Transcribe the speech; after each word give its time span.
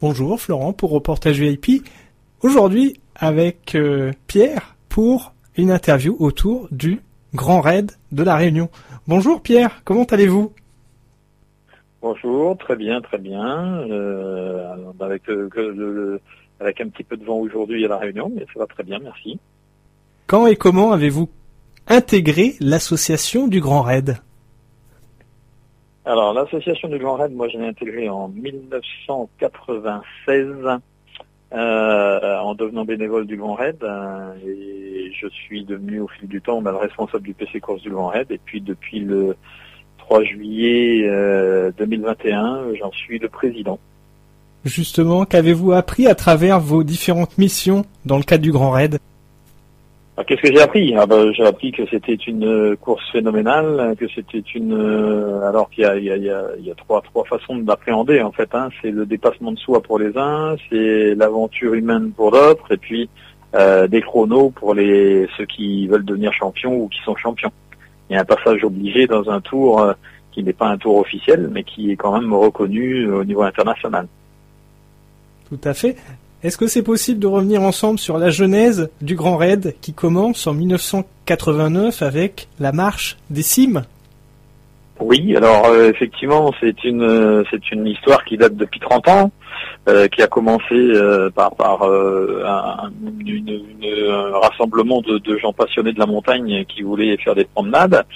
Bonjour 0.00 0.40
Florent 0.40 0.72
pour 0.72 0.92
Reportage 0.92 1.38
VIP. 1.38 1.86
Aujourd'hui 2.40 2.98
avec 3.14 3.74
euh, 3.74 4.12
Pierre 4.26 4.74
pour 4.88 5.34
une 5.58 5.70
interview 5.70 6.16
autour 6.18 6.68
du 6.70 7.00
Grand 7.34 7.60
Raid 7.60 7.92
de 8.10 8.22
la 8.22 8.34
Réunion. 8.36 8.70
Bonjour 9.06 9.42
Pierre, 9.42 9.82
comment 9.84 10.04
allez-vous? 10.04 10.54
Bonjour, 12.00 12.56
très 12.56 12.76
bien, 12.76 13.02
très 13.02 13.18
bien. 13.18 13.82
Euh, 13.90 14.74
avec, 15.00 15.28
euh, 15.28 16.18
avec 16.60 16.80
un 16.80 16.88
petit 16.88 17.04
peu 17.04 17.18
de 17.18 17.24
vent 17.26 17.36
aujourd'hui 17.36 17.84
à 17.84 17.88
la 17.88 17.98
Réunion, 17.98 18.32
mais 18.34 18.46
ça 18.54 18.60
va 18.60 18.66
très 18.66 18.84
bien, 18.84 19.00
merci. 19.00 19.38
Quand 20.26 20.46
et 20.46 20.56
comment 20.56 20.92
avez-vous 20.92 21.28
intégré 21.88 22.54
l'association 22.58 23.48
du 23.48 23.60
Grand 23.60 23.82
Raid? 23.82 24.16
Alors, 26.04 26.32
l'association 26.32 26.88
du 26.88 26.98
Grand 26.98 27.16
Raid, 27.16 27.32
moi, 27.32 27.48
je 27.48 27.58
l'ai 27.58 27.66
intégrée 27.66 28.08
en 28.08 28.28
1996 28.28 30.80
euh, 31.52 32.38
en 32.38 32.54
devenant 32.54 32.84
bénévole 32.86 33.26
du 33.26 33.36
Grand 33.36 33.54
Raid. 33.54 33.82
Euh, 33.82 34.32
et 34.46 35.12
je 35.12 35.26
suis 35.28 35.64
devenu 35.64 35.98
au 36.00 36.08
fil 36.08 36.28
du 36.28 36.40
temps 36.40 36.62
bah, 36.62 36.70
le 36.70 36.78
responsable 36.78 37.24
du 37.24 37.34
PC 37.34 37.60
Course 37.60 37.82
du 37.82 37.90
Grand 37.90 38.08
Raid. 38.08 38.30
Et 38.30 38.40
puis, 38.42 38.62
depuis 38.62 39.00
le 39.00 39.36
3 39.98 40.24
juillet 40.24 41.02
2021, 41.76 42.56
euh, 42.56 42.74
j'en 42.78 42.92
suis 42.92 43.18
le 43.18 43.28
président. 43.28 43.78
Justement, 44.64 45.26
qu'avez-vous 45.26 45.72
appris 45.72 46.06
à 46.06 46.14
travers 46.14 46.60
vos 46.60 46.82
différentes 46.82 47.36
missions 47.36 47.84
dans 48.06 48.16
le 48.16 48.22
cadre 48.22 48.42
du 48.42 48.52
Grand 48.52 48.70
Raid? 48.70 48.98
Qu'est-ce 50.26 50.42
que 50.42 50.52
j'ai 50.52 50.60
appris? 50.60 50.94
Ah, 50.96 51.06
bah, 51.06 51.30
J'ai 51.32 51.44
appris 51.44 51.72
que 51.72 51.82
c'était 51.90 52.14
une 52.14 52.44
euh, 52.44 52.76
course 52.76 53.02
phénoménale, 53.12 53.94
que 53.98 54.06
c'était 54.14 54.42
une... 54.54 54.72
Euh, 54.72 55.48
alors 55.48 55.70
qu'il 55.70 55.84
y 55.84 55.86
a, 55.86 55.96
y 55.96 56.30
a, 56.30 56.74
trois, 56.76 57.02
façons 57.28 57.56
d'appréhender 57.58 58.20
en 58.22 58.32
fait. 58.32 58.48
Hein. 58.54 58.70
C'est 58.80 58.90
le 58.90 59.06
dépassement 59.06 59.52
de 59.52 59.58
soi 59.58 59.80
pour 59.82 59.98
les 59.98 60.16
uns, 60.16 60.56
c'est 60.68 61.14
l'aventure 61.14 61.74
humaine 61.74 62.12
pour 62.12 62.32
d'autres, 62.32 62.72
et 62.72 62.76
puis 62.76 63.08
euh, 63.54 63.86
des 63.86 64.00
chronos 64.00 64.50
pour 64.50 64.74
les 64.74 65.28
ceux 65.36 65.46
qui 65.46 65.86
veulent 65.86 66.04
devenir 66.04 66.32
champions 66.32 66.74
ou 66.74 66.88
qui 66.88 67.00
sont 67.04 67.16
champions. 67.16 67.52
Il 68.08 68.14
y 68.14 68.16
a 68.16 68.22
un 68.22 68.24
passage 68.24 68.64
obligé 68.64 69.06
dans 69.06 69.30
un 69.30 69.40
tour 69.40 69.94
qui 70.32 70.42
n'est 70.42 70.52
pas 70.52 70.68
un 70.68 70.78
tour 70.78 70.96
officiel, 70.96 71.48
mais 71.52 71.62
qui 71.62 71.92
est 71.92 71.96
quand 71.96 72.18
même 72.18 72.32
reconnu 72.32 73.08
au 73.10 73.24
niveau 73.24 73.42
international. 73.42 74.08
Tout 75.48 75.60
à 75.64 75.74
fait. 75.74 75.96
Est-ce 76.42 76.56
que 76.56 76.68
c'est 76.68 76.82
possible 76.82 77.20
de 77.20 77.26
revenir 77.26 77.60
ensemble 77.60 77.98
sur 77.98 78.16
la 78.16 78.30
genèse 78.30 78.88
du 79.02 79.14
Grand 79.14 79.36
Raid 79.36 79.74
qui 79.82 79.92
commence 79.92 80.46
en 80.46 80.54
1989 80.54 82.00
avec 82.00 82.48
la 82.58 82.72
marche 82.72 83.18
des 83.28 83.42
cimes 83.42 83.82
Oui, 85.00 85.36
alors 85.36 85.66
euh, 85.66 85.90
effectivement, 85.90 86.50
c'est 86.58 86.82
une 86.82 87.02
euh, 87.02 87.44
c'est 87.50 87.70
une 87.72 87.86
histoire 87.86 88.24
qui 88.24 88.38
date 88.38 88.56
depuis 88.56 88.80
30 88.80 89.08
ans, 89.08 89.32
euh, 89.90 90.08
qui 90.08 90.22
a 90.22 90.28
commencé 90.28 90.94
par 91.34 91.54
par 91.56 91.82
un, 91.82 92.90
rassemblement 94.40 95.02
de, 95.02 95.36
gens 95.36 95.52
passionnés 95.52 95.92
de 95.92 95.98
la 95.98 96.06
montagne 96.06 96.64
qui 96.64 96.80
voulaient 96.80 97.18
faire 97.18 97.34
des 97.34 97.44
promenades 97.44 98.06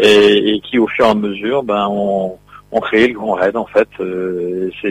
et, 0.00 0.60
qui 0.68 0.80
au 0.80 0.88
fur 0.88 1.06
et 1.06 1.10
à 1.10 1.14
mesure, 1.14 1.62
ben 1.62 1.86
ont, 1.88 2.38
créé 2.82 3.06
le 3.06 3.14
Grand 3.14 3.34
Raid 3.34 3.56
en 3.56 3.66
fait. 3.66 3.88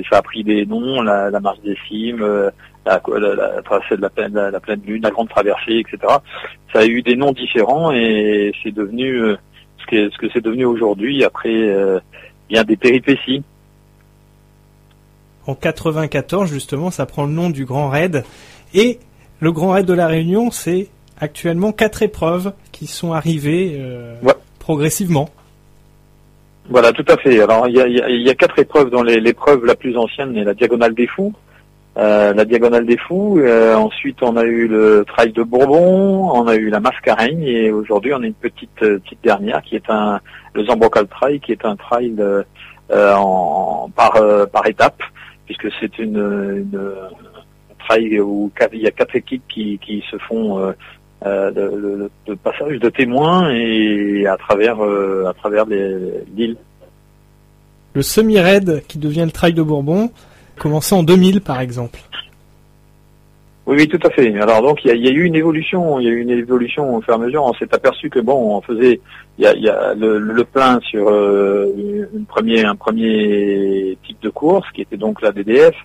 ça 0.09 0.19
a 0.19 0.22
pris 0.22 0.45
des 0.45 0.66
noms, 0.66 1.01
la 1.01 1.39
marche 1.41 1.59
des 1.59 1.77
cimes, 1.89 2.23
la, 2.88 3.61
traversée 3.63 3.97
de 3.97 4.02
la 4.02 4.09
pleine, 4.09 4.33
la, 4.33 4.59
pleine 4.59 4.81
lune, 4.85 5.03
la 5.03 5.11
grande 5.11 5.30
traversée, 5.30 5.80
etc. 5.80 6.13
Ça 6.73 6.80
a 6.80 6.85
eu 6.85 7.02
des 7.02 7.16
noms 7.16 7.31
différents 7.31 7.91
et 7.91 8.52
c'est 8.63 8.73
devenu 8.73 9.21
euh, 9.21 9.35
ce 9.79 9.85
que 9.85 10.09
ce 10.09 10.17
que 10.17 10.27
c'est 10.33 10.41
devenu 10.41 10.66
aujourd'hui 10.66 11.23
après 11.23 11.53
euh, 11.53 11.99
bien 12.49 12.63
des 12.63 12.77
péripéties. 12.77 13.44
En 15.45 15.55
94 15.55 16.49
justement, 16.49 16.91
ça 16.91 17.05
prend 17.05 17.25
le 17.25 17.31
nom 17.31 17.49
du 17.49 17.66
Grand 17.66 17.89
Raid 17.89 18.23
et 18.73 18.99
le 19.39 19.51
Grand 19.51 19.72
Raid 19.72 19.85
de 19.85 19.94
la 19.94 20.07
Réunion, 20.07 20.51
c'est 20.51 20.88
actuellement 21.19 21.72
quatre 21.72 22.01
épreuves 22.01 22.53
qui 22.72 22.88
sont 22.88 23.13
arrivées 23.13 23.78
euh, 23.79 24.16
progressivement. 24.59 25.29
Voilà, 26.69 26.91
tout 26.91 27.06
à 27.07 27.17
fait. 27.17 27.39
Alors 27.39 27.67
il 27.67 27.75
y 27.75 27.81
a, 27.81 27.88
y 27.88 28.29
a, 28.29 28.35
quatre 28.35 28.59
épreuves 28.59 28.89
dont 28.89 29.03
l'épreuve 29.03 29.66
la 29.66 29.75
plus 29.75 29.97
ancienne 29.97 30.35
est 30.35 30.44
la 30.44 30.53
Diagonale 30.53 30.94
des 30.94 31.07
Fous, 31.07 31.33
euh, 31.97 32.31
la 32.34 32.46
Diagonale 32.46 32.85
des 32.85 32.97
Fous. 32.97 33.40
Euh, 33.40 33.75
ensuite, 33.75 34.22
on 34.22 34.38
a 34.38 34.44
eu 34.44 34.68
le 34.68 35.03
Trail 35.08 35.31
de 35.31 35.41
Bourbon, 35.41 36.30
on 36.31 36.47
a 36.47 36.56
eu 36.56 36.69
la 36.69 36.80
Mascareigne 36.80 37.41
et 37.41 37.72
aujourd'hui, 37.72 38.13
on 38.13 38.22
a 38.22 38.25
une 38.28 38.35
petite 38.35 38.84
euh, 38.84 39.00
petite 39.00 39.24
dernière 39.24 39.63
qui 39.63 39.75
est 39.75 39.90
un 39.90 40.19
le 40.53 40.66
Zambrocal 40.66 41.07
Trail, 41.07 41.40
qui 41.40 41.53
est 41.53 41.66
un 41.66 41.75
trail 41.75 42.16
en, 42.91 43.90
par 43.96 44.13
par 44.52 44.68
étape, 44.68 45.02
puisque 45.46 45.69
c'est 45.80 45.97
une, 45.97 46.18
une 46.18 46.80
trail 47.80 48.19
où 48.19 48.52
il 48.74 48.81
y 48.81 48.88
a 48.88 48.91
quatre 48.91 49.16
équipes 49.16 49.44
qui, 49.47 49.80
qui 49.80 50.03
se 50.09 50.18
font 50.18 50.74
de, 51.24 52.09
de, 52.28 52.34
passage 52.36 52.80
de 52.80 52.90
témoins 52.90 53.52
et 53.52 54.25
à 54.28 54.38
travers 54.38 54.81
à 54.81 55.34
travers 55.34 55.66
l'île. 55.66 56.57
Le 57.94 58.02
semi-raid 58.02 58.84
qui 58.88 58.97
devient 58.97 59.25
le 59.25 59.31
Trail 59.31 59.53
de 59.53 59.62
Bourbon, 59.62 60.12
commencé 60.57 60.94
en 60.95 61.03
2000 61.03 61.41
par 61.41 61.62
exemple. 61.62 62.00
Oui, 63.68 63.75
oui, 63.79 63.88
tout 63.90 64.00
à 64.07 64.09
fait. 64.09 64.34
Alors 64.40 64.62
donc 64.62 64.85
il 64.85 64.95
y 64.95 65.07
a, 65.09 65.12
eu 65.12 65.23
une 65.23 65.35
évolution, 65.35 66.00
il 66.00 66.06
y 66.06 66.09
a 66.09 66.12
eu 66.12 66.22
une 66.22 66.29
évolution 66.29 66.95
au 66.95 67.01
fur 67.01 67.13
et 67.13 67.16
à 67.16 67.19
mesure. 67.19 67.44
On 67.44 67.53
s'est 67.53 67.73
aperçu 67.73 68.09
que 68.09 68.19
bon, 68.19 68.56
on 68.56 68.62
faisait, 68.62 69.01
il 69.38 69.44
y 69.44 69.68
a, 69.69 69.94
le, 69.94 70.44
plein 70.45 70.79
sur 70.79 71.09
euh, 71.09 71.68
une 72.13 72.66
un 72.66 72.75
premier 72.75 73.97
type 74.07 74.22
de 74.22 74.29
course 74.29 74.66
qui 74.73 74.81
était 74.81 74.95
donc 74.95 75.22
la 75.22 75.34
DDF. 75.34 75.75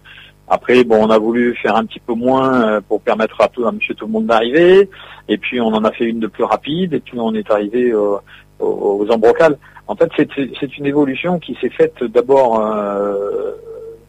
Après, 0.47 0.85
bon, 0.85 1.05
on 1.05 1.11
a 1.11 1.19
voulu 1.19 1.57
faire 1.57 1.75
un 1.75 1.85
petit 1.85 1.99
peu 1.99 2.15
moins 2.15 2.69
euh, 2.69 2.81
pour 2.87 3.01
permettre 3.01 3.41
à 3.41 3.49
tout, 3.49 3.67
à 3.67 3.73
Monsieur 3.73 3.95
tout 3.95 4.07
le 4.07 4.13
monde 4.13 4.27
d'arriver. 4.27 4.89
Et 5.29 5.39
puis 5.39 5.61
on 5.61 5.69
en 5.69 5.83
a 5.85 5.91
fait 5.91 6.05
une 6.05 6.21
de 6.21 6.29
plus 6.29 6.45
rapide. 6.45 6.95
Et 6.95 7.01
puis 7.01 7.19
on 7.19 7.35
est 7.35 7.51
arrivé 7.51 7.93
aux, 7.95 8.21
aux 8.61 9.07
embrocales. 9.11 9.59
En 9.89 9.97
fait, 9.97 10.09
c'est 10.17 10.79
une 10.79 10.87
évolution 10.87 11.41
qui 11.41 11.59
s'est 11.61 11.69
faite 11.71 12.05
d'abord. 12.05 12.61
Euh, 12.61 13.55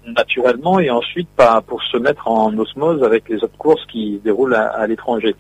naturellement 0.06 0.80
et 0.80 0.90
ensuite 0.90 1.30
pas 1.36 1.62
pour 1.62 1.82
se 1.84 1.98
mettre 1.98 2.28
en 2.28 2.58
osmose 2.58 3.04
avec 3.04 3.30
les 3.30 3.38
autres 3.44 3.58
courses 3.58 3.86
qui 3.86 4.18
se 4.18 4.24
déroulent 4.24 4.56
à, 4.56 4.86
l'étranger, 4.88 5.36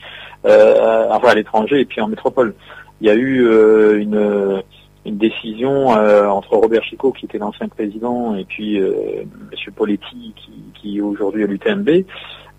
euh, 0.45 1.07
enfin 1.09 1.29
à 1.29 1.35
l'étranger 1.35 1.81
et 1.81 1.85
puis 1.85 2.01
en 2.01 2.07
métropole. 2.07 2.53
Il 3.01 3.07
y 3.07 3.09
a 3.09 3.15
eu 3.15 3.45
euh, 3.45 3.99
une, 3.99 4.63
une 5.05 5.17
décision 5.17 5.97
euh, 5.97 6.27
entre 6.27 6.55
Robert 6.55 6.83
Chicot 6.83 7.11
qui 7.11 7.25
était 7.25 7.37
l'ancien 7.37 7.67
président 7.67 8.35
et 8.35 8.45
puis 8.45 8.79
euh, 8.79 9.23
Monsieur 9.51 9.71
Poletti 9.71 10.33
qui, 10.35 10.51
qui 10.75 11.01
aujourd'hui 11.01 11.43
à 11.43 11.47
l'UTMB. 11.47 11.89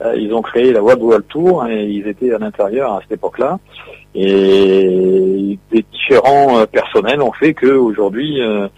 Euh, 0.02 0.16
ils 0.16 0.34
ont 0.34 0.42
créé 0.42 0.72
la 0.72 0.82
World 0.82 1.02
World 1.02 1.26
Tour 1.28 1.66
et 1.66 1.86
ils 1.86 2.06
étaient 2.08 2.32
à 2.32 2.38
l'intérieur 2.38 2.92
à 2.92 3.00
cette 3.02 3.12
époque-là. 3.12 3.58
Et 4.14 5.58
des 5.70 5.84
différents 5.92 6.66
personnels 6.66 7.22
ont 7.22 7.32
fait 7.32 7.54
que 7.54 7.66
aujourd'hui 7.66 8.42
euh, 8.42 8.68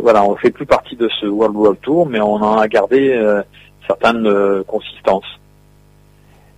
voilà, 0.00 0.24
on 0.24 0.32
ne 0.32 0.36
fait 0.38 0.50
plus 0.50 0.66
partie 0.66 0.96
de 0.96 1.08
ce 1.20 1.26
World 1.26 1.56
World 1.56 1.78
Tour, 1.80 2.06
mais 2.06 2.20
on 2.20 2.34
en 2.34 2.58
a 2.58 2.68
gardé 2.68 3.10
euh, 3.10 3.42
certaines 3.86 4.26
euh, 4.26 4.62
consistances. 4.64 5.26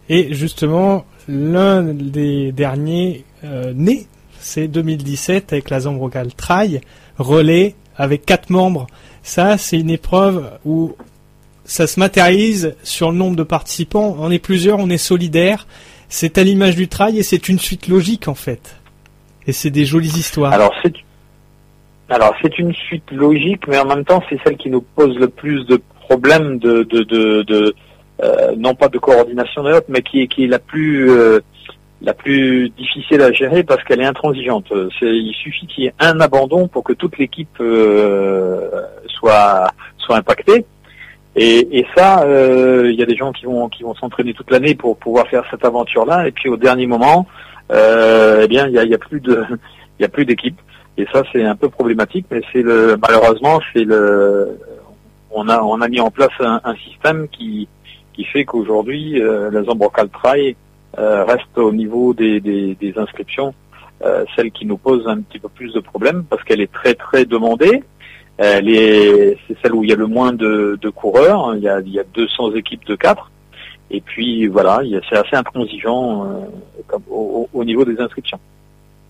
Et 0.09 0.34
justement, 0.34 1.04
l'un 1.28 1.82
des 1.82 2.53
derniers 2.53 3.25
nés, 3.75 4.06
c'est 4.41 4.66
2017 4.66 5.53
avec 5.53 5.71
la 5.71 5.81
Zambrogal 5.81 6.34
Trail, 6.34 6.81
relais 7.19 7.75
avec 7.97 8.26
quatre 8.26 8.50
membres. 8.50 8.87
Ça, 9.22 9.56
c'est 9.56 9.78
une 9.78 9.91
épreuve 9.91 10.50
où 10.65 10.97
ça 11.65 11.87
se 11.87 12.00
matérialise 12.00 12.75
sur 12.82 13.12
le 13.12 13.19
nombre 13.19 13.37
de 13.37 13.44
participants. 13.44 14.16
On 14.19 14.31
est 14.31 14.41
plusieurs, 14.41 14.81
on 14.81 14.91
est 14.91 14.98
solidaires. 14.98 15.66
C'est 16.09 16.38
à 16.38 16.42
l'image 16.42 16.75
du 16.75 16.88
trail 16.88 17.19
et 17.19 17.22
c'est 17.22 17.48
une 17.48 17.60
suite 17.60 17.87
logique 17.87 18.27
en 18.27 18.34
fait. 18.34 18.77
Et 19.47 19.53
c'est 19.53 19.71
des 19.71 19.84
jolies 19.84 20.19
histoires. 20.19 20.53
Alors 20.53 20.72
c'est 20.82 20.92
alors 22.10 22.34
c'est 22.43 22.59
une 22.59 22.75
suite 22.75 23.10
logique, 23.12 23.66
mais 23.69 23.78
en 23.78 23.87
même 23.87 24.04
temps 24.04 24.22
c'est 24.28 24.38
celle 24.44 24.56
qui 24.56 24.69
nous 24.69 24.82
pose 24.82 25.16
le 25.16 25.28
plus 25.28 25.65
de 25.66 25.81
problèmes 26.00 26.59
de, 26.59 26.82
de, 26.82 27.03
de, 27.04 27.74
euh, 28.22 28.54
non 28.57 28.74
pas 28.74 28.89
de 28.89 28.98
coordination 28.98 29.62
de 29.62 29.72
mais 29.89 30.03
qui 30.03 30.22
est, 30.22 30.27
qui 30.27 30.45
est 30.45 30.48
la 30.48 30.59
plus 30.59 31.09
euh, 31.09 31.41
la 32.03 32.12
plus 32.12 32.71
difficile 32.71 33.22
à 33.22 33.30
gérer 33.30 33.62
parce 33.62 33.84
qu'elle 33.84 34.01
est 34.01 34.07
intransigeante. 34.07 34.72
il 35.03 35.34
suffit 35.34 35.66
qu'il 35.68 35.84
y 35.84 35.86
ait 35.86 35.95
un 36.01 36.18
abandon 36.21 36.66
pour 36.66 36.83
que 36.83 36.95
toute 36.95 37.16
l'équipe 37.18 37.60
euh, 37.60 38.68
soit 39.07 39.71
soit 39.98 40.16
impactée. 40.16 40.65
Et, 41.36 41.78
et 41.78 41.86
ça, 41.97 42.24
il 42.27 42.95
y 42.98 43.03
a 43.03 43.07
des 43.07 43.16
gens 43.16 43.30
qui 43.30 43.45
vont 43.45 43.68
qui 43.68 43.84
vont 43.84 43.95
s'entraîner 43.95 44.34
toute 44.34 44.51
l'année 44.51 44.74
pour 44.74 44.97
pouvoir 44.97 45.28
faire 45.28 45.45
cette 45.48 45.65
aventure-là, 45.65 46.27
et 46.27 46.33
puis 46.33 46.48
au 46.48 46.57
dernier 46.57 46.86
moment, 46.86 47.27
eh 47.71 48.48
bien, 48.48 48.66
il 48.66 48.72
y 48.72 48.78
a, 48.78 48.84
y 48.84 48.95
a 48.95 48.98
plus 48.98 49.21
de 49.21 49.45
il 49.98 50.03
y 50.03 50.04
a 50.04 50.09
plus 50.09 50.24
d'équipe. 50.24 50.59
Et 51.00 51.06
ça, 51.10 51.22
c'est 51.32 51.42
un 51.42 51.56
peu 51.56 51.70
problématique, 51.70 52.26
mais 52.30 52.42
c'est 52.52 52.60
le 52.60 52.98
malheureusement, 53.00 53.58
c'est 53.72 53.84
le 53.84 54.58
on 55.30 55.48
a 55.48 55.58
on 55.62 55.80
a 55.80 55.88
mis 55.88 55.98
en 55.98 56.10
place 56.10 56.36
un, 56.41 56.74
système 56.86 57.26
qui 57.28 57.68
qui 58.12 58.24
fait 58.24 58.44
qu'aujourd'hui 58.44 59.22
euh, 59.22 59.50
la 59.50 59.62
Zambrocal 59.62 60.10
Trail 60.10 60.56
euh, 60.98 61.24
reste 61.24 61.56
au 61.56 61.72
niveau 61.72 62.12
des, 62.12 62.41
des, 62.41 62.74
des 62.74 62.98
inscriptions 62.98 63.54
euh, 64.04 64.26
celle 64.36 64.50
qui 64.50 64.66
nous 64.66 64.76
pose 64.76 65.08
un 65.08 65.22
petit 65.22 65.38
peu 65.38 65.48
plus 65.48 65.72
de 65.72 65.80
problèmes 65.80 66.24
parce 66.28 66.44
qu'elle 66.44 66.60
est 66.60 66.72
très 66.72 66.92
très 66.94 67.24
demandée. 67.24 67.82
c'est 68.38 69.56
celle 69.62 69.74
où 69.74 69.82
il 69.82 69.88
y 69.88 69.94
a 69.94 69.97
le 69.97 70.06
moins 70.06 70.34
de, 70.34 70.78
coureurs. 70.94 71.54
Il 71.56 71.62
y, 71.62 71.68
a, 71.68 71.80
il 71.80 71.92
y 71.94 71.98
a 71.98 72.04
200 72.12 72.56
équipes 72.56 72.84
de 72.84 72.94
4. 72.94 73.30
Et 73.91 74.02
puis 74.02 74.48
voilà, 74.48 74.80
c'est 75.08 75.16
assez 75.16 75.36
intransigeant 75.36 76.26
au, 77.10 77.48
au, 77.54 77.64
niveau 77.64 77.84
des 77.86 77.98
inscriptions. 78.00 78.41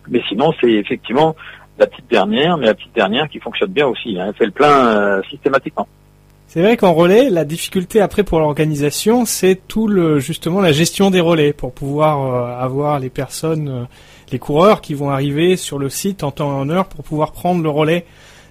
Mais 0.09 0.23
sinon, 0.29 0.53
c'est 0.61 0.73
effectivement 0.73 1.37
la 1.79 1.87
petite 1.87 2.11
dernière, 2.11 2.57
mais 2.59 2.67
la 2.67 2.75
petite 2.75 2.95
dernière 2.95 3.29
qui 3.29 3.39
fonctionne 3.39 3.71
bien 3.71 3.87
aussi. 3.87 4.19
Hein. 4.19 4.27
Elle 4.29 4.35
fait 4.35 4.47
le 4.47 4.51
plein 4.51 5.23
systématiquement. 5.31 5.89
C'est 6.53 6.63
vrai 6.63 6.77
qu'en 6.77 6.95
relais, 6.95 7.31
la 7.31 7.45
difficulté 7.45 8.01
après 8.01 8.25
pour 8.25 8.41
l'organisation, 8.41 9.25
c'est 9.25 9.55
tout 9.69 9.87
le 9.87 10.19
justement 10.19 10.61
la 10.61 10.73
gestion 10.73 11.13
des 11.13 11.21
relais 11.21 11.53
pour 11.53 11.73
pouvoir 11.73 12.23
euh, 12.25 12.61
avoir 12.61 12.99
les 12.99 13.09
personnes, 13.09 13.69
euh, 13.69 13.85
les 14.33 14.41
coureurs 14.41 14.81
qui 14.81 14.95
vont 14.95 15.11
arriver 15.11 15.57
sur 15.57 15.79
le 15.79 15.89
site 15.89 16.25
en 16.25 16.33
temps 16.33 16.51
et 16.51 16.61
en 16.61 16.69
heure 16.69 16.87
pour 16.87 17.05
pouvoir 17.05 17.31
prendre 17.31 17.63
le 17.63 17.69
relais. 17.69 18.05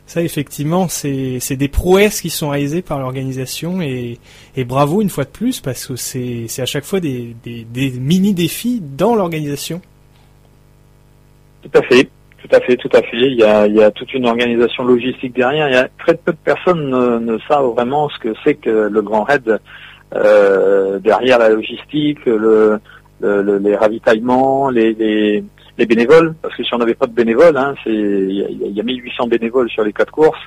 Ça, 0.08 0.22
effectivement, 0.24 0.88
c'est 0.88 1.58
des 1.58 1.68
prouesses 1.68 2.22
qui 2.22 2.30
sont 2.30 2.52
réalisées 2.52 2.82
par 2.82 3.00
l'organisation 3.00 3.82
et, 3.82 4.18
et, 4.56 4.64
bravo 4.64 5.02
une 5.02 5.10
fois 5.10 5.26
de 5.26 5.30
plus 5.30 5.60
parce 5.60 5.86
que 5.86 5.98
c'est 5.98 6.48
à 6.58 6.66
chaque 6.66 6.86
fois 6.86 7.02
des, 7.02 7.36
des, 7.44 7.66
des 7.66 7.92
mini 7.92 8.34
défis 8.34 8.82
dans 8.82 9.14
l'organisation. 9.14 9.82
Tout 11.62 11.78
à 11.78 11.82
fait. 11.82 12.10
Tout 12.42 12.56
à 12.56 12.60
fait, 12.62 12.78
tout 12.78 12.90
à 12.94 13.02
fait. 13.02 13.18
Il 13.18 13.36
y 13.36 13.44
a, 13.44 13.68
il 13.68 13.76
y 13.76 13.84
a 13.84 13.92
toute 13.92 14.14
une 14.14 14.26
organisation 14.26 14.84
logistique 14.84 15.36
derrière. 15.36 15.68
Il 15.68 15.74
y 15.74 15.78
a 15.78 15.90
très 16.00 16.16
peu 16.16 16.32
de 16.32 16.38
personnes 16.38 16.90
ne, 16.90 17.20
ne 17.20 17.38
savent 17.48 17.74
vraiment 17.76 18.10
ce 18.10 18.20
que 18.20 18.34
c'est 18.44 18.56
que 18.56 18.88
le 18.90 19.02
Grand 19.02 19.24
Raid 19.24 19.60
euh, 20.16 21.00
derrière 21.00 21.38
la 21.38 21.50
logistique, 21.50 22.26
le, 22.26 22.80
le, 23.20 23.58
les 23.58 23.76
ravitaillements, 23.76 24.70
les, 24.70 24.94
les, 24.94 25.44
les, 25.78 25.86
bénévoles. 25.86 26.34
Parce 26.42 26.56
que 26.56 26.64
si 26.64 26.74
on 26.74 26.78
n'avait 26.78 26.96
pas 26.96 27.08
de 27.08 27.14
bénévoles, 27.14 27.58
hein, 27.58 27.76
c'est 27.84 27.92
il 27.92 28.32
y, 28.32 28.72
y 28.72 28.80
a 28.80 28.84
1800 28.84 29.28
bénévoles 29.28 29.70
sur 29.70 29.84
les 29.84 29.94
quatre 29.94 30.12
courses. 30.12 30.40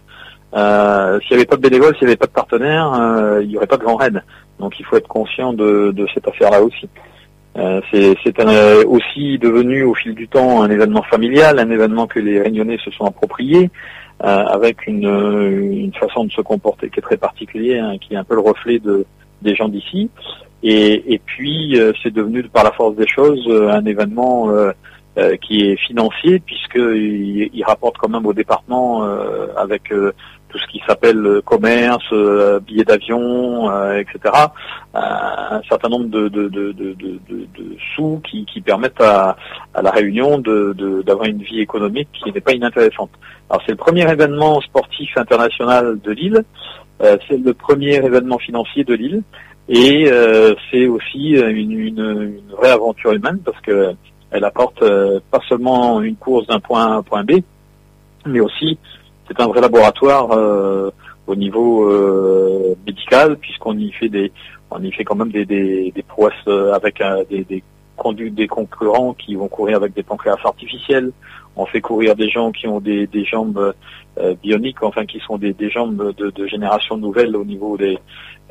Euh, 0.55 1.19
s'il 1.21 1.37
n'y 1.37 1.43
avait 1.43 1.47
pas 1.47 1.57
de 1.57 1.63
bénévoles, 1.63 1.95
s'il 1.97 2.07
n'y 2.07 2.13
avait 2.13 2.17
pas 2.17 2.27
de 2.27 2.33
partenaires, 2.33 2.93
euh, 2.93 3.43
il 3.43 3.49
n'y 3.49 3.57
aurait 3.57 3.67
pas 3.67 3.79
de 3.79 3.85
Grand 3.85 3.97
Raid. 3.97 4.23
Donc 4.59 4.79
il 4.79 4.85
faut 4.85 4.97
être 4.97 5.09
conscient 5.09 5.53
de, 5.53 5.93
de 5.93 6.07
cette 6.15 6.29
affaire-là 6.29 6.63
aussi. 6.63 6.89
Euh, 7.57 7.81
c'est 7.91 8.41
euh, 8.41 8.85
aussi 8.87 9.39
devenu 9.39 9.83
au 9.83 9.95
fil 9.95 10.15
du 10.15 10.27
temps 10.27 10.63
un 10.63 10.71
événement 10.71 11.03
familial, 11.03 11.59
un 11.59 11.71
événement 11.71 12.07
que 12.07 12.19
les 12.19 12.41
Réunionnais 12.41 12.79
se 12.83 12.91
sont 12.91 13.05
appropriés, 13.05 13.71
euh, 14.25 14.27
avec 14.27 14.87
une, 14.87 15.05
une, 15.05 15.93
façon 15.93 16.25
de 16.25 16.33
se 16.33 16.41
comporter 16.41 16.89
qui 16.89 17.01
est 17.01 17.03
très 17.03 17.19
particulière, 17.19 17.85
hein, 17.85 17.99
qui 17.99 18.15
est 18.15 18.17
un 18.17 18.25
peu 18.25 18.35
le 18.35 18.41
reflet 18.41 18.79
de, 18.79 19.05
des 19.43 19.55
gens 19.55 19.69
d'ici. 19.69 20.09
Et, 20.63 21.13
et, 21.13 21.19
puis 21.19 21.77
c'est 22.03 22.13
devenu 22.13 22.45
par 22.45 22.65
la 22.65 22.71
force 22.71 22.95
des 22.95 23.09
choses 23.09 23.47
un 23.69 23.85
événement 23.85 24.49
qui 25.41 25.63
est 25.63 25.77
financier 25.77 26.39
puisqu'il 26.39 27.51
il 27.53 27.65
rapporte 27.65 27.99
quand 27.99 28.09
même 28.09 28.27
au 28.27 28.33
département 28.33 29.03
avec 29.57 29.93
tout 30.53 30.59
ce 30.59 30.67
qui 30.67 30.83
s'appelle 30.87 31.25
euh, 31.27 31.41
commerce, 31.41 32.05
euh, 32.13 32.61
billets 32.61 32.85
d'avion, 32.85 33.71
euh, 33.71 33.99
etc. 33.99 34.35
un 34.95 35.63
certain 35.69 35.89
nombre 35.89 36.07
de, 36.07 36.29
de, 36.29 36.49
de, 36.49 36.73
de 36.73 36.99
sous 37.95 38.21
qui, 38.29 38.45
qui, 38.45 38.61
permettent 38.61 39.01
à, 39.01 39.37
à 39.75 39.81
la 39.81 39.91
Réunion 39.91 40.39
d'avoir 40.39 41.27
une 41.27 41.43
vie 41.43 41.61
économique 41.61 42.09
qui 42.13 42.31
n'est 42.31 42.41
pas 42.41 42.53
inintéressante. 42.53 43.11
Alors 43.49 43.63
c'est 43.65 43.73
le 43.73 43.79
premier 43.79 44.09
événement 44.11 44.61
sportif 44.61 45.17
international 45.17 45.99
de 46.03 46.13
l'île, 46.13 46.45
c'est 47.01 47.43
le 47.43 47.55
premier 47.55 47.95
événement 47.95 48.39
financier 48.39 48.85
de 48.85 48.95
l'île, 48.95 49.23
et 49.69 50.11
c'est 50.71 50.87
aussi 50.87 51.31
une, 51.31 51.73
une, 51.73 51.99
une, 51.99 52.43
vraie 52.57 52.71
aventure 52.71 53.13
humaine 53.13 53.39
parce 53.45 53.61
que 53.63 53.95
elle 54.31 54.45
apporte 54.45 54.81
pas 55.31 55.41
seulement 55.49 56.01
une 56.03 56.17
course 56.17 56.47
d'un 56.47 56.61
point 56.61 56.85
A 56.85 56.95
à 56.95 56.97
un 56.97 57.03
point 57.03 57.25
B, 57.25 57.41
mais 58.27 58.41
aussi 58.41 58.79
c'est 59.29 59.41
un 59.41 59.47
vrai 59.47 59.61
laboratoire 59.61 60.33
euh, 60.33 60.91
au 61.27 61.35
niveau 61.35 61.89
euh, 61.89 62.75
médical 62.87 63.37
puisqu'on 63.37 63.77
y 63.79 63.91
fait 63.93 64.09
des 64.09 64.33
on 64.71 64.83
y 64.83 64.91
fait 64.91 65.05
quand 65.05 65.15
même 65.15 65.31
des, 65.31 65.45
des, 65.45 65.93
des 65.93 66.03
prouesses 66.03 66.33
euh, 66.49 66.73
avec 66.73 67.03
des, 67.31 67.45
des 67.45 67.63
des 68.33 68.49
concurrents 68.49 69.15
qui 69.15 69.37
vont 69.37 69.47
courir 69.47 69.77
avec 69.77 69.93
des 69.93 70.03
pancréas 70.03 70.37
artificiels. 70.43 71.13
On 71.55 71.67
fait 71.67 71.81
courir 71.81 72.17
des 72.17 72.29
gens 72.29 72.51
qui 72.51 72.67
ont 72.67 72.81
des, 72.81 73.07
des 73.07 73.25
jambes 73.25 73.73
bioniques, 74.43 74.83
enfin 74.83 75.07
qui 75.07 75.21
sont 75.21 75.39
des, 75.39 75.53
des 75.53 75.71
jambes 75.71 76.13
de, 76.17 76.31
de, 76.31 76.47
génération 76.49 76.97
nouvelle 76.97 77.37
au 77.37 77.45
niveau 77.45 77.77
des, 77.77 77.97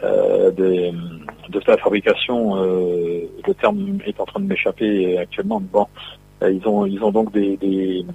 des 0.01 0.93
de 1.49 1.61
la 1.67 1.75
fabrication. 1.77 2.55
le 2.55 3.53
terme 3.59 3.99
est 4.05 4.17
en 4.21 4.25
train 4.25 4.39
de 4.39 4.45
m'échapper 4.45 5.17
actuellement. 5.17 5.61
Bon, 5.73 5.87
ils 6.43 6.65
ont 6.65 6.85
ils 6.85 7.03
ont 7.03 7.11
donc 7.11 7.33
des, 7.33 7.57
des, 7.57 8.05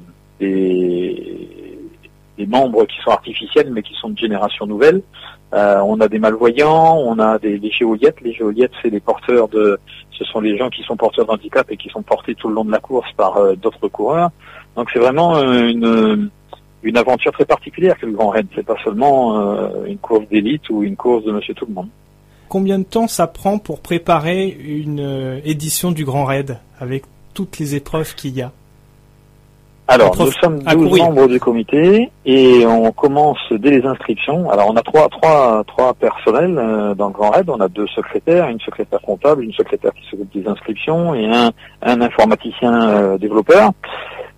des 2.36 2.46
membres 2.46 2.84
qui 2.86 2.96
sont 3.02 3.10
artificiels 3.10 3.70
mais 3.72 3.82
qui 3.82 3.94
sont 3.94 4.10
de 4.10 4.18
génération 4.18 4.66
nouvelle. 4.66 5.02
Euh, 5.54 5.80
on 5.84 6.00
a 6.00 6.08
des 6.08 6.18
malvoyants, 6.18 6.98
on 6.98 7.18
a 7.18 7.38
des, 7.38 7.58
des 7.58 7.70
géoliettes. 7.70 8.20
Les 8.22 8.32
géoliettes, 8.32 8.72
c'est 8.82 8.90
les 8.90 9.00
porteurs 9.00 9.48
de, 9.48 9.78
ce 10.10 10.24
sont 10.24 10.40
les 10.40 10.58
gens 10.58 10.70
qui 10.70 10.82
sont 10.82 10.96
porteurs 10.96 11.26
d'handicap 11.26 11.70
et 11.70 11.76
qui 11.76 11.88
sont 11.88 12.02
portés 12.02 12.34
tout 12.34 12.48
le 12.48 12.54
long 12.54 12.64
de 12.64 12.72
la 12.72 12.80
course 12.80 13.10
par 13.16 13.36
euh, 13.36 13.54
d'autres 13.54 13.88
coureurs. 13.88 14.30
Donc 14.74 14.90
c'est 14.92 14.98
vraiment 14.98 15.36
euh, 15.36 15.68
une, 15.68 16.30
une 16.82 16.96
aventure 16.96 17.32
très 17.32 17.44
particulière 17.44 17.98
que 17.98 18.06
le 18.06 18.12
Grand 18.12 18.30
Raid. 18.30 18.46
C'est 18.54 18.66
pas 18.66 18.76
seulement 18.82 19.38
une 19.86 19.98
course 19.98 20.28
d'élite 20.28 20.68
ou 20.70 20.82
une 20.82 20.96
course 20.96 21.24
de 21.24 21.32
Monsieur 21.32 21.54
Tout 21.54 21.66
le 21.66 21.74
Monde. 21.74 21.88
Combien 22.48 22.78
de 22.78 22.84
temps 22.84 23.08
ça 23.08 23.26
prend 23.26 23.58
pour 23.58 23.80
préparer 23.80 24.48
une 24.48 25.40
édition 25.44 25.90
du 25.90 26.04
Grand 26.04 26.24
Raid 26.24 26.58
avec 26.78 27.04
toutes 27.34 27.58
les 27.58 27.74
épreuves 27.74 28.14
qu'il 28.14 28.36
y 28.36 28.42
a? 28.42 28.52
Alors, 29.88 30.16
nous 30.18 30.32
sommes 30.32 30.58
12 30.58 30.98
membres 30.98 31.28
du 31.28 31.38
comité 31.38 32.10
et 32.24 32.66
on 32.66 32.90
commence 32.90 33.38
dès 33.52 33.70
les 33.70 33.86
inscriptions. 33.86 34.50
Alors, 34.50 34.68
on 34.68 34.76
a 34.76 34.82
trois, 34.82 35.08
trois, 35.08 35.62
trois 35.64 35.94
personnels 35.94 36.58
euh, 36.58 36.94
dans 36.94 37.06
le 37.06 37.12
Grand 37.12 37.30
Raid. 37.30 37.48
On 37.48 37.60
a 37.60 37.68
deux 37.68 37.86
secrétaires, 37.88 38.48
une 38.48 38.58
secrétaire 38.60 39.00
comptable, 39.00 39.44
une 39.44 39.52
secrétaire 39.52 39.92
qui 39.94 40.02
s'occupe 40.10 40.32
des 40.34 40.48
inscriptions 40.48 41.14
et 41.14 41.26
un, 41.26 41.52
un 41.82 42.00
informaticien 42.00 42.88
euh, 42.88 43.18
développeur. 43.18 43.70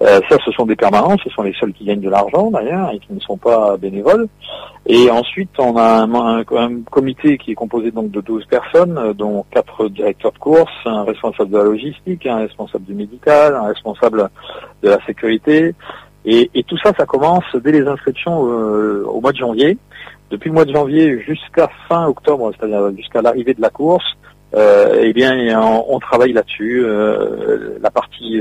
Euh, 0.01 0.21
ça, 0.29 0.37
ce 0.45 0.53
sont 0.53 0.65
des 0.65 0.77
permanents, 0.77 1.17
ce 1.23 1.31
sont 1.31 1.43
les 1.43 1.53
seuls 1.55 1.73
qui 1.73 1.85
gagnent 1.85 2.01
de 2.01 2.11
l'argent 2.11 2.51
d'ailleurs 2.53 2.91
et 2.93 3.01
qui 3.01 3.13
ne 3.13 3.21
sont 3.21 3.37
pas 3.37 3.77
bénévoles. 3.77 4.29
Et 4.87 5.11
ensuite, 5.11 5.51
on 5.59 5.77
a 5.77 6.05
un, 6.05 6.45
comité 6.91 7.37
qui 7.37 7.53
est 7.53 7.55
composé 7.55 7.91
donc 7.91 8.11
de 8.11 8.21
12 8.21 8.47
personnes, 8.47 8.97
euh, 8.97 9.13
dont 9.13 9.45
quatre 9.51 9.89
directeurs 9.89 10.33
de 10.33 10.39
course, 10.39 10.73
un 10.85 11.03
responsable 11.03 11.51
de 11.51 11.59
la 11.59 11.65
logistique, 11.65 12.27
un 12.27 12.39
responsable 12.39 12.85
du 12.85 12.95
médical, 12.95 13.55
un 13.57 13.67
responsable 13.67 14.31
de 14.83 14.89
la 14.89 15.05
sécurité. 15.05 15.75
Et, 16.25 16.51
et 16.55 16.63
tout 16.63 16.79
ça, 16.79 16.93
ça 16.97 17.05
commence 17.05 17.45
dès 17.57 17.73
les 17.73 17.87
inscriptions 17.87 18.47
euh, 18.47 19.05
au 19.07 19.21
mois 19.21 19.33
de 19.33 19.39
janvier. 19.39 19.79
Depuis 20.31 20.49
le 20.49 20.55
mois 20.55 20.65
de 20.65 20.73
janvier 20.73 21.21
jusqu'à 21.23 21.69
fin 21.89 22.07
octobre, 22.07 22.53
c'est-à-dire 22.57 22.95
jusqu'à 22.97 23.23
l'arrivée 23.23 23.55
de 23.55 23.63
la 23.63 23.71
course, 23.71 24.05
euh, 24.55 25.01
eh 25.03 25.13
bien, 25.13 25.61
on, 25.61 25.85
on 25.89 25.99
travaille 25.99 26.33
là-dessus. 26.33 26.83
Euh, 26.85 27.79
la 27.81 27.91
partie 27.91 28.41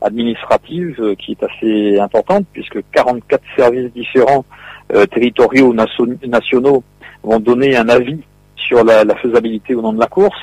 administrative 0.00 0.96
euh, 1.00 1.14
qui 1.14 1.32
est 1.32 1.42
assez 1.42 1.98
importante 1.98 2.46
puisque 2.52 2.78
44 2.92 3.42
services 3.56 3.92
différents 3.92 4.44
euh, 4.94 5.06
territoriaux 5.06 5.74
nationaux 5.74 6.82
vont 7.22 7.40
donner 7.40 7.76
un 7.76 7.88
avis 7.88 8.20
sur 8.56 8.84
la, 8.84 9.04
faisabilité 9.16 9.74
ou 9.74 9.82
non 9.82 9.92
de 9.92 10.00
la 10.00 10.06
course. 10.06 10.38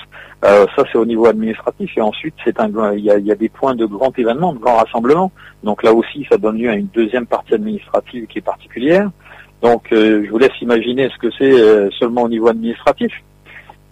Euh, 0.46 0.66
ça 0.76 0.84
c'est 0.92 0.98
au 0.98 1.06
niveau 1.06 1.26
administratif 1.26 1.98
et 1.98 2.02
ensuite 2.02 2.36
c'est 2.44 2.60
un 2.60 2.70
il 2.94 3.04
y, 3.04 3.10
a, 3.10 3.18
y 3.18 3.32
a 3.32 3.36
des 3.36 3.50
points 3.50 3.74
de 3.74 3.86
grand 3.86 4.18
événement, 4.18 4.54
de 4.54 4.60
grand 4.60 4.78
rassemblement. 4.78 5.32
Donc 5.64 5.84
là 5.84 5.94
aussi 5.94 6.26
ça 6.30 6.38
donne 6.38 6.58
lieu 6.58 6.70
à 6.70 6.76
une 6.76 6.90
deuxième 6.94 7.26
partie 7.26 7.56
administrative 7.56 8.28
qui 8.28 8.40
est 8.40 8.42
particulière. 8.42 9.10
Donc 9.62 9.88
je 9.92 10.30
vous 10.30 10.38
laisse 10.38 10.62
imaginer 10.62 11.10
ce 11.10 11.18
que 11.18 11.34
c'est 11.38 11.90
seulement 11.98 12.24
au 12.24 12.30
niveau 12.30 12.48
administratif. 12.48 13.12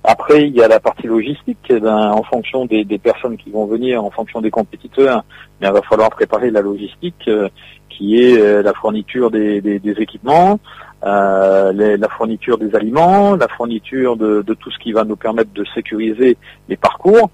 Après, 0.08 0.48
il 0.48 0.56
y 0.56 0.62
a 0.62 0.68
la 0.68 0.80
partie 0.80 1.08
logistique. 1.08 1.58
Eh 1.70 1.80
ben, 1.80 2.12
en 2.12 2.24
fonction 2.24 2.66
des, 2.66 2.86
personnes 2.98 3.38
qui 3.38 3.50
vont 3.50 3.66
venir, 3.66 4.04
en 4.04 4.12
fonction 4.12 4.40
des 4.40 4.52
compétiteurs, 4.52 5.24
il 5.62 5.68
va 5.68 5.82
falloir 5.82 6.10
préparer 6.10 6.52
la 6.52 6.62
logistique, 6.62 7.28
euh, 7.28 7.50
qui 7.90 8.22
est 8.22 8.40
euh, 8.40 8.62
la 8.62 8.74
fourniture 8.74 9.32
des, 9.32 9.82
équipements, 9.98 10.60
euh, 11.04 11.98
la 11.98 12.10
fourniture 12.10 12.58
des 12.58 12.76
aliments, 12.76 13.36
la 13.36 13.48
fourniture 13.48 14.16
de, 14.16 14.42
tout 14.54 14.70
ce 14.70 14.78
qui 14.80 14.92
va 14.92 15.04
nous 15.04 15.16
permettre 15.16 15.52
de 15.54 15.66
sécuriser 15.74 16.38
les 16.70 16.78
parcours. 16.78 17.30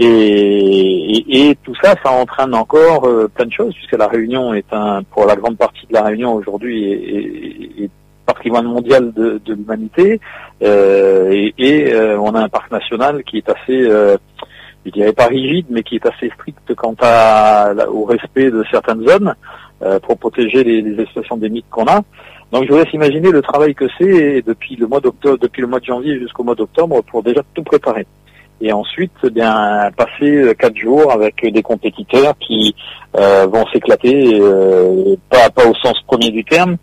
Et, 0.00 1.56
tout 1.64 1.74
ça, 1.82 1.94
ça 2.02 2.12
entraîne 2.12 2.54
encore 2.54 3.06
plein 3.34 3.46
de 3.46 3.52
choses, 3.52 3.74
puisque 3.74 3.98
la 3.98 4.06
Réunion 4.06 4.54
est 4.54 4.72
un, 4.72 5.02
pour 5.02 5.26
la 5.26 5.36
grande 5.36 5.58
partie 5.58 5.86
de 5.86 5.92
la 5.92 6.04
Réunion 6.04 6.34
aujourd'hui, 6.34 6.84
est, 6.92 7.90
patrimoine 8.28 8.66
mondial 8.66 9.12
de, 9.14 9.40
l'humanité 9.46 10.20
euh, 10.62 11.50
et, 11.56 11.92
euh, 11.94 12.18
on 12.20 12.34
a 12.34 12.40
un 12.42 12.48
parc 12.50 12.70
national 12.70 13.24
qui 13.24 13.38
est 13.38 13.48
assez 13.48 13.80
euh, 13.88 14.18
je 14.84 14.90
dirais 14.90 15.14
pas 15.14 15.26
rigide 15.26 15.66
mais 15.70 15.82
qui 15.82 15.94
est 15.96 16.06
assez 16.06 16.28
strict 16.34 16.74
quant 16.74 16.94
à, 17.00 17.72
au 17.90 18.04
respect 18.04 18.50
de 18.50 18.62
certaines 18.70 19.06
zones 19.08 19.34
pour 20.02 20.18
protéger 20.18 20.64
les, 20.64 20.82
les 20.82 21.00
espèces 21.04 21.30
endémiques 21.30 21.70
qu'on 21.70 21.86
a. 21.86 22.00
Donc 22.50 22.64
je 22.64 22.72
vous 22.72 22.78
laisse 22.78 22.92
imaginer 22.92 23.30
le 23.30 23.42
travail 23.42 23.74
que 23.76 23.84
c'est 23.96 24.42
depuis 24.42 24.74
le 24.74 24.86
mois 24.88 25.00
d'octobre 25.00 25.38
depuis 25.40 25.62
le 25.62 25.68
mois 25.68 25.80
de 25.80 25.84
janvier 25.84 26.18
jusqu'au 26.18 26.42
mois 26.42 26.56
d'octobre 26.56 27.00
pour 27.10 27.22
déjà 27.22 27.42
tout 27.54 27.62
préparer 27.62 28.06
et 28.60 28.72
ensuite 28.72 29.12
eh 29.24 29.30
bien 29.30 29.90
passer 29.96 30.54
quatre 30.58 30.76
jours 30.76 31.12
avec 31.12 31.34
des 31.52 31.62
compétiteurs 31.62 32.34
qui 32.38 32.74
vont 33.14 33.64
s'éclater, 33.72 34.40
pas, 35.30 35.50
pas 35.50 35.66
au 35.66 35.74
sens 35.74 35.94
premier 36.06 36.30
du 36.30 36.44
terme, 36.44 36.76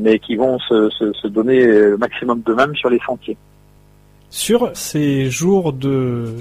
mais 0.00 0.18
qui 0.18 0.36
vont 0.36 0.58
se, 0.58 0.90
se, 0.90 1.12
se 1.12 1.28
donner 1.28 1.64
le 1.64 1.96
maximum 1.96 2.40
d'eux-mêmes 2.40 2.74
sur 2.76 2.90
les 2.90 3.00
sentiers. 3.06 3.36
Sur 4.30 4.70
ces 4.74 5.30
jours 5.30 5.72
de, 5.72 6.36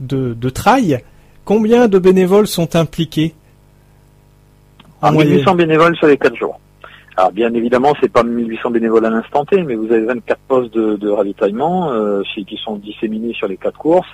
de, 0.00 0.34
de 0.34 0.48
trail, 0.50 1.00
combien 1.44 1.88
de 1.88 1.98
bénévoles 1.98 2.46
sont 2.46 2.76
impliqués? 2.76 3.34
En 5.00 5.12
1800 5.12 5.54
bénévoles 5.56 5.96
sur 5.96 6.06
les 6.06 6.16
4 6.16 6.36
jours. 6.36 6.60
Alors 7.16 7.32
bien 7.32 7.52
évidemment, 7.52 7.92
c'est 8.00 8.10
pas 8.10 8.22
1800 8.22 8.70
bénévoles 8.70 9.04
à 9.04 9.10
l'instant 9.10 9.44
T, 9.44 9.62
mais 9.62 9.74
vous 9.74 9.92
avez 9.92 10.06
24 10.06 10.40
postes 10.48 10.74
de, 10.74 11.08
ravitaillement 11.08 11.92
euh, 11.92 12.22
qui 12.34 12.56
sont 12.56 12.76
disséminés 12.76 13.34
sur 13.34 13.48
les 13.48 13.58
quatre 13.58 13.78
courses. 13.78 14.08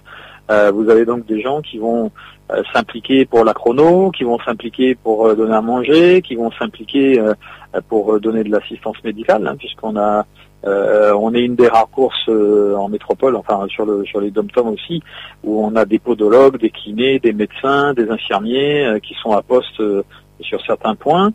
Euh, 0.51 0.73
vous 0.73 0.89
avez 0.91 1.05
donc 1.05 1.25
des 1.27 1.41
gens 1.41 1.61
qui 1.61 1.79
vont 1.79 2.11
euh, 2.51 2.63
s'impliquer 2.73 3.25
pour 3.25 3.45
la 3.45 3.55
chrono, 3.55 4.11
qui 4.11 4.25
vont 4.25 4.39
s'impliquer 4.41 4.97
pour 4.97 5.33
donner 5.37 5.55
à 5.55 5.61
manger, 5.61 6.23
qui 6.23 6.35
vont 6.35 6.51
s'impliquer 6.53 7.23
pour 7.89 8.19
donner 8.19 8.43
de 8.43 8.51
l'assistance 8.51 8.97
médicale, 9.05 9.47
hein, 9.47 9.55
puisqu'on 9.57 9.97
a 9.97 10.27
on 10.65 11.33
est 11.35 11.43
une 11.43 11.55
des 11.55 11.69
rares 11.69 11.91
courses 11.91 12.29
en 12.29 12.89
métropole, 12.89 13.37
enfin 13.37 13.65
sur 13.69 13.87
sur 14.07 14.21
les 14.21 14.33
dom 14.33 14.49
aussi, 14.65 15.01
où 15.45 15.65
on 15.65 15.77
a 15.77 15.85
des 15.85 16.01
podologues, 16.01 16.59
des 16.59 16.71
kinés, 16.71 17.21
des 17.21 17.33
médecins, 17.33 17.95
des 17.95 18.11
infirmiers 18.11 18.99
qui 19.05 19.15
sont 19.23 19.31
à 19.31 19.43
poste 19.43 19.81
sur 20.41 20.61
certains 20.67 20.97
points. 20.97 21.31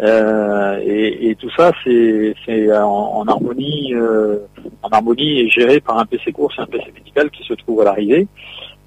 Euh, 0.00 0.80
et, 0.84 1.34
tout 1.36 1.50
ça, 1.56 1.72
c'est 1.84 2.34
en, 2.72 3.24
harmonie, 3.26 3.94
euh, 3.94 4.38
en 4.82 4.88
harmonie 4.88 5.40
et 5.40 5.48
géré 5.48 5.80
par 5.80 5.98
un 5.98 6.04
PC 6.04 6.32
course 6.32 6.56
et 6.58 6.62
un 6.62 6.66
PC 6.66 6.92
médical 6.94 7.30
qui 7.30 7.44
se 7.44 7.54
trouve 7.54 7.80
à 7.80 7.84
l'arrivée. 7.84 8.26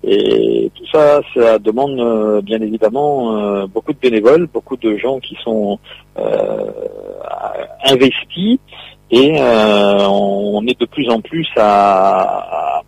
Et 0.03 0.71
tout 0.75 0.85
ça, 0.91 1.21
ça 1.33 1.59
demande 1.59 1.99
euh, 1.99 2.41
bien 2.41 2.61
évidemment 2.61 3.65
beaucoup 3.67 3.91
de 3.91 3.97
bénévoles, 3.97 4.47
beaucoup 4.47 4.77
de 4.77 4.95
gens 4.97 5.19
qui 5.19 5.35
sont 5.43 5.79
investis, 7.85 8.59
et 9.11 9.41
on, 9.41 10.63
est 10.67 10.79
de 10.79 10.85
plus 10.85 11.09
en 11.09 11.19
plus 11.21 11.47
à 11.57 12.81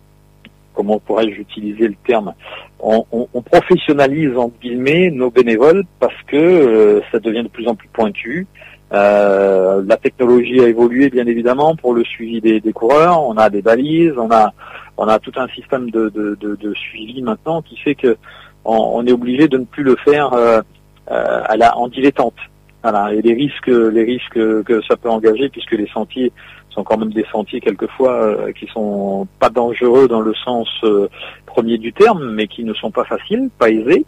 comment 0.74 0.98
pourrais-je 0.98 1.40
utiliser 1.40 1.88
le 1.88 1.94
terme 2.06 2.34
on, 2.82 3.04
professionnalise 3.42 4.36
en 4.36 4.50
guillemets 4.60 5.10
nos 5.10 5.30
bénévoles 5.30 5.84
parce 6.00 6.20
que 6.26 6.36
euh, 6.36 7.00
ça 7.12 7.20
devient 7.20 7.44
de 7.44 7.48
plus 7.48 7.68
en 7.68 7.74
plus 7.74 7.88
pointu. 7.88 8.46
Euh, 8.92 9.82
la 9.86 9.96
technologie 9.96 10.60
a 10.60 10.68
évolué 10.68 11.08
bien 11.08 11.26
évidemment 11.26 11.76
pour 11.76 11.94
le 11.94 12.04
suivi 12.04 12.40
des, 12.40 12.72
coureurs. 12.72 13.22
On 13.22 13.36
a 13.36 13.50
des 13.50 13.62
balises, 13.62 14.14
on 14.18 14.30
a 14.30 14.52
on 14.98 15.08
a 15.08 15.18
tout 15.18 15.32
un 15.36 15.48
système 15.48 15.90
de, 15.90 16.08
de, 16.10 16.74
suivi 16.74 17.22
maintenant 17.22 17.62
qui 17.62 17.76
fait 17.76 17.94
que 17.94 18.16
on, 18.64 19.04
est 19.06 19.12
obligé 19.12 19.48
de 19.48 19.58
ne 19.58 19.64
plus 19.64 19.82
le 19.82 19.96
faire 20.04 20.32
euh, 20.34 20.60
à 21.06 21.56
la 21.56 21.76
en 21.76 21.88
dilettante. 21.88 22.36
Voilà. 22.82 23.14
Et 23.14 23.22
les 23.22 23.34
risques 23.34 23.68
les 23.68 24.04
risques 24.04 24.34
que 24.64 24.82
ça 24.88 24.96
peut 24.96 25.08
engager 25.08 25.48
puisque 25.48 25.72
les 25.72 25.88
sentiers 25.88 26.32
sont 26.72 26.84
quand 26.84 26.98
même 26.98 27.12
des 27.12 27.24
sentiers 27.30 27.60
quelquefois 27.60 28.12
euh, 28.12 28.52
qui 28.52 28.66
sont 28.68 29.26
pas 29.38 29.50
dangereux 29.50 30.08
dans 30.08 30.20
le 30.20 30.34
sens 30.34 30.68
euh, 30.84 31.08
premier 31.46 31.78
du 31.78 31.92
terme, 31.92 32.32
mais 32.32 32.46
qui 32.46 32.64
ne 32.64 32.74
sont 32.74 32.90
pas 32.90 33.04
faciles, 33.04 33.50
pas 33.58 33.70
aisés. 33.70 34.04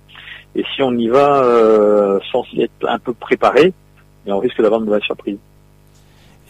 Et 0.56 0.64
si 0.74 0.82
on 0.82 0.92
y 0.92 1.08
va 1.08 1.42
euh, 1.42 2.18
sans 2.30 2.44
y 2.52 2.62
être 2.62 2.88
un 2.88 2.98
peu 2.98 3.12
préparé, 3.12 3.72
on 4.26 4.38
risque 4.38 4.60
d'avoir 4.60 4.80
de 4.80 4.86
nouvelles 4.86 5.02
surprises. 5.02 5.38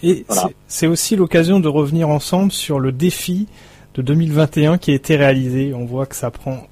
Et 0.03 0.25
c'est 0.67 0.87
aussi 0.87 1.17
l'occasion 1.17 1.61
de 1.61 1.69
revenir 1.69 2.09
ensemble 2.09 2.53
sur 2.53 2.79
le 2.79 2.93
défi 2.93 3.49
de 3.95 4.03
2021 4.03 4.77
qui 4.77 4.91
a 4.91 4.95
été 4.95 5.17
réalisé. 5.17 5.73
On 5.75 5.87
voit 5.87 6.07
que 6.07 6.15
ça 6.15 6.31
prend 6.31 6.67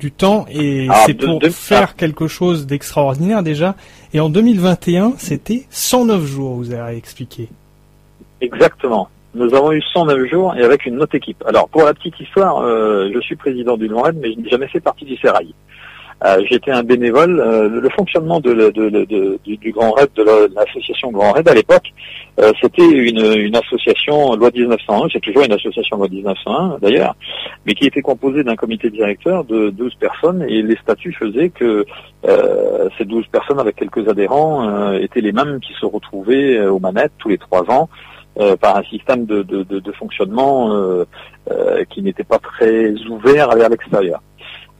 du 0.00 0.10
temps 0.10 0.46
et 0.50 0.88
ah, 0.90 1.04
c'est 1.06 1.14
pour 1.14 1.40
faire 1.52 1.90
ah. 1.92 1.94
quelque 1.96 2.26
chose 2.26 2.66
d'extraordinaire 2.66 3.44
déjà. 3.44 3.76
Et 4.12 4.18
en 4.18 4.28
2021, 4.28 5.14
c'était 5.18 5.66
109 5.70 6.24
jours, 6.24 6.56
vous 6.56 6.72
avez 6.72 6.96
expliqué. 6.96 7.48
Exactement. 8.42 9.08
Nous 9.34 9.54
avons 9.54 9.72
eu 9.72 9.80
109 9.80 10.26
jours 10.26 10.54
et 10.56 10.62
avec 10.62 10.84
une 10.84 11.00
autre 11.00 11.14
équipe. 11.14 11.42
Alors 11.46 11.68
pour 11.68 11.84
la 11.84 11.94
petite 11.94 12.20
histoire, 12.20 12.58
euh, 12.58 13.10
je 13.14 13.20
suis 13.20 13.36
président 13.36 13.78
du 13.78 13.88
Lorraine, 13.88 14.18
mais 14.20 14.32
je 14.32 14.40
n'ai 14.40 14.48
jamais 14.50 14.68
fait 14.68 14.80
partie 14.80 15.06
du 15.06 15.16
Sérail. 15.16 15.54
Euh, 16.24 16.40
J'étais 16.48 16.70
un 16.70 16.82
bénévole. 16.82 17.40
Euh, 17.40 17.68
le 17.68 17.88
fonctionnement 17.90 18.40
de, 18.40 18.70
du, 19.44 19.72
Grand 19.72 19.92
Raid, 19.92 20.10
de 20.14 20.22
l'association 20.54 21.10
Grand 21.10 21.32
Raid 21.32 21.48
à 21.48 21.54
l'époque, 21.54 21.92
euh, 22.40 22.52
c'était 22.60 22.86
une, 22.86 23.56
association 23.56 24.34
loi 24.36 24.50
1901, 24.54 25.08
c'est 25.12 25.20
toujours 25.20 25.44
une 25.44 25.52
association 25.52 25.96
loi 25.96 26.08
1901 26.08 26.78
d'ailleurs, 26.80 27.16
mais 27.66 27.74
qui 27.74 27.86
était 27.86 28.02
composée 28.02 28.44
d'un 28.44 28.56
comité 28.56 28.90
directeur 28.90 29.44
de 29.44 29.70
12 29.70 29.94
personnes 29.96 30.42
et 30.48 30.62
les 30.62 30.76
statuts 30.76 31.12
faisaient 31.12 31.50
que 31.50 31.84
ces 32.98 33.04
12 33.04 33.26
personnes 33.26 33.58
avec 33.58 33.76
quelques 33.76 34.08
adhérents 34.08 34.92
étaient 34.94 35.20
les 35.20 35.32
mêmes 35.32 35.60
qui 35.60 35.72
se 35.74 35.86
retrouvaient 35.86 36.60
aux 36.66 36.78
manettes 36.78 37.12
tous 37.18 37.28
les 37.28 37.38
trois 37.38 37.68
ans 37.70 37.88
euh, 38.40 38.56
par 38.56 38.78
un 38.78 38.82
système 38.84 39.26
de, 39.26 39.42
de, 39.42 39.62
de, 39.62 39.92
fonctionnement 39.92 40.74
euh, 40.74 41.04
euh, 41.50 41.84
qui 41.90 42.00
n'était 42.00 42.24
pas 42.24 42.38
très 42.38 42.94
ouvert 43.10 43.50
vers 43.54 43.68
l'extérieur. 43.68 44.22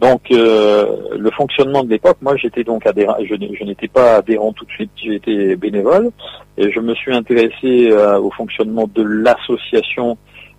Donc 0.00 0.30
le 0.30 1.30
fonctionnement 1.36 1.84
de 1.84 1.90
l'époque, 1.90 2.16
moi 2.22 2.34
j'étais 2.36 2.64
donc 2.64 2.86
adhérent, 2.86 3.16
je, 3.22 3.64
n'étais 3.64 3.88
pas 3.88 4.16
adhérent 4.16 4.54
tout 4.54 4.64
de 4.64 4.70
suite, 4.70 4.90
été 5.04 5.54
bénévole 5.54 6.10
et 6.56 6.72
je 6.72 6.80
me 6.80 6.94
suis 6.94 7.14
intéressé 7.14 7.92
au 7.92 8.30
fonctionnement 8.30 8.88
de 8.92 9.02
l'association 9.02 10.16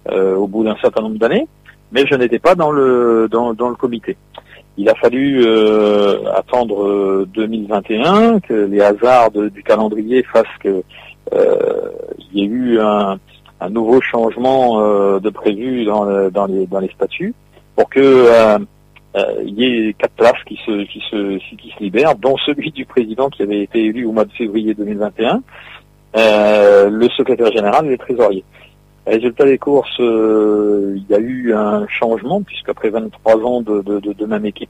au 0.10 0.48
bout 0.48 0.64
d'un 0.64 0.78
certain 0.80 1.02
nombre 1.02 1.18
d'années, 1.18 1.48
mais 1.92 2.06
je 2.08 2.16
n'étais 2.16 2.40
pas 2.40 2.56
dans 2.56 2.72
le 2.72 3.28
dans, 3.30 3.54
dans 3.54 3.70
le 3.70 3.76
comité. 3.76 4.16
Il 4.78 4.88
a 4.88 4.96
fallu 4.96 5.46
attendre 6.34 7.26
2021 7.26 8.40
que 8.40 8.54
les 8.54 8.80
hasards 8.80 9.32
du 9.32 9.62
calendrier 9.64 10.24
fassent 10.24 10.46
que 10.62 10.70
euh, 10.70 10.82
il 11.32 12.40
y 12.40 12.42
a 12.42 12.46
eu 12.46 12.80
un, 12.80 13.20
nouveau 13.70 14.02
changement 14.02 14.82
euh, 14.82 15.20
de 15.20 15.30
prévu 15.30 15.86
dans, 15.86 16.30
dans, 16.30 16.46
les, 16.48 16.68
dans 16.68 16.80
les 16.80 16.90
statuts 16.90 17.34
pour 17.78 17.90
que 17.90 18.00
euh, 18.00 18.60
il 19.46 19.58
y 19.58 19.66
ait 19.66 19.94
quatre 19.94 20.14
places 20.16 20.44
qui 20.46 20.60
se, 20.66 20.84
qui 20.86 21.02
se, 21.10 21.38
qui 21.56 21.72
se 21.72 21.82
libèrent, 21.82 22.16
dont 22.16 22.36
celui 22.46 22.72
du 22.72 22.86
président 22.86 23.30
qui 23.30 23.44
avait 23.44 23.62
été 23.62 23.86
élu 23.86 24.06
au 24.06 24.12
mois 24.12 24.26
de 24.26 24.34
février 24.34 24.74
2021, 24.74 25.42
le 26.16 27.08
secrétaire 27.16 27.52
général 27.52 27.86
et 27.86 27.90
les 27.90 27.98
trésoriers. 27.98 28.44
Résultat 29.06 29.46
des 29.46 29.58
courses, 29.58 29.98
il 30.00 31.06
y 31.10 31.14
a 31.14 31.20
eu 31.20 31.54
un 31.54 31.88
changement, 31.88 32.42
puisqu'après 32.42 32.90
23 32.90 33.36
ans 33.46 33.62
de, 33.62 33.82
de, 33.82 34.00
de, 34.00 34.26
même 34.26 34.46
équipe 34.46 34.70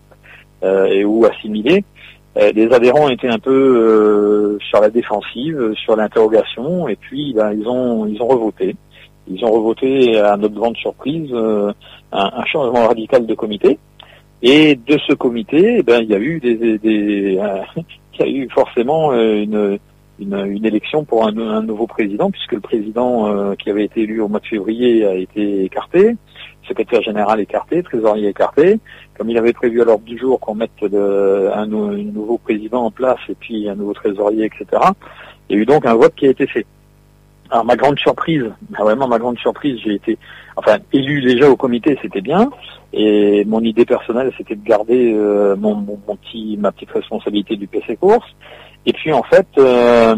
et 0.64 1.04
ou 1.04 1.26
assimilé, 1.26 1.78
euh, 1.78 1.93
les 2.36 2.72
adhérents 2.72 3.10
étaient 3.10 3.30
un 3.30 3.40
peu 3.40 3.52
euh, 3.52 4.58
sur 4.60 4.82
la 4.82 4.90
défensive, 4.90 5.74
sur 5.76 5.96
l'interrogation, 5.96 6.88
et 6.88 6.96
puis 6.96 7.34
ben, 7.34 7.54
ils 7.54 7.68
ont 7.68 8.08
ils 8.08 8.22
ont 8.22 8.28
revoté. 8.28 8.76
Ils 9.28 9.46
ont 9.46 9.52
revoté 9.52 10.20
à 10.20 10.36
notre 10.36 10.56
grande 10.56 10.76
surprise 10.78 11.30
euh, 11.32 11.72
un, 12.12 12.46
changement 12.46 12.88
radical 12.88 13.26
de 13.26 13.34
comité. 13.36 13.80
Et 14.42 14.76
de 14.76 14.98
ce 15.08 15.14
comité, 15.14 15.82
ben, 15.84 16.02
il 16.02 16.10
y 16.10 16.16
a 16.16 16.20
eu 16.20 16.40
des, 16.42 16.78
des, 16.78 17.40
il 17.78 18.20
y 18.20 18.24
a 18.24 18.28
eu 18.28 18.50
forcément 18.50 19.14
une, 19.14 19.80
une, 20.20 20.66
élection 20.66 21.06
pour 21.06 21.26
un, 21.26 21.38
un, 21.38 21.62
nouveau 21.62 21.88
président, 21.88 22.32
puisque 22.32 22.52
le 22.52 22.60
président 22.60 23.56
qui 23.56 23.70
avait 23.70 23.86
été 23.86 24.02
élu 24.02 24.20
au 24.20 24.28
mois 24.28 24.42
de 24.42 24.48
février 24.48 25.06
a 25.06 25.16
été 25.16 25.64
écarté 25.64 26.18
secrétaire 26.68 27.02
général 27.02 27.40
écarté, 27.40 27.84
trésorier 27.84 28.30
écarté. 28.30 28.80
Comme 29.18 29.30
il 29.30 29.38
avait 29.38 29.54
prévu 29.54 29.82
à 29.82 29.86
l'ordre 29.86 30.06
du 30.06 30.18
jour 30.18 30.40
qu'on 30.40 30.56
mette 30.56 30.72
un, 30.82 31.66
nouveau 31.68 32.38
président 32.38 32.86
en 32.86 32.92
place 32.92 33.20
et 33.30 33.36
puis 33.36 33.70
un 33.70 33.76
nouveau 33.76 33.94
trésorier, 33.94 34.46
etc., 34.46 34.82
il 35.50 35.56
y 35.56 35.60
a 35.60 35.62
eu 35.62 35.66
donc 35.66 35.86
un 35.86 35.96
vote 35.96 36.16
qui 36.16 36.28
a 36.28 36.30
été 36.30 36.48
fait. 36.48 36.66
Alors 37.50 37.66
ma 37.66 37.76
grande 37.76 38.00
surprise, 38.00 38.46
bah, 38.70 38.80
vraiment 38.82 39.08
ma 39.08 39.20
grande 39.20 39.38
surprise, 39.38 39.80
j'ai 39.84 39.96
été, 39.96 40.18
enfin 40.56 40.78
élu 40.92 41.22
déjà 41.22 41.50
au 41.50 41.56
comité, 41.56 41.98
c'était 42.02 42.22
bien, 42.22 42.50
et 42.94 43.44
mon 43.46 43.62
idée 43.62 43.86
personnelle, 43.86 44.32
c'était 44.38 44.56
de 44.56 44.64
garder 44.64 45.14
euh, 45.14 45.56
mon, 45.56 45.76
petit, 46.22 46.58
ma 46.58 46.72
petite 46.72 46.92
responsabilité 46.92 47.56
du 47.56 47.68
PC 47.68 47.98
course. 47.98 48.28
Et 48.86 48.94
puis 48.94 49.12
en 49.12 49.24
fait, 49.24 49.48
euh, 49.58 50.16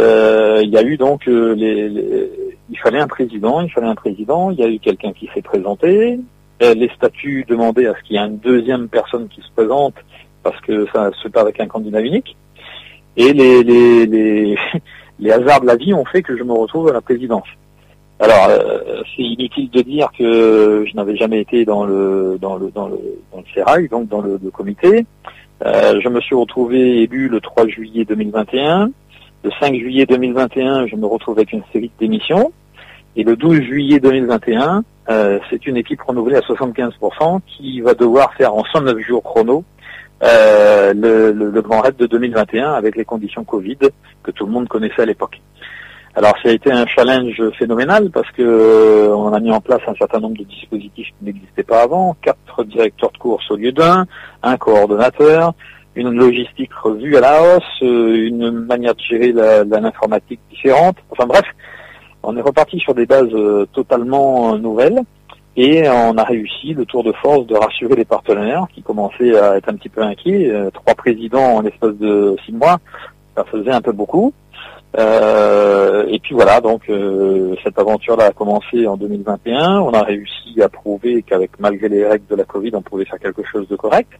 il 0.00 0.70
y 0.70 0.76
a 0.76 0.82
eu 0.82 0.96
donc 0.96 1.28
euh, 1.28 1.54
les 1.54 2.30
il 2.72 2.78
fallait 2.78 3.00
un 3.00 3.06
président, 3.06 3.60
il 3.60 3.70
fallait 3.70 3.86
un 3.86 3.94
président, 3.94 4.50
il 4.50 4.58
y 4.58 4.62
a 4.62 4.68
eu 4.68 4.78
quelqu'un 4.78 5.12
qui 5.12 5.28
s'est 5.34 5.42
présenté, 5.42 6.18
euh, 6.62 6.74
les 6.74 6.88
statuts 6.96 7.44
demandaient 7.46 7.86
à 7.86 7.94
ce 7.94 8.02
qu'il 8.02 8.16
y 8.16 8.18
ait 8.18 8.26
une 8.26 8.38
deuxième 8.38 8.88
personne 8.88 9.28
qui 9.28 9.42
se 9.42 9.50
présente 9.54 9.94
parce 10.42 10.58
que 10.62 10.86
ça 10.92 11.10
se 11.12 11.28
fait 11.28 11.38
avec 11.38 11.60
un 11.60 11.66
candidat 11.66 12.00
unique. 12.00 12.36
Et 13.16 13.32
les, 13.32 13.62
les, 13.62 14.06
les, 14.06 14.56
les, 15.20 15.30
hasards 15.30 15.60
de 15.60 15.66
la 15.66 15.76
vie 15.76 15.92
ont 15.92 16.04
fait 16.04 16.22
que 16.22 16.36
je 16.36 16.42
me 16.42 16.52
retrouve 16.52 16.88
à 16.88 16.92
la 16.92 17.00
présidence. 17.00 17.46
Alors, 18.20 18.46
euh, 18.48 19.02
c'est 19.14 19.22
inutile 19.22 19.68
de 19.70 19.82
dire 19.82 20.08
que 20.16 20.84
je 20.88 20.96
n'avais 20.96 21.16
jamais 21.16 21.40
été 21.40 21.64
dans 21.64 21.84
le 21.84 22.38
dans 22.40 22.56
le 22.56 22.70
dans 22.70 22.86
le 22.86 22.98
dans 23.32 23.38
le 23.38 23.44
Sérail, 23.52 23.88
donc 23.88 24.08
dans 24.08 24.20
le, 24.20 24.38
comité. 24.50 25.04
Euh, 25.66 26.00
je 26.00 26.08
me 26.08 26.20
suis 26.20 26.34
retrouvé 26.34 27.02
élu 27.02 27.28
le 27.28 27.40
3 27.40 27.66
juillet 27.66 28.04
2021. 28.04 28.90
Le 29.44 29.50
5 29.58 29.74
juillet 29.74 30.06
2021, 30.06 30.86
je 30.86 30.94
me 30.96 31.06
retrouve 31.06 31.38
avec 31.38 31.52
une 31.52 31.62
série 31.72 31.88
de 31.88 31.98
démissions. 31.98 32.52
Et 33.16 33.24
le 33.24 33.36
12 33.36 33.60
juillet 33.62 33.98
2021, 33.98 34.84
euh, 35.10 35.38
c'est 35.50 35.66
une 35.66 35.76
équipe 35.76 36.00
renouvelée 36.00 36.36
à 36.36 36.40
75% 36.40 37.40
qui 37.46 37.80
va 37.80 37.94
devoir 37.94 38.32
faire 38.34 38.54
en 38.54 38.64
109 38.64 38.98
jours 39.00 39.22
chrono 39.22 39.64
euh, 40.22 40.94
le, 40.94 41.60
Grand 41.60 41.80
Raid 41.80 41.96
de 41.96 42.06
2021 42.06 42.72
avec 42.72 42.96
les 42.96 43.04
conditions 43.04 43.42
Covid 43.42 43.78
que 44.22 44.30
tout 44.30 44.46
le 44.46 44.52
monde 44.52 44.68
connaissait 44.68 45.02
à 45.02 45.06
l'époque. 45.06 45.40
Alors 46.14 46.34
ça 46.42 46.50
a 46.50 46.52
été 46.52 46.70
un 46.70 46.86
challenge 46.86 47.42
phénoménal 47.58 48.10
parce 48.10 48.30
que 48.30 48.42
euh, 48.42 49.16
on 49.16 49.32
a 49.32 49.40
mis 49.40 49.50
en 49.50 49.60
place 49.60 49.80
un 49.88 49.94
certain 49.94 50.20
nombre 50.20 50.36
de 50.38 50.44
dispositifs 50.44 51.08
qui 51.08 51.24
n'existaient 51.24 51.62
pas 51.64 51.82
avant, 51.82 52.16
quatre 52.22 52.64
directeurs 52.64 53.10
de 53.10 53.18
course 53.18 53.50
au 53.50 53.56
lieu 53.56 53.72
d'un, 53.72 54.06
un 54.42 54.56
coordonnateur, 54.56 55.54
une 55.94 56.10
logistique 56.10 56.72
revue 56.74 57.16
à 57.16 57.20
la 57.20 57.42
hausse, 57.42 57.82
euh, 57.82 58.26
une 58.26 58.50
manière 58.50 58.94
de 58.94 59.00
gérer 59.00 59.32
l'informatique 59.32 60.40
différente. 60.50 60.96
Enfin 61.10 61.26
bref, 61.26 61.44
on 62.22 62.36
est 62.36 62.40
reparti 62.40 62.78
sur 62.78 62.94
des 62.94 63.06
bases 63.06 63.34
euh, 63.34 63.66
totalement 63.72 64.56
nouvelles 64.58 65.02
et 65.56 65.86
on 65.88 66.16
a 66.16 66.24
réussi 66.24 66.72
le 66.72 66.86
tour 66.86 67.04
de 67.04 67.12
force 67.12 67.46
de 67.46 67.54
rassurer 67.54 67.94
les 67.96 68.04
partenaires 68.06 68.66
qui 68.74 68.82
commençaient 68.82 69.38
à 69.38 69.56
être 69.56 69.68
un 69.68 69.76
petit 69.76 69.90
peu 69.90 70.02
inquiets. 70.02 70.50
Euh, 70.50 70.70
trois 70.70 70.94
présidents 70.94 71.56
en 71.56 71.60
l'espace 71.60 71.94
de 71.96 72.36
six 72.46 72.52
mois, 72.52 72.78
ça 73.36 73.44
faisait 73.44 73.72
un 73.72 73.82
peu 73.82 73.92
beaucoup. 73.92 74.32
Euh, 74.98 76.06
et 76.08 76.18
puis 76.18 76.34
voilà, 76.34 76.60
donc 76.60 76.82
euh, 76.88 77.54
cette 77.64 77.78
aventure-là 77.78 78.26
a 78.26 78.32
commencé 78.32 78.86
en 78.86 78.96
2021. 78.96 79.80
On 79.80 79.92
a 79.92 80.02
réussi 80.02 80.60
à 80.62 80.68
prouver 80.68 81.22
qu'avec 81.22 81.58
malgré 81.58 81.88
les 81.88 82.06
règles 82.06 82.26
de 82.28 82.36
la 82.36 82.44
Covid, 82.44 82.72
on 82.74 82.82
pouvait 82.82 83.04
faire 83.04 83.18
quelque 83.18 83.42
chose 83.44 83.68
de 83.68 83.76
correct. 83.76 84.10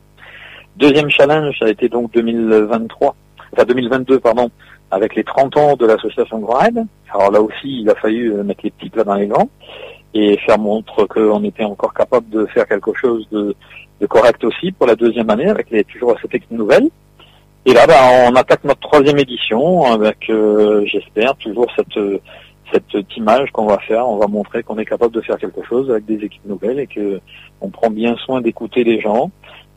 Deuxième 0.76 1.11
challenge, 1.11 1.59
ça 1.59 1.67
a 1.67 1.69
été 1.69 1.88
donc 1.88 2.12
2023, 2.12 3.14
enfin 3.52 3.64
2022, 3.64 4.21
pardon, 4.21 4.50
avec 4.91 5.14
les 5.14 5.25
30 5.25 5.57
ans 5.57 5.76
de 5.76 5.87
l'association 5.87 6.38
Grand. 6.38 6.87
Alors 7.12 7.31
là 7.31 7.41
aussi, 7.41 7.83
il 7.83 7.91
a 7.91 7.95
fallu 7.95 8.33
mettre 8.43 8.61
les 8.64 8.71
petits 8.71 8.91
plats 8.91 9.05
dans 9.05 9.14
les 9.14 9.26
grands 9.26 9.49
et 10.14 10.37
faire 10.38 10.59
montre 10.59 11.07
qu'on 11.07 11.45
était 11.45 11.64
encore 11.64 11.95
capable 11.95 12.29
de 12.31 12.47
faire 12.47 12.67
quelque 12.67 12.93
chose 12.95 13.26
de, 13.31 13.55
correct 14.09 14.43
aussi 14.45 14.73
pour 14.73 14.87
la 14.87 14.97
deuxième 14.97 15.31
année 15.31 15.49
avec 15.49 15.71
les, 15.71 15.85
toujours 15.85 16.17
cette 16.21 16.35
équipe 16.35 16.50
nouvelle. 16.50 16.88
Et 17.64 17.73
là, 17.73 17.87
bah, 17.87 17.95
on 18.29 18.35
attaque 18.35 18.64
notre 18.64 18.81
troisième 18.81 19.19
édition 19.19 19.85
avec, 19.93 20.29
euh, 20.29 20.85
j'espère, 20.87 21.37
toujours 21.37 21.67
cette 21.76 21.99
cette 22.73 23.17
image 23.17 23.50
qu'on 23.50 23.67
va 23.67 23.79
faire. 23.79 24.09
On 24.09 24.17
va 24.17 24.26
montrer 24.26 24.62
qu'on 24.62 24.79
est 24.79 24.85
capable 24.85 25.14
de 25.14 25.21
faire 25.21 25.38
quelque 25.38 25.62
chose 25.62 25.91
avec 25.91 26.05
des 26.05 26.25
équipes 26.25 26.47
nouvelles 26.47 26.81
et 26.81 26.87
que 26.87 27.21
on 27.61 27.69
prend 27.69 27.91
bien 27.91 28.17
soin 28.17 28.41
d'écouter 28.41 28.85
les 28.85 29.00
gens. 29.00 29.31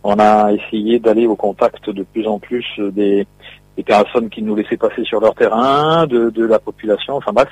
On 0.07 0.19
a 0.19 0.53
essayé 0.53 0.99
d'aller 0.99 1.25
au 1.25 1.35
contact 1.35 1.89
de 1.89 2.03
plus 2.03 2.27
en 2.27 2.37
plus 2.37 2.63
des, 2.77 3.25
des 3.75 3.83
personnes 3.83 4.29
qui 4.29 4.43
nous 4.43 4.55
laissaient 4.55 4.77
passer 4.77 5.03
sur 5.03 5.19
leur 5.19 5.33
terrain, 5.33 6.05
de, 6.05 6.29
de 6.29 6.45
la 6.45 6.59
population. 6.59 7.15
Enfin 7.15 7.33
bref, 7.33 7.49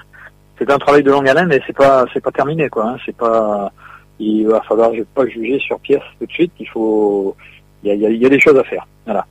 c'est 0.59 0.69
un 0.69 0.77
travail 0.77 1.01
de 1.01 1.09
longue 1.09 1.27
haleine, 1.27 1.47
mais 1.47 1.61
c'est 1.65 1.75
pas 1.75 2.05
c'est 2.13 2.21
pas 2.21 2.29
terminé 2.31 2.69
quoi. 2.69 2.89
Hein. 2.89 2.97
C'est 3.07 3.17
pas 3.17 3.71
il 4.19 4.45
va 4.45 4.61
falloir 4.61 4.91
pas 5.15 5.25
juger 5.25 5.57
sur 5.57 5.79
pièce 5.79 6.03
tout 6.19 6.27
de 6.27 6.31
suite. 6.31 6.51
Il 6.59 6.69
faut 6.69 7.35
il 7.83 7.89
y 7.89 8.05
a, 8.05 8.09
y 8.11 8.25
a, 8.25 8.29
des 8.29 8.39
choses 8.39 8.57
à 8.59 8.63
faire. 8.63 8.85
Voilà. 9.05 9.25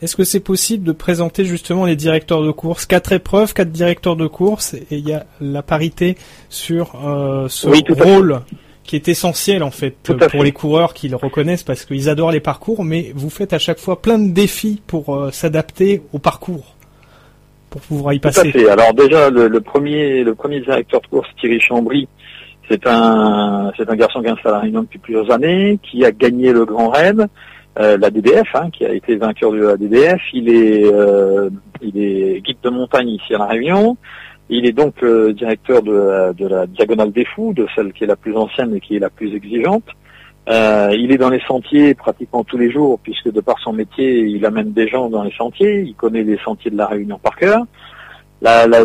Est-ce 0.00 0.14
que 0.14 0.22
c'est 0.22 0.40
possible 0.40 0.84
de 0.84 0.92
présenter 0.92 1.44
justement 1.44 1.86
les 1.86 1.96
directeurs 1.96 2.42
de 2.42 2.52
course? 2.52 2.86
Quatre 2.86 3.10
épreuves, 3.10 3.52
quatre 3.52 3.72
directeurs 3.72 4.14
de 4.16 4.28
course, 4.28 4.74
et 4.74 4.86
il 4.92 5.08
y 5.08 5.12
a 5.12 5.26
la 5.40 5.62
parité 5.62 6.16
sur 6.48 6.94
euh, 7.04 7.48
ce 7.48 7.66
rôle 7.68 8.40
qui 8.84 8.96
est 8.96 9.08
essentiel 9.08 9.62
en 9.62 9.70
fait 9.70 9.94
pour 10.30 10.42
les 10.42 10.52
coureurs 10.52 10.94
qui 10.94 11.08
le 11.08 11.16
reconnaissent 11.16 11.62
parce 11.62 11.84
qu'ils 11.84 12.08
adorent 12.08 12.32
les 12.32 12.40
parcours, 12.40 12.84
mais 12.84 13.12
vous 13.14 13.30
faites 13.30 13.52
à 13.52 13.58
chaque 13.58 13.78
fois 13.78 14.02
plein 14.02 14.18
de 14.18 14.32
défis 14.32 14.82
pour 14.86 15.14
euh, 15.14 15.30
s'adapter 15.30 16.02
au 16.12 16.18
parcours 16.18 16.74
pour 17.72 17.80
pouvoir 17.80 18.12
y 18.12 18.18
passer. 18.18 18.52
Tout 18.52 18.68
Alors 18.68 18.92
déjà, 18.92 19.30
le, 19.30 19.60
premier, 19.60 20.22
le 20.22 20.34
premier 20.34 20.60
directeur 20.60 21.00
de 21.00 21.06
course, 21.06 21.28
Thierry 21.40 21.58
Chambry, 21.58 22.06
c'est 22.70 22.86
un, 22.86 23.72
c'est 23.76 23.88
un 23.88 23.96
garçon 23.96 24.20
qui 24.20 24.26
est 24.26 24.30
installé 24.30 24.56
à 24.56 24.60
Réunion 24.60 24.82
depuis 24.82 24.98
plusieurs 24.98 25.30
années, 25.30 25.78
qui 25.82 26.04
a 26.04 26.12
gagné 26.12 26.52
le 26.52 26.66
Grand 26.66 26.90
Raid, 26.90 27.26
euh, 27.78 27.96
la 27.96 28.10
DDF, 28.10 28.48
hein, 28.54 28.68
qui 28.70 28.84
a 28.84 28.92
été 28.92 29.16
vainqueur 29.16 29.52
de 29.52 29.62
la 29.62 29.76
DDF. 29.78 30.20
Il 30.34 30.50
est, 30.50 30.84
euh, 30.84 31.48
il 31.80 31.98
est 31.98 32.42
guide 32.42 32.58
de 32.62 32.68
montagne 32.68 33.08
ici 33.08 33.34
à 33.34 33.38
la 33.38 33.46
Réunion. 33.46 33.96
Il 34.54 34.66
est 34.66 34.72
donc 34.72 35.02
euh, 35.02 35.32
directeur 35.32 35.82
de 35.82 36.46
la, 36.46 36.66
Diagonale 36.66 37.10
des 37.10 37.24
Fous, 37.24 37.54
de 37.54 37.66
celle 37.74 37.90
qui 37.94 38.04
est 38.04 38.06
la 38.06 38.16
plus 38.16 38.36
ancienne 38.36 38.74
et 38.76 38.80
qui 38.80 38.96
est 38.96 38.98
la 38.98 39.08
plus 39.08 39.34
exigeante. 39.34 39.84
Euh, 40.50 40.90
il 40.92 41.10
est 41.10 41.16
dans 41.16 41.30
les 41.30 41.40
sentiers 41.48 41.94
pratiquement 41.94 42.44
tous 42.44 42.58
les 42.58 42.70
jours, 42.70 42.98
puisque 43.02 43.32
de 43.32 43.40
par 43.40 43.58
son 43.60 43.72
métier, 43.72 44.20
il 44.20 44.44
amène 44.44 44.72
des 44.72 44.88
gens 44.88 45.08
dans 45.08 45.22
les 45.22 45.32
sentiers. 45.32 45.80
Il 45.80 45.94
connaît 45.94 46.22
les 46.22 46.36
sentiers 46.44 46.70
de 46.70 46.76
la 46.76 46.86
Réunion 46.86 47.18
par 47.18 47.34
cœur. 47.36 47.64
La, 48.42 48.66
la, 48.66 48.84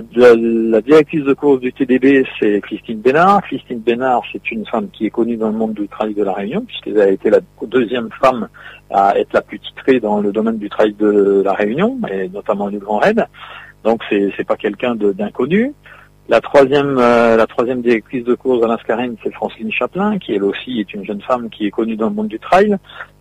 directrice 0.82 1.25
de 1.25 1.34
course 1.34 1.60
du 1.60 1.73
TDB, 1.73 2.25
c'est 2.39 2.62
Christine 2.62 3.01
Bénard. 3.01 3.41
Christine 3.41 3.80
Bénard, 3.80 4.21
c'est 4.32 4.49
une 4.51 4.65
femme 4.67 4.88
qui 4.93 5.08
est 5.08 5.10
connue 5.10 5.36
dans 5.36 5.49
le 5.49 5.58
monde 5.58 5.73
du 5.73 5.89
trail 5.89 6.13
de 6.13 6.23
la 6.23 6.32
Réunion, 6.32 6.62
puisqu'elle 6.62 7.01
a 7.01 7.10
été 7.10 7.30
la 7.30 7.39
deuxième 7.63 8.08
femme 8.21 8.47
à 8.89 9.19
être 9.19 9.34
la 9.34 9.41
plus 9.41 9.60
titrée 9.60 9.99
dans 9.99 10.21
le 10.21 10.32
domaine 10.32 10.60
du 10.60 10.69
trail 10.69 10.93
de 10.93 11.41
la 11.43 11.51
Réunion, 11.51 11.99
et 12.10 12.30
notamment 12.30 12.69
du 12.69 12.77
Grand 12.77 12.99
Raid. 12.99 13.25
Donc 13.88 14.02
c'est, 14.10 14.34
c'est 14.36 14.43
pas 14.43 14.58
quelqu'un 14.58 14.95
d'inconnu. 14.95 15.73
La 16.28 16.41
troisième, 16.41 16.97
euh, 16.97 17.38
la 17.38 17.47
troisième 17.47 17.82
directrice 17.82 18.26
de 18.26 18.36
course 18.36 18.60
de 18.60 18.67
l'Ascarine, 18.67 19.15
c'est 19.23 19.34
Francine 19.34 19.71
Chaplin, 19.71 20.17
qui 20.19 20.34
elle 20.34 20.43
aussi 20.43 20.82
est 20.82 20.93
une 20.93 21.06
jeune 21.06 21.21
femme 21.21 21.50
qui 21.50 21.67
est 21.67 21.71
connue 21.71 21.95
dans 21.95 22.10
le 22.10 22.15
monde 22.15 22.28
du 22.28 22.38
trail 22.38 22.76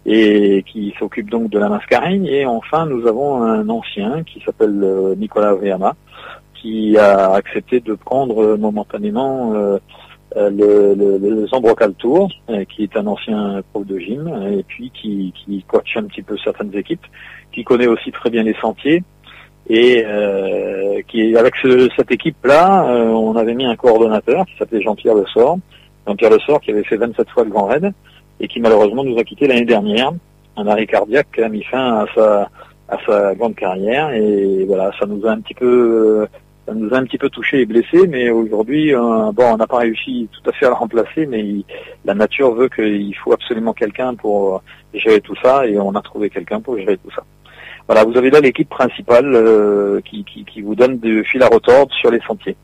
et 0.06 0.64
qui 0.66 0.92
s'occupe 0.98 1.30
donc 1.30 1.50
de 1.50 1.58
la 1.60 1.68
mascarine. 1.68 2.26
Et 2.26 2.44
enfin, 2.46 2.84
nous 2.84 3.06
avons 3.06 3.44
un 3.44 3.68
ancien 3.68 4.24
qui 4.24 4.42
s'appelle 4.44 4.80
euh, 4.82 5.14
Nicolas 5.14 5.54
Vriama, 5.54 5.94
qui 6.56 6.98
a 6.98 7.30
accepté 7.34 7.78
de 7.78 7.94
prendre 7.94 8.56
momentanément 8.56 9.52
euh, 9.54 9.78
le, 10.34 10.94
le, 10.94 11.18
le 11.18 11.92
Tour, 11.92 12.28
qui 12.68 12.82
est 12.82 12.96
un 12.96 13.06
ancien 13.06 13.62
prof 13.70 13.86
de 13.86 13.98
gym, 14.00 14.26
et 14.58 14.64
puis 14.64 14.90
qui, 14.90 15.32
qui 15.38 15.62
coach 15.62 15.96
un 15.96 16.02
petit 16.10 16.22
peu 16.22 16.36
certaines 16.38 16.74
équipes, 16.74 17.06
qui 17.52 17.62
connaît 17.62 17.86
aussi 17.86 18.10
très 18.10 18.30
bien 18.30 18.42
les 18.42 18.56
sentiers 18.60 19.04
et 19.68 20.04
euh, 20.06 21.00
qui 21.08 21.36
avec 21.36 21.54
cette 21.96 22.10
équipe-là, 22.10 22.88
euh, 22.88 23.04
on 23.06 23.36
avait 23.36 23.54
mis 23.54 23.66
un 23.66 23.76
coordonnateur 23.76 24.46
qui 24.46 24.56
s'appelait 24.58 24.82
Jean-Pierre 24.82 25.14
Le 25.14 25.26
Sort. 25.26 25.58
Jean-Pierre 26.06 26.30
Le 26.30 26.38
Sort 26.40 26.60
qui 26.60 26.70
avait 26.70 26.84
fait 26.84 26.96
27 26.96 27.28
fois 27.30 27.44
le 27.44 27.50
Grand 27.50 27.66
Raid 27.66 27.92
et 28.38 28.48
qui 28.48 28.60
malheureusement 28.60 29.02
nous 29.02 29.18
a 29.18 29.24
quitté 29.24 29.46
l'année 29.46 29.64
dernière. 29.64 30.12
Un 30.56 30.66
arrêt 30.66 30.86
cardiaque 30.86 31.38
a 31.38 31.48
mis 31.48 31.64
fin 31.64 32.00
à 32.00 32.06
sa 32.14 32.48
à 32.88 32.98
sa 33.04 33.34
grande 33.34 33.56
carrière 33.56 34.10
et 34.10 34.64
voilà, 34.64 34.92
ça 34.98 35.06
nous 35.06 35.26
a 35.26 35.32
un 35.32 35.40
petit 35.40 35.54
peu 35.54 36.28
ça 36.66 36.74
nous 36.74 36.92
a 36.92 36.98
un 36.98 37.04
petit 37.04 37.18
peu 37.18 37.30
touché 37.30 37.60
et 37.60 37.66
blessé, 37.66 38.06
mais 38.08 38.28
aujourd'hui, 38.30 38.92
euh, 38.92 39.30
bon, 39.32 39.44
on 39.52 39.56
n'a 39.56 39.66
pas 39.66 39.78
réussi 39.78 40.28
tout 40.32 40.50
à 40.50 40.52
fait 40.52 40.66
à 40.66 40.70
le 40.70 40.74
remplacer, 40.74 41.24
mais 41.26 41.44
la 42.04 42.14
nature 42.14 42.54
veut 42.54 42.68
qu'il 42.68 43.14
faut 43.16 43.32
absolument 43.32 43.72
quelqu'un 43.72 44.14
pour 44.14 44.62
gérer 44.92 45.20
tout 45.20 45.36
ça, 45.42 45.66
et 45.66 45.78
on 45.78 45.94
a 45.94 46.02
trouvé 46.02 46.28
quelqu'un 46.28 46.60
pour 46.60 46.76
gérer 46.76 46.96
tout 46.98 47.10
ça. 47.14 47.22
Voilà, 47.86 48.04
vous 48.04 48.16
avez 48.16 48.30
là 48.30 48.40
l'équipe 48.40 48.68
principale 48.68 49.32
euh, 49.34 50.00
qui, 50.04 50.24
qui, 50.24 50.60
vous 50.60 50.74
donne 50.74 50.98
du 50.98 51.24
fil 51.24 51.42
à 51.42 51.48
retordre 51.48 51.94
sur 51.94 52.10
les 52.10 52.20
sentiers. 52.26 52.56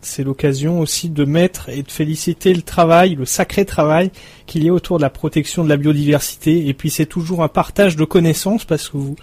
C'est 0.00 0.24
l'occasion 0.24 0.80
aussi 0.80 1.10
de 1.10 1.24
mettre 1.24 1.68
et 1.68 1.84
de 1.84 1.90
féliciter 1.90 2.52
le 2.52 2.62
travail, 2.62 3.14
le 3.14 3.24
sacré 3.24 3.64
travail 3.64 4.10
qu'il 4.46 4.64
y 4.64 4.68
a 4.68 4.72
autour 4.72 4.96
de 4.96 5.02
la 5.02 5.10
protection 5.10 5.62
de 5.62 5.68
la 5.68 5.76
biodiversité. 5.76 6.66
Et 6.66 6.74
puis 6.74 6.90
c'est 6.90 7.06
toujours 7.06 7.44
un 7.44 7.48
partage 7.48 7.94
de 7.94 8.04
connaissances 8.04 8.64
parce 8.64 8.88
que 8.88 8.96
vous, 8.96 9.14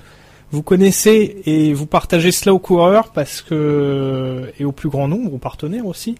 vous 0.52 0.64
connaissez 0.64 1.42
et 1.46 1.74
vous 1.74 1.86
partagez 1.86 2.32
cela 2.32 2.54
aux 2.54 2.60
coureurs 2.60 3.12
parce 3.12 3.42
que 3.42 4.54
et 4.58 4.64
au 4.64 4.72
plus 4.72 4.88
grand 4.88 5.10
nombre, 5.10 5.34
aux 5.34 5.38
partenaires 5.38 5.86
aussi, 5.86 6.16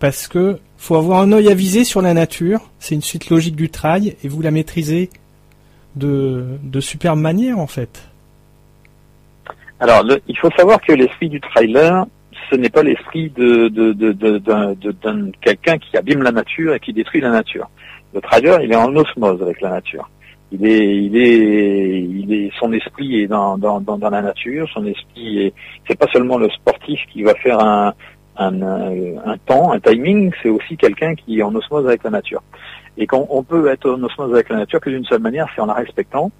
parce 0.00 0.28
que 0.28 0.58
faut 0.76 0.96
avoir 0.96 1.22
un 1.22 1.32
œil 1.32 1.48
avisé 1.48 1.84
sur 1.84 2.02
la 2.02 2.12
nature. 2.12 2.70
C'est 2.78 2.94
une 2.94 3.00
suite 3.00 3.30
logique 3.30 3.56
du 3.56 3.70
trail 3.70 4.16
et 4.22 4.28
vous 4.28 4.42
la 4.42 4.50
maîtrisez 4.50 5.08
de, 5.96 6.44
de 6.62 6.80
superbe 6.80 7.18
manière 7.18 7.58
en 7.58 7.66
fait. 7.66 8.02
Alors, 9.84 10.02
il 10.26 10.38
faut 10.38 10.48
savoir 10.56 10.80
que 10.80 10.92
l'esprit 10.94 11.28
du 11.28 11.42
trailer, 11.42 12.06
ce 12.48 12.56
n'est 12.56 12.70
pas 12.70 12.82
l'esprit 12.82 13.28
de, 13.36 13.68
de, 13.68 15.32
quelqu'un 15.42 15.76
qui 15.76 15.94
abîme 15.98 16.22
la 16.22 16.32
nature 16.32 16.72
et 16.72 16.80
qui 16.80 16.94
détruit 16.94 17.20
la 17.20 17.28
nature. 17.28 17.68
Le 18.14 18.22
trailer, 18.22 18.62
il 18.62 18.72
est 18.72 18.76
en 18.76 18.96
osmose 18.96 19.42
avec 19.42 19.60
la 19.60 19.68
nature. 19.68 20.08
Il 20.52 20.64
est, 20.64 20.96
il 20.96 21.14
est, 21.18 22.00
il 22.00 22.32
est, 22.32 22.50
son 22.58 22.72
esprit 22.72 23.24
est 23.24 23.26
dans, 23.26 23.58
la 24.00 24.22
nature. 24.22 24.66
Son 24.72 24.86
esprit 24.86 25.48
est, 25.48 25.54
c'est 25.86 25.98
pas 25.98 26.08
seulement 26.14 26.38
le 26.38 26.48
sportif 26.48 26.98
qui 27.12 27.22
va 27.22 27.34
faire 27.34 27.60
un 27.60 27.92
temps, 29.44 29.72
un 29.72 29.80
timing, 29.80 30.32
c'est 30.42 30.48
aussi 30.48 30.78
quelqu'un 30.78 31.14
qui 31.14 31.40
est 31.40 31.42
en 31.42 31.54
osmose 31.54 31.86
avec 31.86 32.04
la 32.04 32.10
nature. 32.10 32.42
Et 32.96 33.06
qu'on 33.06 33.26
on 33.28 33.42
peut 33.42 33.68
être 33.68 33.90
en 33.90 34.02
osmose 34.02 34.32
avec 34.32 34.48
la 34.48 34.56
nature 34.56 34.80
que 34.80 34.88
d'une 34.88 35.04
seule 35.04 35.20
manière, 35.20 35.46
c'est 35.54 35.60
en 35.60 35.66
la 35.66 35.74
respectant 35.74 36.30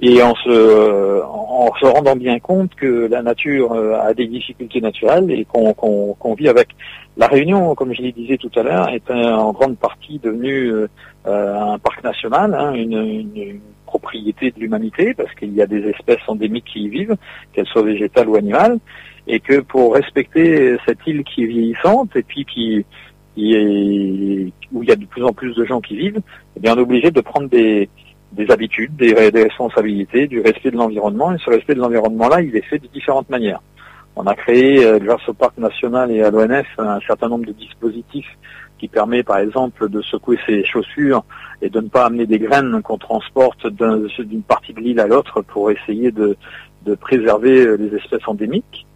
et 0.00 0.22
en 0.22 0.34
se, 0.36 1.22
en 1.22 1.74
se 1.80 1.86
rendant 1.86 2.14
bien 2.14 2.38
compte 2.38 2.74
que 2.76 3.08
la 3.10 3.22
nature 3.22 3.72
euh, 3.72 3.98
a 4.00 4.14
des 4.14 4.26
difficultés 4.26 4.80
naturelles 4.80 5.30
et 5.30 5.44
qu'on 5.44 6.34
vit 6.34 6.48
avec. 6.48 6.68
La 7.16 7.26
Réunion, 7.26 7.74
comme 7.74 7.92
je 7.92 8.02
l'ai 8.02 8.12
disais 8.12 8.36
tout 8.36 8.50
à 8.54 8.62
l'heure, 8.62 8.88
est 8.90 9.10
en 9.10 9.52
grande 9.52 9.76
partie 9.76 10.20
devenue 10.20 10.70
euh, 10.70 10.86
un 11.26 11.78
parc 11.78 12.04
national, 12.04 12.54
hein, 12.54 12.74
une, 12.74 12.92
une, 12.92 13.60
propriété 13.86 14.50
de 14.50 14.60
l'humanité, 14.60 15.14
parce 15.14 15.34
qu'il 15.34 15.54
y 15.54 15.62
a 15.62 15.66
des 15.66 15.88
espèces 15.88 16.20
endémiques 16.28 16.66
qui 16.70 16.80
y 16.80 16.88
vivent, 16.90 17.16
qu'elles 17.52 17.66
soient 17.66 17.82
végétales 17.82 18.28
ou 18.28 18.36
animales. 18.36 18.78
et 19.26 19.40
que 19.40 19.60
pour 19.60 19.94
respecter 19.94 20.76
cette 20.86 20.98
île 21.06 21.24
qui 21.24 21.44
est 21.44 21.46
vieillissante 21.46 22.14
et 22.14 22.22
puis 22.22 22.44
qui, 22.44 22.84
qui 23.34 23.54
est, 23.54 24.52
où 24.72 24.82
il 24.82 24.88
y 24.88 24.92
a 24.92 24.96
de 24.96 25.06
plus 25.06 25.24
en 25.24 25.32
plus 25.32 25.54
de 25.54 25.64
gens 25.64 25.80
qui 25.80 25.96
vivent, 25.96 26.20
eh 26.56 26.60
bien 26.60 26.74
on 26.74 26.78
est 26.78 26.82
obligé 26.82 27.10
de 27.10 27.20
prendre 27.22 27.48
des, 27.48 27.88
des 28.32 28.50
habitudes, 28.50 28.94
des, 28.96 29.12
responsabilités, 29.14 30.26
du 30.26 30.40
respect 30.40 30.70
de 30.70 30.76
l'environnement. 30.76 31.32
Et 31.32 31.38
ce 31.38 31.50
respect 31.50 31.74
de 31.74 31.80
l'environnement-là, 31.80 32.42
il 32.42 32.54
est 32.56 32.62
fait 32.62 32.78
de 32.78 32.86
différentes 32.88 33.30
manières. 33.30 33.60
On 34.16 34.26
a 34.26 34.34
créé, 34.34 34.84
euh, 34.84 34.98
grâce 34.98 35.26
au 35.28 35.34
Parc 35.34 35.56
national 35.58 36.10
et 36.10 36.22
à 36.22 36.30
l'ONF, 36.30 36.66
un 36.78 37.00
certain 37.06 37.28
nombre 37.28 37.46
de 37.46 37.52
dispositifs 37.52 38.36
qui 38.78 38.88
permet, 38.88 39.22
par 39.22 39.38
exemple, 39.38 39.88
de 39.88 40.00
secouer 40.02 40.38
ses 40.46 40.64
chaussures 40.64 41.24
et 41.62 41.70
de 41.70 41.80
ne 41.80 41.88
pas 41.88 42.06
amener 42.06 42.26
des 42.26 42.38
graines 42.38 42.80
qu'on 42.82 42.98
transporte 42.98 43.66
d'une 43.66 44.42
partie 44.42 44.72
de 44.72 44.80
l'île 44.80 45.00
à 45.00 45.06
l'autre 45.06 45.42
pour 45.42 45.70
essayer 45.70 46.12
de, 46.12 46.36
de 46.84 46.94
préserver 46.94 47.66
euh, 47.66 47.76
les 47.76 47.96
espèces 47.96 48.26
endémiques. 48.26 48.86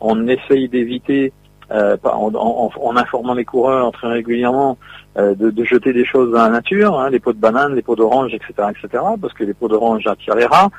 On 0.00 0.26
essaye 0.28 0.68
d'éviter, 0.68 1.32
euh, 1.72 1.96
en, 2.04 2.32
en, 2.34 2.70
en, 2.80 2.96
informant 2.96 3.34
les 3.34 3.44
coureurs 3.44 3.92
très 3.92 4.08
régulièrement, 4.08 4.76
euh, 5.18 5.34
de, 5.34 5.50
de, 5.50 5.64
jeter 5.64 5.92
des 5.92 6.04
choses 6.04 6.32
dans 6.32 6.42
la 6.42 6.48
nature, 6.48 6.98
hein, 6.98 7.10
les 7.10 7.20
pots 7.20 7.32
de 7.32 7.38
bananes, 7.38 7.74
les 7.74 7.82
pots 7.82 7.96
d'orange, 7.96 8.34
etc., 8.34 8.52
etc., 8.70 9.04
parce 9.20 9.32
que 9.34 9.44
les 9.44 9.54
pots 9.54 9.68
d'orange 9.68 10.06
attirent 10.06 10.34
les 10.34 10.46
rats, 10.46 10.70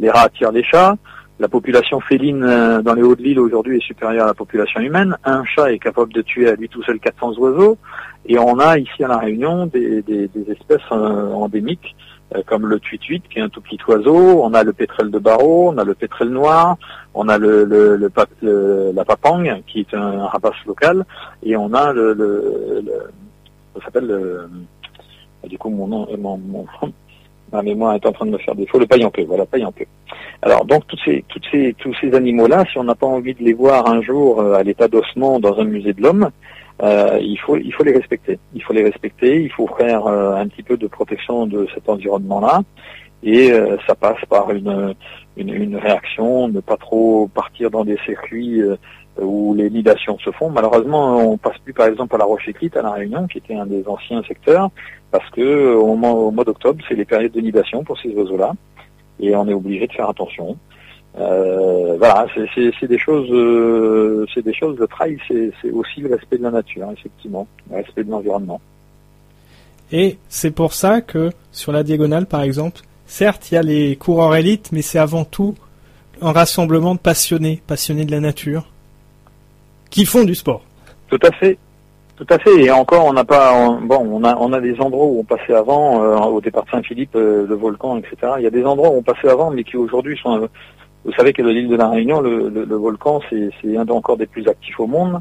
les 0.00 0.10
rats 0.10 0.22
attirent 0.22 0.52
les 0.52 0.64
chats. 0.64 0.96
La 1.40 1.48
population 1.48 2.00
féline 2.00 2.42
euh, 2.42 2.82
dans 2.82 2.94
les 2.94 3.02
hauts 3.02 3.14
de 3.14 3.22
l'île 3.22 3.38
aujourd'hui 3.38 3.76
est 3.76 3.86
supérieure 3.86 4.24
à 4.24 4.28
la 4.28 4.34
population 4.34 4.80
humaine. 4.80 5.16
Un 5.24 5.44
chat 5.44 5.72
est 5.72 5.78
capable 5.78 6.12
de 6.12 6.22
tuer 6.22 6.48
à 6.48 6.54
lui 6.54 6.68
tout 6.68 6.82
seul 6.82 6.98
400 6.98 7.34
oiseaux. 7.38 7.78
Et 8.26 8.38
on 8.38 8.58
a 8.58 8.76
ici 8.76 9.04
à 9.04 9.08
La 9.08 9.18
Réunion 9.18 9.66
des, 9.66 10.02
des, 10.02 10.26
des 10.26 10.50
espèces 10.50 10.80
euh, 10.90 11.32
endémiques 11.32 11.94
comme 12.46 12.66
le 12.66 12.78
tuituit 12.78 13.22
qui 13.30 13.38
est 13.38 13.42
un 13.42 13.48
tout 13.48 13.60
petit 13.60 13.78
oiseau, 13.88 14.42
on 14.42 14.52
a 14.54 14.62
le 14.62 14.72
pétrel 14.72 15.10
de 15.10 15.18
barreau, 15.18 15.70
on 15.72 15.78
a 15.78 15.84
le 15.84 15.94
pétrel 15.94 16.28
noir, 16.28 16.76
on 17.14 17.28
a 17.28 17.38
le, 17.38 17.64
le, 17.64 17.96
le, 17.96 18.92
la 18.94 19.04
papang 19.04 19.44
qui 19.66 19.80
est 19.80 19.94
un, 19.94 20.26
rapace 20.26 20.64
local, 20.66 21.04
et 21.42 21.56
on 21.56 21.72
a 21.72 21.92
le, 21.92 22.12
le 22.12 23.10
ça 23.78 23.86
s'appelle 23.86 24.10
euh, 24.10 24.46
du 25.48 25.56
coup 25.58 25.70
mon 25.70 25.86
nom, 25.86 26.06
euh, 26.10 26.16
mon, 26.16 26.38
mon, 26.38 26.66
ma 27.52 27.62
mémoire 27.62 27.94
est 27.94 28.06
en 28.06 28.12
train 28.12 28.26
de 28.26 28.32
me 28.32 28.38
faire 28.38 28.54
défaut, 28.54 28.78
le 28.78 28.86
paillanqueux, 28.86 29.24
voilà, 29.24 29.46
paillanqueux. 29.46 29.86
Alors 30.42 30.64
donc 30.64 30.86
toutes 30.86 31.00
ces, 31.04 31.24
toutes 31.28 31.44
ces, 31.50 31.74
tous 31.78 31.94
ces 32.00 32.14
animaux-là, 32.14 32.64
si 32.70 32.78
on 32.78 32.84
n'a 32.84 32.94
pas 32.94 33.06
envie 33.06 33.34
de 33.34 33.42
les 33.42 33.54
voir 33.54 33.88
un 33.88 34.02
jour 34.02 34.40
euh, 34.40 34.54
à 34.54 34.62
l'état 34.62 34.88
d'ossement 34.88 35.40
dans 35.40 35.58
un 35.58 35.64
musée 35.64 35.92
de 35.92 36.02
l'homme, 36.02 36.30
euh, 36.82 37.18
il 37.20 37.38
faut 37.38 37.56
il 37.56 37.72
faut 37.72 37.84
les 37.84 37.92
respecter. 37.92 38.38
Il 38.54 38.62
faut 38.62 38.72
les 38.72 38.84
respecter. 38.84 39.42
Il 39.42 39.50
faut 39.50 39.66
faire 39.66 40.06
euh, 40.06 40.34
un 40.34 40.46
petit 40.48 40.62
peu 40.62 40.76
de 40.76 40.86
protection 40.86 41.46
de 41.46 41.66
cet 41.74 41.88
environnement-là, 41.88 42.62
et 43.22 43.50
euh, 43.52 43.76
ça 43.86 43.94
passe 43.94 44.24
par 44.28 44.50
une, 44.50 44.94
une, 45.36 45.52
une 45.52 45.76
réaction, 45.76 46.48
ne 46.48 46.60
pas 46.60 46.76
trop 46.76 47.28
partir 47.34 47.70
dans 47.70 47.84
des 47.84 47.98
circuits 48.04 48.62
où 49.20 49.54
les 49.54 49.68
nidations 49.70 50.16
se 50.20 50.30
font. 50.30 50.50
Malheureusement, 50.50 51.16
on 51.18 51.36
passe 51.36 51.58
plus 51.58 51.72
par 51.72 51.86
exemple 51.86 52.14
à 52.14 52.18
la 52.18 52.24
Roche-Éclite 52.24 52.76
à 52.76 52.82
la 52.82 52.92
Réunion, 52.92 53.26
qui 53.26 53.38
était 53.38 53.56
un 53.56 53.66
des 53.66 53.82
anciens 53.88 54.22
secteurs, 54.22 54.70
parce 55.10 55.28
que 55.30 55.74
au 55.74 55.96
mois, 55.96 56.12
au 56.12 56.30
mois 56.30 56.44
d'octobre, 56.44 56.80
c'est 56.88 56.94
les 56.94 57.04
périodes 57.04 57.32
de 57.32 57.40
nidation 57.40 57.82
pour 57.82 57.98
ces 57.98 58.10
oiseaux-là, 58.10 58.52
et 59.18 59.34
on 59.34 59.48
est 59.48 59.54
obligé 59.54 59.88
de 59.88 59.92
faire 59.92 60.08
attention. 60.08 60.56
Euh, 61.16 61.96
voilà, 61.98 62.26
c'est 62.34 62.86
des 62.86 62.98
choses, 62.98 63.28
euh, 63.30 64.26
c'est 64.32 64.44
des 64.44 64.54
choses. 64.54 64.78
Le 64.78 64.86
trail, 64.86 65.18
c'est 65.28 65.70
aussi 65.70 66.00
le 66.00 66.14
respect 66.14 66.38
de 66.38 66.42
la 66.42 66.50
nature, 66.50 66.88
effectivement, 66.92 67.46
le 67.70 67.76
respect 67.76 68.04
de 68.04 68.10
l'environnement. 68.10 68.60
Et 69.90 70.18
c'est 70.28 70.50
pour 70.50 70.74
ça 70.74 71.00
que 71.00 71.30
sur 71.50 71.72
la 71.72 71.82
diagonale, 71.82 72.26
par 72.26 72.42
exemple, 72.42 72.80
certes, 73.06 73.50
il 73.50 73.54
y 73.54 73.58
a 73.58 73.62
les 73.62 73.96
coureurs 73.96 74.36
élites, 74.36 74.70
mais 74.70 74.82
c'est 74.82 74.98
avant 74.98 75.24
tout 75.24 75.54
un 76.20 76.32
rassemblement 76.32 76.94
de 76.94 77.00
passionnés, 77.00 77.62
passionnés 77.66 78.04
de 78.04 78.10
la 78.10 78.20
nature, 78.20 78.66
qui 79.90 80.04
font 80.04 80.24
du 80.24 80.34
sport. 80.34 80.62
Tout 81.08 81.18
à 81.22 81.30
fait. 81.32 81.58
Tout 82.16 82.26
à 82.30 82.38
fait. 82.38 82.64
Et 82.64 82.70
encore, 82.70 83.06
on 83.06 83.12
n'a 83.12 83.24
pas, 83.24 83.78
bon, 83.80 84.06
on 84.10 84.24
a, 84.24 84.36
on 84.36 84.52
a 84.52 84.60
des 84.60 84.78
endroits 84.80 85.06
où 85.06 85.20
on 85.20 85.24
passait 85.24 85.54
avant, 85.54 86.02
euh, 86.02 86.16
au 86.16 86.40
départ 86.40 86.64
de 86.64 86.70
Saint-Philippe, 86.70 87.14
euh, 87.14 87.46
le 87.46 87.54
volcan, 87.54 87.96
etc. 87.96 88.32
Il 88.38 88.42
y 88.42 88.46
a 88.46 88.50
des 88.50 88.64
endroits 88.64 88.90
où 88.90 88.96
on 88.96 89.02
passait 89.02 89.28
avant, 89.28 89.50
mais 89.52 89.62
qui 89.62 89.76
aujourd'hui 89.76 90.18
sont, 90.20 90.48
vous 91.04 91.12
savez 91.12 91.32
que 91.32 91.42
l'île 91.42 91.68
de 91.68 91.76
la 91.76 91.88
Réunion, 91.88 92.20
le, 92.20 92.48
le, 92.48 92.76
volcan, 92.76 93.20
c'est 93.30 93.76
un 93.76 93.86
encore 93.88 94.16
des 94.16 94.26
plus 94.26 94.46
actifs 94.48 94.78
au 94.80 94.86
monde. 94.86 95.20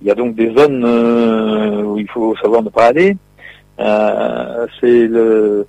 Il 0.00 0.06
y 0.06 0.10
a 0.10 0.14
donc 0.14 0.34
des 0.34 0.54
zones 0.54 0.84
euh, 0.84 1.82
où 1.82 1.98
il 1.98 2.08
faut 2.08 2.36
savoir 2.36 2.62
ne 2.62 2.68
pas 2.68 2.86
aller. 2.86 3.16
c'est 3.78 5.08
le, 5.08 5.66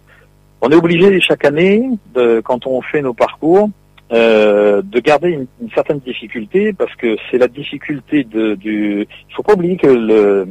on 0.61 0.69
est 0.69 0.75
obligé 0.75 1.19
chaque 1.21 1.45
année, 1.45 1.89
de, 2.13 2.41
quand 2.41 2.65
on 2.65 2.81
fait 2.81 3.01
nos 3.01 3.13
parcours, 3.13 3.69
euh, 4.11 4.81
de 4.83 4.99
garder 4.99 5.31
une, 5.61 5.69
certaine 5.73 5.99
difficulté 5.99 6.73
parce 6.73 6.95
que 6.95 7.17
c'est 7.29 7.37
la 7.37 7.47
difficulté 7.47 8.23
de, 8.23 8.55
du. 8.55 9.07
Il 9.29 9.35
faut 9.35 9.43
pas 9.43 9.53
oublier 9.53 9.77
que 9.77 9.87
le, 9.87 10.47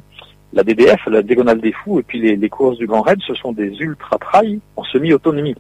la 0.53 0.63
DDF, 0.63 1.07
la 1.07 1.23
Diagonale 1.23 1.61
des 1.61 1.73
Fous, 1.73 1.99
et 1.99 2.03
puis 2.03 2.21
les, 2.21 2.37
les 2.37 2.49
courses 2.49 2.79
du 2.79 2.87
Grand 2.87 3.01
Raid, 3.01 3.19
ce 3.27 3.35
sont 3.35 3.53
des 3.53 3.75
ultra 3.81 4.19
trails 4.19 4.61
en 4.77 4.85
semi-autonomie. 4.85 5.57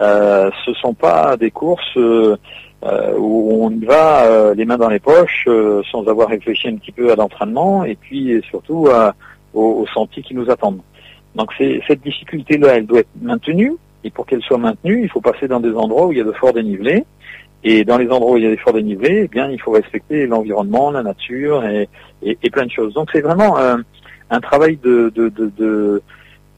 Euh, 0.00 0.50
ce 0.64 0.72
sont 0.74 0.94
pas 0.94 1.36
des 1.36 1.50
courses 1.50 1.96
euh, 2.84 3.16
où 3.16 3.64
on 3.64 3.70
y 3.70 3.84
va 3.84 4.26
euh, 4.26 4.54
les 4.54 4.66
mains 4.66 4.76
dans 4.76 4.90
les 4.90 4.98
poches 4.98 5.44
euh, 5.46 5.82
sans 5.90 6.06
avoir 6.06 6.28
réfléchi 6.28 6.68
un 6.68 6.76
petit 6.76 6.92
peu 6.92 7.10
à 7.12 7.16
l'entraînement 7.16 7.82
et 7.84 7.94
puis 7.94 8.42
surtout 8.50 8.88
aux, 9.54 9.60
aux 9.60 9.86
sentiers 9.94 10.22
qui 10.22 10.34
nous 10.34 10.50
attendent. 10.50 10.82
Donc 11.34 11.50
cette 11.56 12.02
difficulté-là, 12.02 12.76
elle 12.76 12.86
doit 12.86 13.00
être 13.00 13.08
maintenue. 13.20 13.74
Et 14.04 14.10
pour 14.10 14.26
qu'elle 14.26 14.42
soit 14.42 14.58
maintenue, 14.58 15.02
il 15.02 15.08
faut 15.08 15.22
passer 15.22 15.48
dans 15.48 15.60
des 15.60 15.72
endroits 15.72 16.08
où 16.08 16.12
il 16.12 16.18
y 16.18 16.20
a 16.20 16.24
de 16.24 16.32
forts 16.32 16.52
dénivelés. 16.52 17.04
Et 17.64 17.84
dans 17.84 17.96
les 17.96 18.10
endroits 18.10 18.32
où 18.32 18.36
il 18.36 18.44
y 18.44 18.46
a 18.46 18.50
des 18.50 18.58
forts 18.58 18.74
dénivelés, 18.74 19.22
eh 19.24 19.28
bien, 19.28 19.48
il 19.48 19.58
faut 19.58 19.70
respecter 19.70 20.26
l'environnement, 20.26 20.90
la 20.90 21.02
nature 21.02 21.64
et, 21.64 21.88
et, 22.22 22.36
et, 22.42 22.50
plein 22.50 22.66
de 22.66 22.70
choses. 22.70 22.92
Donc 22.92 23.08
c'est 23.12 23.22
vraiment 23.22 23.56
un, 23.58 23.82
un 24.28 24.40
travail 24.40 24.76
de, 24.82 25.10
de, 25.14 25.30
de 25.30 26.02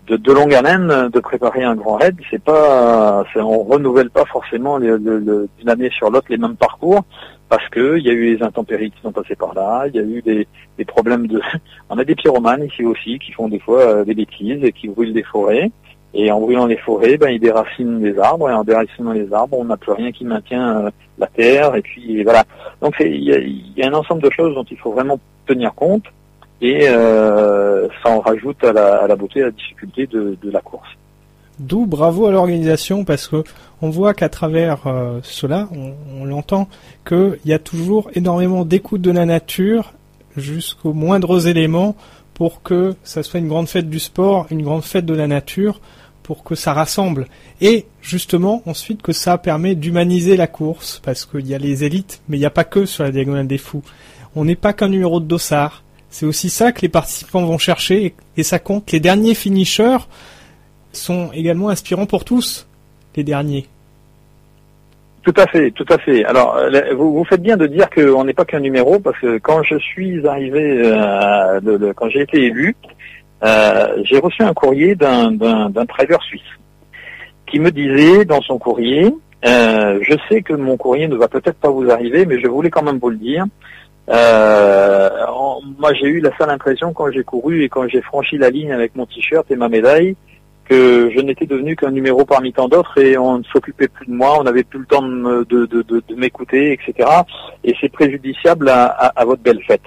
de, 0.07 0.16
de, 0.16 0.33
longue 0.33 0.55
haleine 0.55 1.09
de 1.09 1.21
préparer 1.21 1.62
un 1.64 1.75
grand 1.75 1.97
raid. 1.97 2.16
C'est 2.31 2.42
pas, 2.42 3.25
on 3.37 3.62
renouvelle 3.64 4.11
pas 4.11 4.25
forcément 4.25 4.79
d'une 4.79 5.49
année 5.66 5.90
sur 5.90 6.11
l'autre 6.11 6.27
les 6.31 6.38
mêmes 6.38 6.57
parcours 6.57 7.05
parce 7.49 7.69
que 7.69 7.99
il 7.99 8.05
y 8.05 8.11
a 8.11 8.12
eu 8.12 8.35
les 8.35 8.42
intempéries 8.42 8.90
qui 8.90 9.01
sont 9.03 9.12
passées 9.12 9.37
par 9.37 9.55
là, 9.55 9.87
il 9.87 9.95
y 9.95 9.99
a 9.99 10.03
eu 10.03 10.21
des, 10.23 10.47
des 10.79 10.85
problèmes 10.85 11.27
de, 11.27 11.40
on 11.90 11.99
a 11.99 12.05
des 12.05 12.14
pyromanes 12.14 12.64
ici 12.64 12.85
aussi 12.85 13.19
qui 13.19 13.33
font 13.33 13.49
des 13.49 13.61
fois 13.61 13.81
euh, 13.81 14.05
des 14.05 14.14
bêtises 14.14 14.62
et 14.62 14.73
qui 14.73 14.88
brûlent 14.88 15.14
des 15.14 15.23
forêts. 15.23 15.71
Et 16.14 16.31
en 16.31 16.40
brûlant 16.40 16.66
les 16.66 16.79
forêts, 16.79 17.19
ben, 17.19 17.29
ils 17.29 17.40
déracinent 17.40 18.03
les 18.03 18.19
arbres, 18.19 18.49
et 18.49 18.53
en 18.55 18.64
déracinant 18.64 19.12
les 19.12 19.31
arbres, 19.35 19.59
on 19.59 19.66
n'a 19.66 19.77
plus 19.77 19.92
rien 19.92 20.12
qui 20.12 20.25
maintient 20.25 20.87
euh, 20.87 20.90
la 21.19 21.27
terre, 21.27 21.75
et 21.75 21.83
puis 21.83 22.23
voilà. 22.25 22.45
Donc 22.81 22.95
il 23.01 23.23
y 23.23 23.83
a, 23.83 23.87
un 23.87 23.92
ensemble 23.92 24.23
de 24.23 24.31
choses 24.31 24.55
dont 24.55 24.64
il 24.71 24.79
faut 24.79 24.92
vraiment 24.92 25.21
tenir 25.47 25.75
compte, 25.75 26.05
et 26.61 26.88
euh, 26.88 27.88
ça 28.03 28.11
en 28.11 28.21
rajoute 28.21 28.62
à 28.64 28.73
la, 28.73 28.97
à 28.97 29.07
la 29.07 29.16
beauté, 29.16 29.42
à 29.42 29.47
la 29.47 29.51
difficulté 29.51 30.07
de, 30.07 30.37
la 30.51 30.61
course. 30.61 30.88
D'où 31.59 31.87
bravo 31.87 32.27
à 32.27 32.31
l'organisation 32.31 33.05
parce 33.05 33.29
que 33.29 33.45
on 33.83 33.90
voit 33.90 34.14
qu'à 34.14 34.29
travers 34.29 34.87
euh, 34.87 35.21
cela, 35.23 35.69
on, 35.73 35.95
on 36.21 36.25
l'entend, 36.25 36.69
qu'il 37.07 37.38
y 37.45 37.53
a 37.53 37.59
toujours 37.59 38.11
énormément 38.14 38.64
d'écoute 38.64 39.03
de 39.03 39.11
la 39.11 39.27
nature 39.27 39.92
jusqu'aux 40.37 40.92
moindres 40.92 41.47
éléments 41.47 41.97
pour 42.37 42.62
que 42.62 42.95
ça 43.03 43.23
soit 43.23 43.40
une 43.40 43.49
grande 43.49 43.69
fête 43.69 43.88
du 43.88 43.99
sport, 43.99 44.47
une 44.51 44.62
grande 44.62 44.85
fête 44.85 45.07
de 45.07 45.14
la 45.14 45.27
nature, 45.27 45.81
pour 46.23 46.45
que 46.45 46.55
ça 46.55 46.75
rassemble. 46.75 47.29
Et 47.61 47.87
justement, 48.03 48.62
ensuite, 48.66 49.01
que 49.01 49.12
ça 49.12 49.38
permet 49.38 49.75
d'humaniser 49.75 50.37
la 50.37 50.47
course, 50.47 51.01
parce 51.03 51.25
qu'il 51.25 51.47
y 51.47 51.55
a 51.55 51.59
les 51.59 51.85
élites, 51.85 52.21
mais 52.29 52.37
il 52.37 52.40
n'y 52.40 52.47
a 52.47 52.51
pas 52.51 52.64
que 52.64 52.85
sur 52.85 53.05
la 53.05 53.11
diagonale 53.11 53.47
des 53.47 53.57
fous. 53.57 53.83
On 54.35 54.45
n'est 54.45 54.57
pas 54.57 54.75
qu'un 54.75 54.88
numéro 54.88 55.21
de 55.21 55.25
dossard. 55.25 55.83
C'est 56.18 56.24
aussi 56.24 56.48
ça 56.48 56.72
que 56.72 56.81
les 56.81 56.88
participants 56.88 57.44
vont 57.44 57.59
chercher, 57.59 58.14
et 58.38 58.42
ça 58.42 58.59
compte. 58.59 58.90
Les 58.90 59.00
derniers 59.00 59.35
finishers 59.35 59.98
sont 60.90 61.31
également 61.35 61.68
inspirants 61.68 62.07
pour 62.07 62.24
tous, 62.24 62.66
les 63.16 63.22
derniers. 63.22 63.66
Tout 65.20 65.35
à 65.37 65.46
fait, 65.46 65.72
tout 65.72 65.85
à 65.90 65.98
fait. 65.98 66.24
Alors, 66.24 66.57
euh, 66.57 66.94
vous, 66.94 67.22
faites 67.26 67.42
bien 67.42 67.59
de 67.59 67.66
dire 67.66 67.90
qu'on 67.90 68.24
n'est 68.24 68.33
pas 68.33 68.46
qu'un 68.46 68.61
numéro, 68.61 68.98
parce 68.98 69.18
que 69.18 69.37
quand 69.37 69.62
je 69.62 69.76
suis 69.76 70.26
arrivé, 70.26 70.81
euh, 70.87 71.92
quand 71.94 72.09
j'ai 72.09 72.22
été 72.22 72.44
élu, 72.44 72.74
euh, 73.44 74.02
j'ai 74.05 74.18
reçu 74.18 74.42
un 74.42 74.55
courrier 74.55 74.94
d'un 74.94 75.33
driver 75.33 76.22
suisse 76.22 76.40
qui 77.46 77.61
me 77.61 77.70
disait 77.70 78.24
dans 78.24 78.40
son 78.40 78.57
courrier, 78.57 79.14
je 79.44 80.16
sais 80.31 80.40
que 80.40 80.55
mon 80.55 80.79
courrier 80.79 81.09
ne 81.09 81.16
va 81.16 81.29
peut-être 81.29 81.59
pas 81.59 81.68
vous 81.68 81.90
arriver, 81.90 82.24
mais 82.24 82.40
je 82.40 82.46
voulais 82.46 82.70
quand 82.70 82.83
même 82.83 82.98
vous 82.98 83.11
le 83.11 83.18
dire. 83.18 83.44
Euh, 84.09 85.09
moi, 85.79 85.92
j'ai 85.95 86.07
eu 86.07 86.21
la 86.21 86.37
seule 86.37 86.51
impression 86.51 86.92
quand 86.92 87.11
j'ai 87.11 87.25
couru 87.25 87.62
et 87.62 87.69
quand 87.69 87.88
j'ai 87.88 88.03
franchi 88.03 88.38
la 88.38 88.51
ligne 88.51 88.73
avec 88.73 88.95
mon 88.95 89.07
t-shirt 89.07 89.51
et 89.51 89.57
ma 89.57 89.69
médaille 89.69 90.16
que 90.64 91.11
je 91.14 91.21
n'étais 91.21 91.47
devenu 91.47 91.77
qu'un 91.77 91.92
numéro 91.92 92.25
parmi 92.25 92.53
tant 92.53 92.69
d'autres 92.69 92.99
et 92.99 93.16
on 93.16 93.38
ne 93.38 93.45
s'occupait 93.45 93.87
plus 93.87 94.07
de 94.07 94.12
moi, 94.12 94.37
on 94.40 94.42
n'avait 94.42 94.64
plus 94.64 94.81
le 94.81 94.87
temps 94.87 95.03
de, 95.03 95.45
de, 95.45 96.14
m'écouter, 96.16 96.73
etc. 96.73 97.09
Et 97.62 97.75
c'est 97.81 97.88
préjudiciable 97.88 98.69
à 98.69 99.25
votre 99.25 99.42
belle 99.42 99.62
fête. 99.62 99.83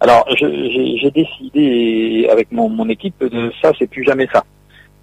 Alors, 0.00 0.24
j'ai 0.36 1.10
décidé 1.10 2.28
avec 2.30 2.52
mon, 2.52 2.68
mon, 2.68 2.88
équipe 2.88 3.18
de 3.24 3.50
ça, 3.60 3.72
c'est 3.78 3.88
plus 3.88 4.04
jamais 4.04 4.28
ça. 4.32 4.44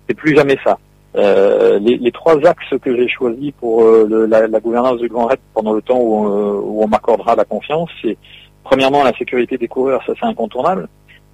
C'est 0.07 0.13
plus 0.13 0.35
jamais 0.35 0.57
ça. 0.63 0.77
Euh, 1.17 1.79
les, 1.79 1.97
les, 1.97 2.11
trois 2.11 2.45
axes 2.45 2.77
que 2.81 2.95
j'ai 2.95 3.07
choisis 3.07 3.51
pour 3.53 3.83
euh, 3.83 4.27
la, 4.29 4.47
la, 4.47 4.59
gouvernance 4.59 4.99
du 4.99 5.07
Grand 5.07 5.27
Raid 5.27 5.39
pendant 5.53 5.71
le 5.71 5.81
temps 5.81 5.97
où 5.97 6.13
on, 6.13 6.59
où 6.59 6.83
on 6.83 6.87
m'accordera 6.87 7.35
la 7.35 7.45
confiance, 7.45 7.89
c'est 8.01 8.17
premièrement 8.63 9.01
la 9.01 9.13
sécurité 9.13 9.57
des 9.57 9.69
coureurs, 9.69 10.03
ça 10.05 10.13
c'est 10.19 10.25
incontournable. 10.25 10.89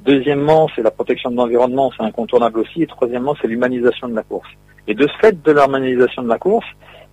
Deuxièmement, 0.05 0.67
c'est 0.75 0.83
la 0.83 0.91
protection 0.91 1.31
de 1.31 1.35
l'environnement, 1.35 1.91
c'est 1.95 2.03
incontournable 2.03 2.59
aussi. 2.59 2.83
Et 2.83 2.87
troisièmement, 2.87 3.35
c'est 3.41 3.47
l'humanisation 3.47 4.07
de 4.07 4.15
la 4.15 4.23
course. 4.23 4.49
Et 4.87 4.93
de 4.93 5.07
ce 5.07 5.13
fait 5.19 5.41
de 5.41 5.51
l'humanisation 5.51 6.23
de 6.23 6.27
la 6.27 6.37
course, 6.37 6.65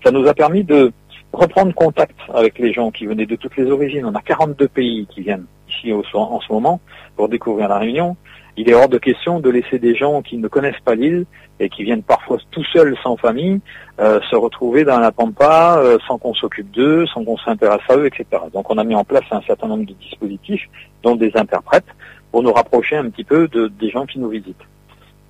ça 0.05 0.11
nous 0.11 0.27
a 0.27 0.35
permis 0.35 0.65
de 0.65 0.93
reprendre 1.33 1.75
contact 1.75 2.17
avec 2.33 2.59
les 2.59 2.73
gens 2.73 2.91
qui 2.91 3.07
venaient 3.07 3.27
de 3.27 3.37
toutes 3.37 3.57
les 3.57 3.71
origines. 3.71 4.07
On 4.07 4.15
a 4.15 4.23
42 4.23 4.69
pays 4.69 5.07
qui 5.11 5.23
viennent 5.23 5.45
ici 5.69 5.93
en 5.93 6.41
ce 6.41 6.53
moment 6.53 6.81
pour 7.17 7.29
découvrir 7.29 7.69
la 7.69 7.79
Réunion. 7.79 8.17
Il 8.61 8.69
est 8.69 8.75
hors 8.75 8.89
de 8.89 8.99
question 8.99 9.39
de 9.39 9.51
laisser 9.51 9.79
des 9.79 9.95
gens 9.95 10.21
qui 10.21 10.37
ne 10.37 10.49
connaissent 10.49 10.81
pas 10.85 10.97
l'île 10.97 11.27
et 11.61 11.69
qui 11.69 11.85
viennent 11.85 12.03
parfois 12.03 12.39
tout 12.51 12.65
seuls, 12.73 12.97
sans 13.05 13.17
famille, 13.17 13.61
euh, 14.01 14.19
se 14.29 14.35
retrouver 14.35 14.83
dans 14.83 14.99
la 14.99 15.13
pampa 15.13 15.77
euh, 15.79 15.97
sans 16.09 16.19
qu'on 16.19 16.35
s'occupe 16.35 16.69
d'eux, 16.73 17.07
sans 17.07 17.25
qu'on 17.25 17.37
s'intéresse 17.37 17.83
à 17.89 17.97
eux, 17.97 18.07
etc. 18.07 18.27
Donc 18.53 18.69
on 18.69 18.77
a 18.77 18.83
mis 18.83 18.97
en 18.97 19.05
place 19.05 19.23
un 19.31 19.43
certain 19.43 19.69
nombre 19.69 19.87
de 19.87 19.93
dispositifs, 19.93 20.69
dont 21.05 21.15
des 21.15 21.31
interprètes, 21.37 21.87
pour 22.33 22.43
nous 22.43 22.53
rapprocher 22.53 22.97
un 22.97 23.09
petit 23.11 23.23
peu 23.23 23.47
de, 23.47 23.69
des 23.69 23.91
gens 23.91 24.07
qui 24.07 24.19
nous 24.19 24.29
visitent. 24.29 24.67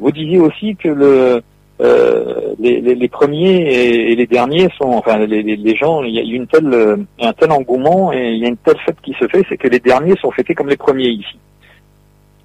Vous 0.01 0.11
disiez 0.11 0.41
aussi 0.41 0.75
que 0.77 0.89
euh, 0.89 2.55
les, 2.59 3.09
premiers 3.09 4.11
et, 4.11 4.17
les 4.17 4.27
derniers 4.27 4.71
sont, 4.79 4.89
enfin, 4.89 5.19
les, 5.19 5.43
les, 5.43 5.77
gens, 5.77 6.03
il 6.03 6.15
y 6.15 6.19
a 6.19 6.23
une 6.23 6.47
telle, 6.47 7.07
un 7.21 7.33
tel 7.35 7.53
engouement 7.53 8.11
et 8.11 8.31
il 8.31 8.39
y 8.39 8.47
a 8.47 8.49
une 8.49 8.57
telle 8.57 8.79
fête 8.87 8.97
qui 9.03 9.15
se 9.21 9.29
fait, 9.29 9.45
c'est 9.51 9.59
que 9.59 9.69
les 9.69 9.81
derniers 9.81 10.17
sont 10.17 10.31
fêtés 10.31 10.55
comme 10.55 10.71
les 10.71 10.79
premiers 10.79 11.09
ici. 11.09 11.37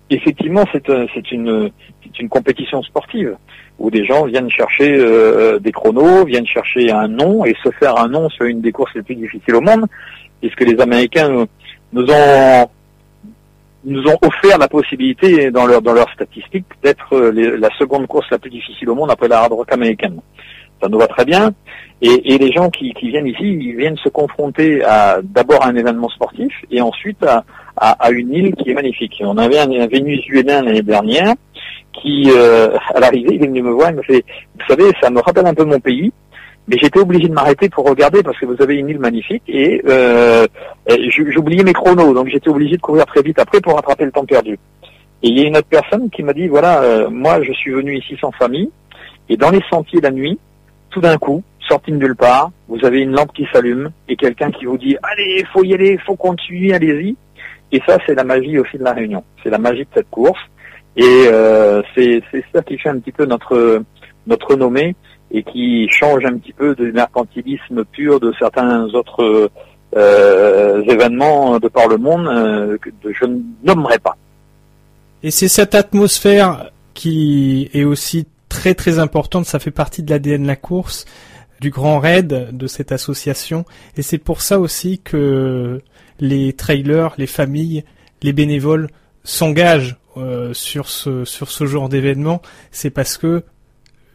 Effectivement, 0.10 0.64
c'est 0.72 0.86
c'est 1.14 1.32
une, 1.32 1.72
une 2.20 2.30
compétition 2.30 2.84
sportive 2.84 3.36
où 3.80 3.90
des 3.90 4.06
gens 4.06 4.26
viennent 4.26 4.50
chercher 4.50 4.96
euh, 4.98 5.60
des 5.60 5.72
chronos, 5.72 6.26
viennent 6.26 6.46
chercher 6.46 6.92
un 6.92 7.08
nom 7.08 7.46
et 7.46 7.56
se 7.64 7.72
faire 7.72 7.98
un 7.98 8.08
nom 8.08 8.30
sur 8.30 8.46
une 8.46 8.62
des 8.62 8.72
courses 8.72 8.94
les 8.96 9.02
plus 9.02 9.16
difficiles 9.16 9.56
au 9.56 9.62
monde, 9.62 9.86
puisque 10.42 10.62
les 10.62 10.80
Américains 10.80 11.46
nous 11.92 12.06
ont 12.10 12.70
nous 13.86 14.02
ont 14.08 14.18
offert 14.22 14.58
la 14.58 14.70
possibilité 14.70 15.52
dans 15.52 15.66
leur 15.66 15.82
dans 15.82 15.94
leurs 15.94 16.12
statistiques 16.12 16.66
d'être 16.82 17.14
euh, 17.14 17.58
la 17.58 17.70
seconde 17.78 18.08
course 18.08 18.28
la 18.32 18.40
plus 18.40 18.52
difficile 18.52 18.90
au 18.90 18.96
monde 18.96 19.12
après 19.12 19.28
la 19.28 19.40
hard 19.40 19.54
rock 19.54 19.72
américaine. 19.72 20.20
Ça 20.82 20.90
nous 20.90 21.00
va 21.00 21.08
très 21.08 21.26
bien. 21.26 21.54
Et, 22.02 22.34
et 22.34 22.38
les 22.38 22.52
gens 22.52 22.70
qui, 22.70 22.94
qui, 22.94 23.10
viennent 23.10 23.28
ici, 23.28 23.44
ils 23.44 23.78
viennent 23.78 23.98
se 23.98 24.10
confronter 24.10 24.84
à 24.84 25.20
d'abord 25.24 25.64
à 25.64 25.68
un 25.68 25.76
événement 25.76 26.10
sportif 26.10 26.52
et 26.70 26.82
ensuite 26.82 27.24
à, 27.24 27.46
à, 27.92 28.12
une 28.12 28.34
île 28.34 28.56
qui 28.56 28.72
est 28.72 28.74
magnifique. 28.74 29.22
On 29.26 29.38
avait 29.38 29.60
un, 29.60 29.70
un 29.72 29.88
Vénézuélien 29.88 30.62
l'année 30.62 30.82
dernière 30.82 31.34
qui, 31.94 32.30
euh, 32.32 32.76
à 32.94 33.00
l'arrivée, 33.00 33.36
il 33.36 33.44
est 33.44 33.48
venu 33.48 33.62
me 33.62 33.72
voir, 33.72 33.92
il 33.92 33.98
me 33.98 34.02
fait, 34.04 34.24
vous 34.56 34.66
savez, 34.68 34.92
ça 35.02 35.10
me 35.10 35.20
rappelle 35.20 35.46
un 35.46 35.54
peu 35.54 35.64
mon 35.64 35.80
pays. 35.80 36.12
Mais 36.68 36.78
j'étais 36.82 37.00
obligé 37.00 37.28
de 37.28 37.34
m'arrêter 37.34 37.68
pour 37.68 37.86
regarder 37.86 38.24
parce 38.24 38.40
que 38.40 38.46
vous 38.46 38.62
avez 38.62 38.76
une 38.76 38.88
île 38.88 39.00
magnifique 39.00 39.44
et 39.50 39.82
euh, 39.86 40.48
j'oubliais 41.10 41.62
mes 41.62 41.74
chronos, 41.74 42.14
donc 42.14 42.30
j'étais 42.30 42.48
obligé 42.48 42.78
de 42.78 42.82
courir 42.82 43.06
très 43.06 43.22
vite 43.22 43.38
après 43.38 43.60
pour 43.60 43.76
rattraper 43.76 44.06
le 44.06 44.14
temps 44.14 44.24
perdu. 44.24 44.58
Et 45.24 45.28
il 45.28 45.38
y 45.38 45.44
a 45.44 45.48
une 45.48 45.58
autre 45.58 45.68
personne 45.70 46.10
qui 46.10 46.24
m'a 46.24 46.32
dit 46.32 46.48
voilà, 46.48 46.82
euh, 46.82 47.10
moi 47.10 47.44
je 47.44 47.52
suis 47.52 47.72
venu 47.72 47.98
ici 47.98 48.16
sans 48.20 48.32
famille 48.32 48.70
et 49.28 49.36
dans 49.36 49.50
les 49.50 49.62
sentiers 49.70 50.00
la 50.00 50.12
nuit, 50.12 50.40
tout 50.90 51.02
d'un 51.02 51.18
coup, 51.18 51.44
sorti 51.68 51.92
de 51.92 51.98
nulle 51.98 52.16
part, 52.16 52.52
vous 52.70 52.86
avez 52.86 53.02
une 53.02 53.12
lampe 53.12 53.34
qui 53.34 53.46
s'allume 53.52 53.92
et 54.08 54.16
quelqu'un 54.16 54.50
qui 54.50 54.64
vous 54.64 54.78
dit 54.78 54.96
allez, 55.04 55.44
faut 55.52 55.66
y 55.66 55.74
aller, 55.74 55.98
faut 56.06 56.16
continuer, 56.16 56.74
allez-y. 56.74 57.18
Et 57.74 57.82
ça, 57.88 57.98
c'est 58.06 58.14
la 58.14 58.24
magie 58.24 58.60
aussi 58.60 58.78
de 58.78 58.84
la 58.84 58.94
Réunion. 58.94 59.24
C'est 59.42 59.50
la 59.50 59.58
magie 59.58 59.82
de 59.82 59.90
cette 59.96 60.10
course. 60.12 60.40
Et 60.96 61.04
euh, 61.04 61.82
c'est 61.96 62.22
ça 62.54 62.62
qui 62.62 62.78
fait 62.78 62.90
un 62.90 63.00
petit 63.00 63.12
peu 63.12 63.26
notre 63.26 63.84
notre 64.28 64.52
renommée 64.52 64.96
et 65.32 65.44
qui 65.44 65.90
change 65.90 66.24
un 66.24 66.38
petit 66.38 66.54
peu 66.54 66.76
du 66.76 66.92
mercantilisme 66.92 67.84
pur 67.86 68.20
de 68.20 68.32
certains 68.38 68.86
autres 68.94 69.50
euh, 69.98 70.82
événements 70.84 71.60
de 71.60 71.68
par 71.68 71.88
le 71.88 71.98
monde 71.98 72.28
euh, 72.28 72.78
que 72.78 72.92
je 73.12 73.26
ne 73.26 73.40
nommerai 73.64 73.98
pas. 73.98 74.16
Et 75.24 75.32
c'est 75.32 75.48
cette 75.48 75.74
atmosphère 75.74 76.70
qui 76.94 77.72
est 77.74 77.84
aussi 77.84 78.28
très 78.50 78.76
très 78.76 79.00
importante, 79.00 79.46
ça 79.46 79.58
fait 79.58 79.72
partie 79.72 80.04
de 80.04 80.12
l'ADN 80.12 80.44
de 80.44 80.48
la 80.48 80.56
course, 80.56 81.06
du 81.60 81.72
grand 81.72 81.98
raid 81.98 82.56
de 82.56 82.68
cette 82.68 82.92
association, 82.92 83.66
et 83.98 84.04
c'est 84.04 84.20
pour 84.20 84.42
ça 84.42 84.60
aussi 84.60 85.00
que 85.00 85.82
les 86.24 86.54
trailers, 86.54 87.14
les 87.18 87.28
familles, 87.28 87.84
les 88.22 88.32
bénévoles 88.32 88.88
s'engagent 89.26 89.98
euh, 90.16 90.54
sur 90.54 90.88
ce 90.88 91.26
sur 91.26 91.52
ce 91.52 91.66
genre 91.66 91.90
d'événement, 91.90 92.42
c'est 92.72 92.90
parce 92.90 93.18
que 93.18 93.44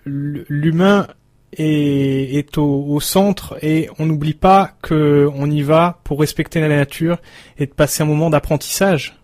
l'humain 0.07 1.07
est, 1.53 2.39
est 2.39 2.57
au, 2.57 2.99
centre 3.01 3.59
et 3.63 3.91
on 3.99 4.07
n'oublie 4.07 4.33
pas 4.33 4.71
que 4.81 5.29
on 5.35 5.51
y 5.51 5.61
va 5.61 5.99
pour 6.05 6.21
respecter 6.21 6.61
la 6.61 6.69
nature 6.69 7.19
et 7.59 7.67
de 7.67 7.73
passer 7.73 8.03
un 8.03 8.07
moment 8.07 8.31
d'apprentissage. 8.31 9.19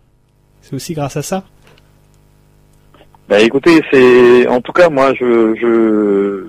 C'est 0.61 0.75
aussi 0.75 0.93
grâce 0.93 1.17
à 1.17 1.23
ça. 1.23 1.45
Bah 3.31 3.41
écoutez, 3.41 3.83
c'est 3.91 4.47
en 4.47 4.61
tout 4.61 4.73
cas 4.73 4.91
moi 4.91 5.15
je 5.15 6.45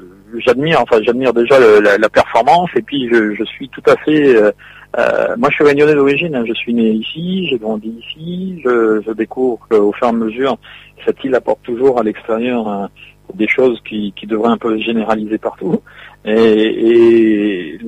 j'admire 0.46 0.82
enfin 0.82 0.98
j'admire 1.02 1.34
déjà 1.34 1.58
la, 1.80 2.10
performance 2.10 2.70
et 2.76 2.82
puis 2.82 3.08
je, 3.10 3.36
je 3.36 3.44
suis 3.46 3.70
tout 3.70 3.84
à 3.88 3.96
fait 4.04 4.36
euh, 4.36 4.52
euh, 4.98 5.36
moi 5.38 5.50
je 5.50 5.56
suis 5.56 5.64
réunionnais 5.64 5.96
d'origine, 5.96 6.36
hein. 6.36 6.44
je 6.48 6.54
suis 6.54 6.74
né 6.74 6.92
ici, 6.92 7.48
j'ai 7.50 7.58
grandi 7.58 7.90
ici, 7.90 8.62
je, 8.64 9.02
je 9.06 9.12
découvre 9.12 9.60
qu'au 9.70 9.92
fur 9.92 10.08
et 10.08 10.10
à 10.10 10.14
mesure 10.14 10.58
cette 11.06 11.24
île 11.24 11.36
apporte 11.36 11.62
toujours 11.64 12.00
à 12.00 12.04
l'extérieur 12.04 12.68
un, 12.68 12.90
des 13.34 13.48
choses 13.48 13.82
qui, 13.88 14.14
qui 14.16 14.28
devraient 14.28 14.52
un 14.52 14.58
peu 14.58 14.78
généraliser 14.78 15.38
partout. 15.38 15.82
Et, 16.24 16.32
et 16.32 17.80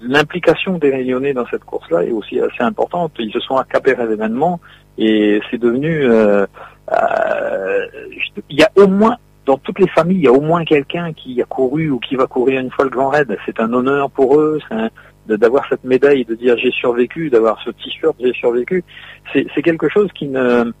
l'implication 0.00 0.78
des 0.78 0.90
Réunionnais 0.90 1.32
dans 1.32 1.46
cette 1.46 1.64
course-là 1.64 2.04
est 2.04 2.12
aussi 2.12 2.38
assez 2.38 2.62
importante. 2.62 3.12
Ils 3.18 3.32
se 3.32 3.40
sont 3.40 3.56
accaparés 3.56 4.02
à 4.02 4.06
l'événement 4.06 4.60
et 4.98 5.40
c'est 5.50 5.58
devenu... 5.58 6.04
Euh, 6.04 6.46
euh, 6.92 7.86
il 8.48 8.58
y 8.58 8.62
a 8.62 8.70
au 8.76 8.86
moins 8.86 9.16
dans 9.44 9.58
toutes 9.58 9.78
les 9.78 9.88
familles, 9.88 10.18
il 10.18 10.24
y 10.24 10.28
a 10.28 10.32
au 10.32 10.40
moins 10.40 10.64
quelqu'un 10.64 11.12
qui 11.12 11.40
a 11.40 11.44
couru 11.44 11.90
ou 11.90 11.98
qui 11.98 12.16
va 12.16 12.26
courir 12.26 12.60
une 12.60 12.70
fois 12.70 12.84
le 12.84 12.90
Grand 12.90 13.10
Raid. 13.10 13.36
C'est 13.46 13.60
un 13.60 13.72
honneur 13.72 14.10
pour 14.10 14.40
eux, 14.40 14.58
d'avoir 15.28 15.64
cette 15.68 15.84
médaille, 15.84 16.24
de 16.24 16.34
dire 16.34 16.56
j'ai 16.56 16.70
survécu, 16.70 17.30
d'avoir 17.30 17.60
ce 17.62 17.70
t-shirt 17.70 18.16
j'ai 18.20 18.32
survécu. 18.32 18.84
C'est 19.32 19.62
quelque 19.62 19.88
chose 19.88 20.08
qui 20.14 20.28
ne 20.28 20.72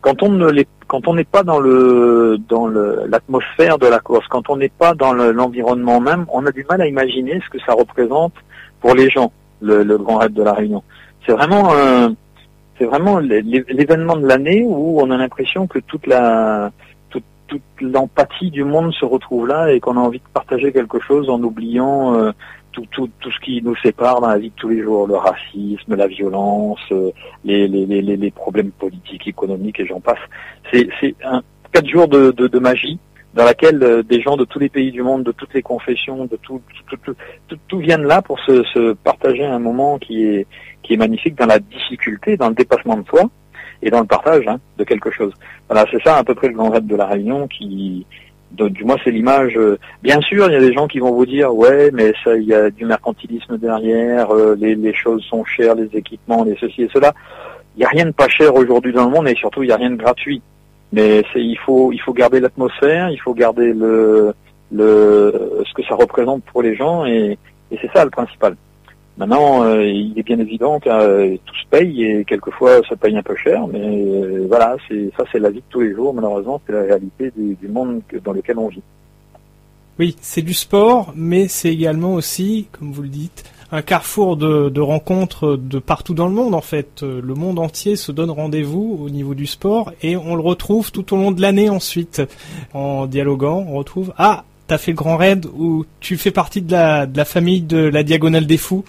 quand 0.00 0.22
on 0.22 0.30
ne 0.30 0.62
quand 0.86 1.06
on 1.08 1.14
n'est 1.14 1.24
pas 1.24 1.42
dans 1.42 1.58
le 1.58 2.38
dans 2.48 2.68
l'atmosphère 2.68 3.78
de 3.78 3.86
la 3.86 3.98
course, 4.00 4.26
quand 4.28 4.48
on 4.48 4.56
n'est 4.56 4.68
pas 4.68 4.94
dans 4.94 5.12
l'environnement 5.12 6.00
même, 6.00 6.26
on 6.32 6.46
a 6.46 6.52
du 6.52 6.64
mal 6.68 6.80
à 6.80 6.86
imaginer 6.86 7.40
ce 7.44 7.50
que 7.50 7.62
ça 7.64 7.72
représente 7.72 8.34
pour 8.80 8.94
les 8.94 9.10
gens, 9.10 9.32
le, 9.60 9.98
Grand 9.98 10.18
Raid 10.18 10.32
de 10.32 10.42
la 10.42 10.52
Réunion. 10.52 10.82
C'est 11.26 11.32
vraiment 11.32 11.72
c'est 12.78 12.84
vraiment 12.84 13.18
l'événement 13.18 14.16
de 14.16 14.26
l'année 14.26 14.64
où 14.64 15.00
on 15.00 15.10
a 15.10 15.16
l'impression 15.16 15.66
que 15.66 15.80
toute 15.80 16.06
la 16.06 16.70
toute, 17.10 17.24
toute 17.48 17.60
l'empathie 17.80 18.50
du 18.50 18.64
monde 18.64 18.92
se 18.92 19.04
retrouve 19.04 19.48
là 19.48 19.72
et 19.72 19.80
qu'on 19.80 19.96
a 19.96 20.00
envie 20.00 20.20
de 20.20 20.32
partager 20.32 20.72
quelque 20.72 21.00
chose 21.00 21.28
en 21.28 21.42
oubliant 21.42 22.14
euh, 22.14 22.30
tout, 22.78 22.86
tout, 22.90 23.10
tout 23.20 23.30
ce 23.30 23.40
qui 23.40 23.60
nous 23.62 23.76
sépare 23.76 24.20
dans 24.20 24.28
la 24.28 24.38
vie 24.38 24.50
de 24.50 24.54
tous 24.54 24.68
les 24.68 24.82
jours, 24.82 25.06
le 25.06 25.16
racisme, 25.16 25.94
la 25.94 26.06
violence, 26.06 26.80
euh, 26.92 27.10
les, 27.44 27.66
les, 27.68 27.86
les, 27.86 28.16
les 28.16 28.30
problèmes 28.30 28.70
politiques, 28.70 29.26
économiques 29.26 29.80
et 29.80 29.86
j'en 29.86 30.00
passe. 30.00 30.18
C'est, 30.72 30.88
c'est 31.00 31.14
un 31.24 31.42
quatre 31.72 31.88
jours 31.88 32.08
de, 32.08 32.30
de, 32.30 32.46
de, 32.46 32.58
magie 32.58 32.98
dans 33.34 33.44
laquelle 33.44 33.82
euh, 33.82 34.02
des 34.02 34.20
gens 34.20 34.36
de 34.36 34.44
tous 34.44 34.58
les 34.58 34.68
pays 34.68 34.92
du 34.92 35.02
monde, 35.02 35.24
de 35.24 35.32
toutes 35.32 35.54
les 35.54 35.62
confessions, 35.62 36.26
de 36.26 36.36
tout, 36.36 36.60
tout, 36.88 36.96
tout, 37.48 37.58
tout, 37.68 37.78
viennent 37.78 38.04
là 38.06 38.22
pour 38.22 38.38
se, 38.40 38.62
se, 38.64 38.92
partager 38.92 39.44
un 39.44 39.58
moment 39.58 39.98
qui 39.98 40.24
est, 40.24 40.46
qui 40.82 40.94
est 40.94 40.96
magnifique 40.96 41.34
dans 41.34 41.46
la 41.46 41.58
difficulté, 41.58 42.36
dans 42.36 42.48
le 42.48 42.54
dépassement 42.54 42.96
de 42.96 43.06
soi 43.08 43.22
et 43.82 43.90
dans 43.90 44.00
le 44.00 44.06
partage 44.06 44.46
hein, 44.46 44.58
de 44.76 44.84
quelque 44.84 45.10
chose. 45.10 45.32
Voilà, 45.68 45.84
c'est 45.90 46.02
ça 46.02 46.16
à 46.16 46.24
peu 46.24 46.34
près 46.34 46.48
le 46.48 46.54
grand 46.54 46.70
rêve 46.70 46.86
de 46.86 46.96
la 46.96 47.06
Réunion 47.06 47.46
qui, 47.48 48.06
du 48.50 48.84
moins 48.84 48.96
c'est 49.04 49.10
l'image. 49.10 49.56
Euh, 49.56 49.78
bien 50.02 50.20
sûr, 50.20 50.46
il 50.48 50.52
y 50.52 50.56
a 50.56 50.60
des 50.60 50.72
gens 50.72 50.88
qui 50.88 50.98
vont 50.98 51.12
vous 51.12 51.26
dire 51.26 51.54
ouais, 51.54 51.90
mais 51.92 52.12
ça, 52.24 52.36
il 52.36 52.44
y 52.44 52.54
a 52.54 52.70
du 52.70 52.84
mercantilisme 52.84 53.58
derrière, 53.58 54.30
euh, 54.30 54.56
les, 54.58 54.74
les, 54.74 54.94
choses 54.94 55.22
sont 55.24 55.44
chères, 55.44 55.74
les 55.74 55.88
équipements, 55.94 56.44
les 56.44 56.56
ceci 56.60 56.82
et 56.82 56.90
cela. 56.92 57.14
Il 57.76 57.80
n'y 57.80 57.84
a 57.84 57.88
rien 57.88 58.06
de 58.06 58.10
pas 58.10 58.28
cher 58.28 58.54
aujourd'hui 58.54 58.92
dans 58.92 59.04
le 59.04 59.10
monde 59.10 59.28
et 59.28 59.34
surtout 59.34 59.62
il 59.62 59.66
n'y 59.66 59.72
a 59.72 59.76
rien 59.76 59.90
de 59.90 59.96
gratuit. 59.96 60.42
Mais 60.92 61.22
c'est 61.32 61.40
il 61.40 61.58
faut 61.58 61.92
il 61.92 62.00
faut 62.00 62.12
garder 62.12 62.40
l'atmosphère, 62.40 63.10
il 63.10 63.20
faut 63.20 63.34
garder 63.34 63.72
le 63.72 64.32
le 64.72 65.62
ce 65.66 65.74
que 65.74 65.86
ça 65.86 65.94
représente 65.94 66.42
pour 66.44 66.62
les 66.62 66.74
gens 66.74 67.04
et, 67.06 67.38
et 67.70 67.78
c'est 67.80 67.90
ça 67.92 68.04
le 68.04 68.10
principal. 68.10 68.56
Maintenant, 69.18 69.64
euh, 69.64 69.84
il 69.84 70.16
est 70.16 70.22
bien 70.22 70.38
évident 70.38 70.78
que 70.78 70.88
euh, 70.88 71.36
tout 71.44 71.54
se 71.56 71.66
paye 71.68 72.04
et 72.04 72.24
quelquefois 72.24 72.80
ça 72.88 72.94
paye 72.94 73.16
un 73.16 73.22
peu 73.22 73.34
cher, 73.34 73.66
mais 73.66 73.80
euh, 73.82 74.46
voilà, 74.48 74.76
c'est 74.86 75.10
ça 75.16 75.24
c'est 75.32 75.40
la 75.40 75.50
vie 75.50 75.58
de 75.58 75.64
tous 75.68 75.80
les 75.80 75.92
jours, 75.92 76.14
malheureusement, 76.14 76.60
c'est 76.64 76.72
la 76.72 76.82
réalité 76.82 77.32
du, 77.36 77.68
monde 77.68 78.00
dans 78.24 78.32
lequel 78.32 78.58
on 78.60 78.68
vit. 78.68 78.82
Oui, 79.98 80.14
c'est 80.20 80.42
du 80.42 80.54
sport, 80.54 81.12
mais 81.16 81.48
c'est 81.48 81.72
également 81.72 82.14
aussi, 82.14 82.68
comme 82.70 82.92
vous 82.92 83.02
le 83.02 83.08
dites, 83.08 83.42
un 83.72 83.82
carrefour 83.82 84.36
de, 84.36 84.68
de, 84.68 84.80
rencontres 84.80 85.56
de 85.56 85.80
partout 85.80 86.14
dans 86.14 86.28
le 86.28 86.32
monde 86.32 86.54
en 86.54 86.60
fait. 86.60 87.02
Le 87.02 87.34
monde 87.34 87.58
entier 87.58 87.96
se 87.96 88.12
donne 88.12 88.30
rendez-vous 88.30 89.00
au 89.02 89.10
niveau 89.10 89.34
du 89.34 89.46
sport 89.46 89.92
et 90.00 90.16
on 90.16 90.36
le 90.36 90.42
retrouve 90.42 90.92
tout 90.92 91.12
au 91.12 91.16
long 91.16 91.32
de 91.32 91.42
l'année 91.42 91.68
ensuite. 91.68 92.22
En 92.72 93.06
dialoguant, 93.06 93.66
on 93.68 93.74
retrouve 93.74 94.14
ah 94.16 94.44
t'as 94.68 94.78
fait 94.78 94.92
le 94.92 94.96
Grand 94.96 95.16
Raid 95.16 95.46
ou 95.46 95.84
tu 95.98 96.16
fais 96.16 96.30
partie 96.30 96.62
de 96.62 96.72
la, 96.72 97.24
famille 97.24 97.62
de 97.62 97.78
la 97.78 98.04
Diagonale 98.04 98.46
des 98.46 98.58
Fous. 98.58 98.84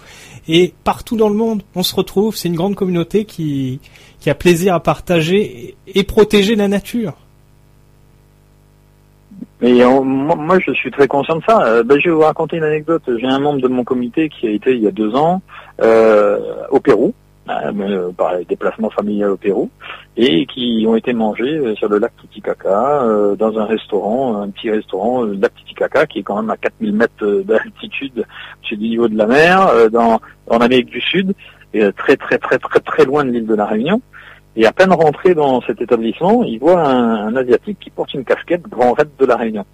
Et 0.46 0.72
partout 0.84 1.16
dans 1.16 1.28
le 1.28 1.34
monde, 1.34 1.62
on 1.74 1.82
se 1.82 1.94
retrouve. 1.94 2.36
C'est 2.36 2.48
une 2.48 2.54
grande 2.54 2.76
communauté 2.76 3.24
qui, 3.24 3.80
qui 4.20 4.30
a 4.30 4.34
plaisir 4.34 4.74
à 4.74 4.80
partager 4.80 5.74
et, 5.86 6.04
protéger 6.04 6.54
la 6.54 6.68
nature. 6.68 7.14
Mais 9.60 9.72
moi, 9.72 10.58
je 10.58 10.72
suis 10.72 10.90
très 10.90 11.08
conscient 11.08 11.36
de 11.36 11.42
ça. 11.46 11.62
Euh, 11.62 11.82
ben, 11.82 11.98
je 11.98 12.08
vais 12.08 12.14
vous 12.14 12.20
raconter 12.20 12.56
une 12.58 12.64
anecdote. 12.64 13.02
J'ai 13.18 13.26
un 13.26 13.38
membre 13.38 13.60
de 13.60 13.68
mon 13.68 13.84
comité 13.84 14.28
qui 14.28 14.46
a 14.46 14.50
été 14.50 14.72
il 14.72 14.82
y 14.82 14.86
a 14.86 14.90
deux 14.90 15.14
ans 15.14 15.42
euh, 15.82 16.38
au 16.70 16.80
Pérou. 16.80 17.14
Euh, 17.48 18.12
par 18.12 18.36
les 18.36 18.44
déplacements 18.44 18.90
familiaux 18.90 19.32
au 19.32 19.36
Pérou, 19.36 19.70
et 20.16 20.46
qui 20.46 20.84
ont 20.86 20.94
été 20.94 21.12
mangés 21.12 21.56
euh, 21.56 21.74
sur 21.74 21.88
le 21.88 21.98
lac 21.98 22.12
Titicaca, 22.20 23.02
euh, 23.02 23.34
dans 23.34 23.58
un 23.58 23.64
restaurant, 23.64 24.36
un 24.42 24.50
petit 24.50 24.70
restaurant, 24.70 25.22
le 25.22 25.32
lac 25.32 25.52
Titicaca, 25.56 26.06
qui 26.06 26.20
est 26.20 26.22
quand 26.22 26.36
même 26.36 26.50
à 26.50 26.56
4000 26.58 26.92
mètres 26.92 27.42
d'altitude 27.42 28.24
au 28.72 28.76
du 28.76 28.78
niveau 28.78 29.08
de 29.08 29.16
la 29.16 29.26
mer, 29.26 29.90
dans, 29.90 30.20
en 30.48 30.58
Amérique 30.58 30.90
du 30.90 31.00
Sud, 31.00 31.32
et 31.74 31.90
très 31.92 32.16
très 32.16 32.38
très 32.38 32.58
très 32.58 32.78
très 32.80 33.04
loin 33.04 33.24
de 33.24 33.30
l'île 33.30 33.46
de 33.46 33.54
la 33.54 33.66
Réunion. 33.66 34.00
Et 34.54 34.66
à 34.66 34.72
peine 34.72 34.92
rentré 34.92 35.34
dans 35.34 35.60
cet 35.62 35.80
établissement, 35.80 36.44
il 36.44 36.58
voit 36.60 36.80
un, 36.80 37.34
Asiatique 37.34 37.78
qui 37.80 37.90
porte 37.90 38.14
une 38.14 38.24
casquette 38.24 38.62
Grand 38.68 38.92
Raid 38.92 39.08
de 39.18 39.26
la 39.26 39.36
Réunion. 39.36 39.64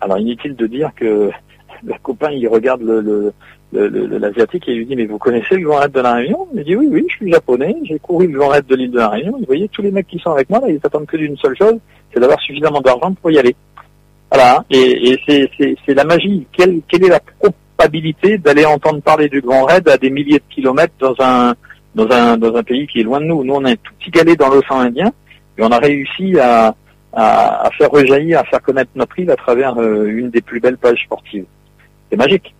Alors 0.00 0.18
inutile 0.18 0.56
de 0.56 0.66
dire 0.66 0.90
que 0.96 1.30
le 1.84 1.94
copain 2.02 2.30
il 2.32 2.48
regarde 2.48 2.82
le, 2.82 3.32
l'asiatique 3.72 4.68
et 4.68 4.74
lui 4.74 4.86
dit 4.86 4.96
mais 4.96 5.06
vous 5.06 5.18
connaissez 5.18 5.56
le 5.56 5.66
Grand 5.66 5.78
Raid 5.78 5.92
de 5.92 6.00
la 6.00 6.14
Réunion? 6.14 6.46
Il 6.54 6.64
dit 6.64 6.76
oui 6.76 6.88
oui 6.90 7.06
je 7.08 7.16
suis 7.16 7.32
japonais, 7.32 7.74
j'ai 7.84 7.98
couru 7.98 8.26
le 8.26 8.38
Grand 8.38 8.48
Raid 8.48 8.66
de 8.66 8.76
l'île 8.76 8.90
de 8.90 8.98
la 8.98 9.08
Réunion. 9.08 9.36
vous 9.38 9.46
voyez 9.46 9.68
tous 9.68 9.82
les 9.82 9.90
mecs 9.90 10.06
qui 10.06 10.18
sont 10.18 10.32
avec 10.32 10.50
moi 10.50 10.60
là, 10.60 10.68
ils 10.68 10.80
s'attendent 10.80 11.06
que 11.06 11.16
d'une 11.16 11.36
seule 11.36 11.56
chose, 11.56 11.78
c'est 12.12 12.20
d'avoir 12.20 12.40
suffisamment 12.40 12.80
d'argent 12.80 13.12
pour 13.14 13.30
y 13.30 13.38
aller. 13.38 13.56
Voilà, 14.30 14.64
et, 14.70 15.12
et 15.28 15.76
c'est 15.86 15.94
la 15.94 16.04
magie. 16.04 16.46
Quelle, 16.52 16.80
quelle 16.88 17.04
est 17.04 17.10
la 17.10 17.20
probabilité 17.20 18.38
d'aller 18.38 18.64
entendre 18.64 19.02
parler 19.02 19.28
du 19.28 19.42
Grand 19.42 19.64
Raid 19.64 19.86
à 19.88 19.98
des 19.98 20.08
milliers 20.08 20.38
de 20.38 20.54
kilomètres 20.54 20.94
dans 20.98 21.14
un 21.20 21.54
dans 21.94 22.10
un 22.10 22.38
dans 22.38 22.54
un 22.56 22.62
pays 22.62 22.86
qui 22.86 23.00
est 23.00 23.02
loin 23.02 23.20
de 23.20 23.26
nous? 23.26 23.44
Nous 23.44 23.54
on 23.54 23.64
a 23.64 23.72
un 23.72 23.76
tout 23.76 23.92
petit 23.98 24.10
galet 24.10 24.36
dans 24.36 24.48
l'océan 24.48 24.80
Indien 24.80 25.12
et 25.58 25.62
on 25.62 25.70
a 25.70 25.78
réussi 25.78 26.38
à, 26.38 26.74
à, 27.12 27.66
à, 27.66 27.70
faire 27.72 27.90
rejaillir, 27.90 28.38
à 28.38 28.44
faire 28.44 28.62
connaître 28.62 28.90
notre 28.94 29.18
île 29.18 29.30
à 29.30 29.36
travers 29.36 29.78
euh, 29.78 30.06
une 30.06 30.30
des 30.30 30.40
plus 30.40 30.60
belles 30.60 30.78
pages 30.78 31.02
sportives. 31.04 31.44
C'est 32.08 32.16
magique. 32.16 32.54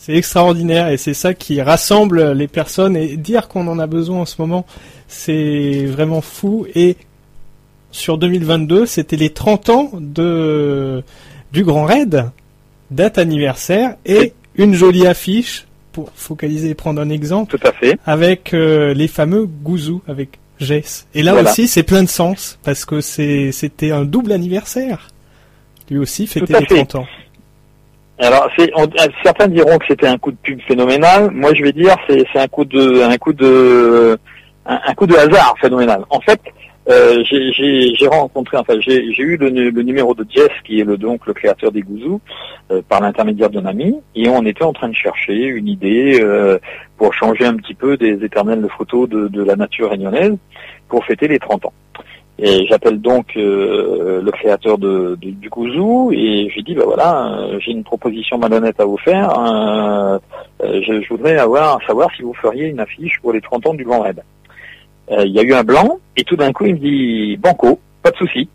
C'est 0.00 0.14
extraordinaire 0.14 0.88
et 0.88 0.96
c'est 0.96 1.12
ça 1.12 1.34
qui 1.34 1.60
rassemble 1.60 2.32
les 2.32 2.48
personnes 2.48 2.96
et 2.96 3.18
dire 3.18 3.48
qu'on 3.48 3.66
en 3.66 3.78
a 3.78 3.86
besoin 3.86 4.20
en 4.20 4.24
ce 4.24 4.40
moment, 4.40 4.64
c'est 5.08 5.84
vraiment 5.84 6.22
fou. 6.22 6.66
Et 6.74 6.96
sur 7.92 8.16
2022, 8.16 8.86
c'était 8.86 9.16
les 9.16 9.28
30 9.28 9.68
ans 9.68 9.90
de 10.00 11.04
du 11.52 11.64
Grand 11.64 11.84
Raid, 11.84 12.30
date 12.90 13.18
anniversaire 13.18 13.96
et 14.06 14.32
une 14.54 14.72
jolie 14.72 15.06
affiche 15.06 15.66
pour 15.92 16.10
focaliser 16.14 16.70
et 16.70 16.74
prendre 16.74 17.02
un 17.02 17.10
exemple. 17.10 17.58
Tout 17.58 17.66
à 17.66 17.72
fait. 17.72 17.98
Avec 18.06 18.54
euh, 18.54 18.94
les 18.94 19.06
fameux 19.06 19.44
gouzous 19.44 20.00
avec 20.08 20.38
Jess. 20.60 21.08
Et 21.14 21.22
là 21.22 21.34
aussi, 21.34 21.68
c'est 21.68 21.82
plein 21.82 22.02
de 22.02 22.08
sens 22.08 22.58
parce 22.62 22.86
que 22.86 23.02
c'est 23.02 23.52
c'était 23.52 23.90
un 23.90 24.06
double 24.06 24.32
anniversaire. 24.32 25.10
Lui 25.90 25.98
aussi 25.98 26.26
fêtait 26.26 26.58
les 26.58 26.66
30 26.66 26.94
ans. 26.94 27.06
Alors, 28.20 28.50
euh, 28.58 28.86
certains 29.22 29.48
diront 29.48 29.78
que 29.78 29.86
c'était 29.88 30.06
un 30.06 30.18
coup 30.18 30.30
de 30.30 30.36
pub 30.36 30.60
phénoménal. 30.68 31.30
Moi, 31.30 31.54
je 31.54 31.62
vais 31.62 31.72
dire 31.72 31.96
c'est, 32.08 32.26
un 32.34 32.48
coup 32.48 32.66
de, 32.66 33.02
un 33.02 33.16
coup 33.16 33.32
de, 33.32 34.18
un, 34.66 34.94
coup 34.94 35.06
de 35.06 35.14
hasard 35.14 35.54
phénoménal. 35.58 36.04
En 36.10 36.20
fait, 36.20 36.40
euh, 36.90 37.22
j'ai, 37.24 38.06
rencontré, 38.08 38.58
enfin, 38.58 38.74
j'ai, 38.80 39.02
eu 39.18 39.38
le, 39.38 39.82
numéro 39.82 40.14
de 40.14 40.26
Jess, 40.28 40.50
qui 40.64 40.80
est 40.80 40.84
le, 40.84 40.98
donc 40.98 41.26
le 41.26 41.32
créateur 41.32 41.72
des 41.72 41.80
Gouzous, 41.80 42.20
euh, 42.70 42.82
par 42.86 43.00
l'intermédiaire 43.00 43.48
d'un 43.48 43.64
ami, 43.64 43.96
et 44.14 44.28
on 44.28 44.44
était 44.44 44.64
en 44.64 44.74
train 44.74 44.88
de 44.88 44.94
chercher 44.94 45.44
une 45.46 45.68
idée 45.68 46.20
euh, 46.22 46.58
pour 46.98 47.14
changer 47.14 47.46
un 47.46 47.56
petit 47.56 47.74
peu 47.74 47.96
des 47.96 48.22
éternelles 48.22 48.66
photos 48.76 49.08
de, 49.08 49.28
de 49.28 49.42
la 49.42 49.56
nature 49.56 49.90
réunionnaise 49.90 50.36
pour 50.88 51.04
fêter 51.06 51.26
les 51.26 51.38
30 51.38 51.66
ans. 51.66 51.72
Et 52.42 52.66
j'appelle 52.68 53.02
donc 53.02 53.36
euh, 53.36 54.22
le 54.22 54.30
créateur 54.30 54.78
de, 54.78 55.18
du 55.20 55.50
Gouzou 55.50 56.10
et 56.10 56.48
je 56.48 56.54
lui 56.54 56.62
dis, 56.62 56.74
bah 56.74 56.84
voilà, 56.86 57.34
euh, 57.34 57.58
j'ai 57.60 57.70
une 57.70 57.84
proposition 57.84 58.38
malhonnête 58.38 58.80
à 58.80 58.86
vous 58.86 58.96
faire. 58.96 59.38
Euh, 59.38 60.18
je, 60.62 61.06
voudrais 61.10 61.36
avoir 61.36 61.84
savoir 61.86 62.08
si 62.16 62.22
vous 62.22 62.32
feriez 62.32 62.68
une 62.68 62.80
affiche 62.80 63.20
pour 63.20 63.34
les 63.34 63.42
30 63.42 63.66
ans 63.66 63.74
du 63.74 63.84
Grand 63.84 64.00
Raid. 64.00 64.22
Il 65.10 65.32
y 65.32 65.38
a 65.38 65.42
eu 65.42 65.52
un 65.52 65.64
blanc 65.64 65.98
et 66.16 66.24
tout 66.24 66.36
d'un 66.36 66.52
coup 66.52 66.64
il 66.64 66.76
me 66.76 66.78
dit, 66.78 67.36
banco, 67.36 67.78
pas 68.02 68.10
de 68.10 68.16
souci. 68.16 68.48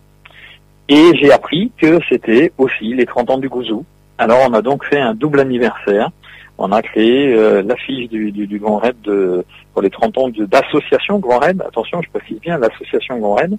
Et 0.90 1.12
j'ai 1.22 1.32
appris 1.32 1.72
que 1.78 2.00
c'était 2.10 2.54
aussi 2.58 2.94
les 2.94 3.06
30 3.06 3.30
ans 3.30 3.38
du 3.38 3.50
Gouzou. 3.50 3.86
Alors 4.18 4.40
on 4.50 4.54
a 4.54 4.64
donc 4.64 4.84
fait 4.86 5.00
un 5.00 5.14
double 5.14 5.42
anniversaire 5.42 6.10
on 6.58 6.72
a 6.72 6.82
créé 6.82 7.34
euh, 7.34 7.62
l'affiche 7.62 8.10
du, 8.10 8.60
Grand 8.60 8.78
Raid 8.78 8.96
de, 9.04 9.44
pour 9.74 9.82
les 9.82 9.90
30 9.90 10.18
ans 10.18 10.30
d'association 10.30 11.20
Grand 11.20 11.40
Raid. 11.40 11.62
Attention, 11.68 12.02
je 12.02 12.10
précise 12.10 12.40
bien 12.40 12.58
l'association 12.58 13.20
Grand 13.20 13.36
Raid. 13.36 13.58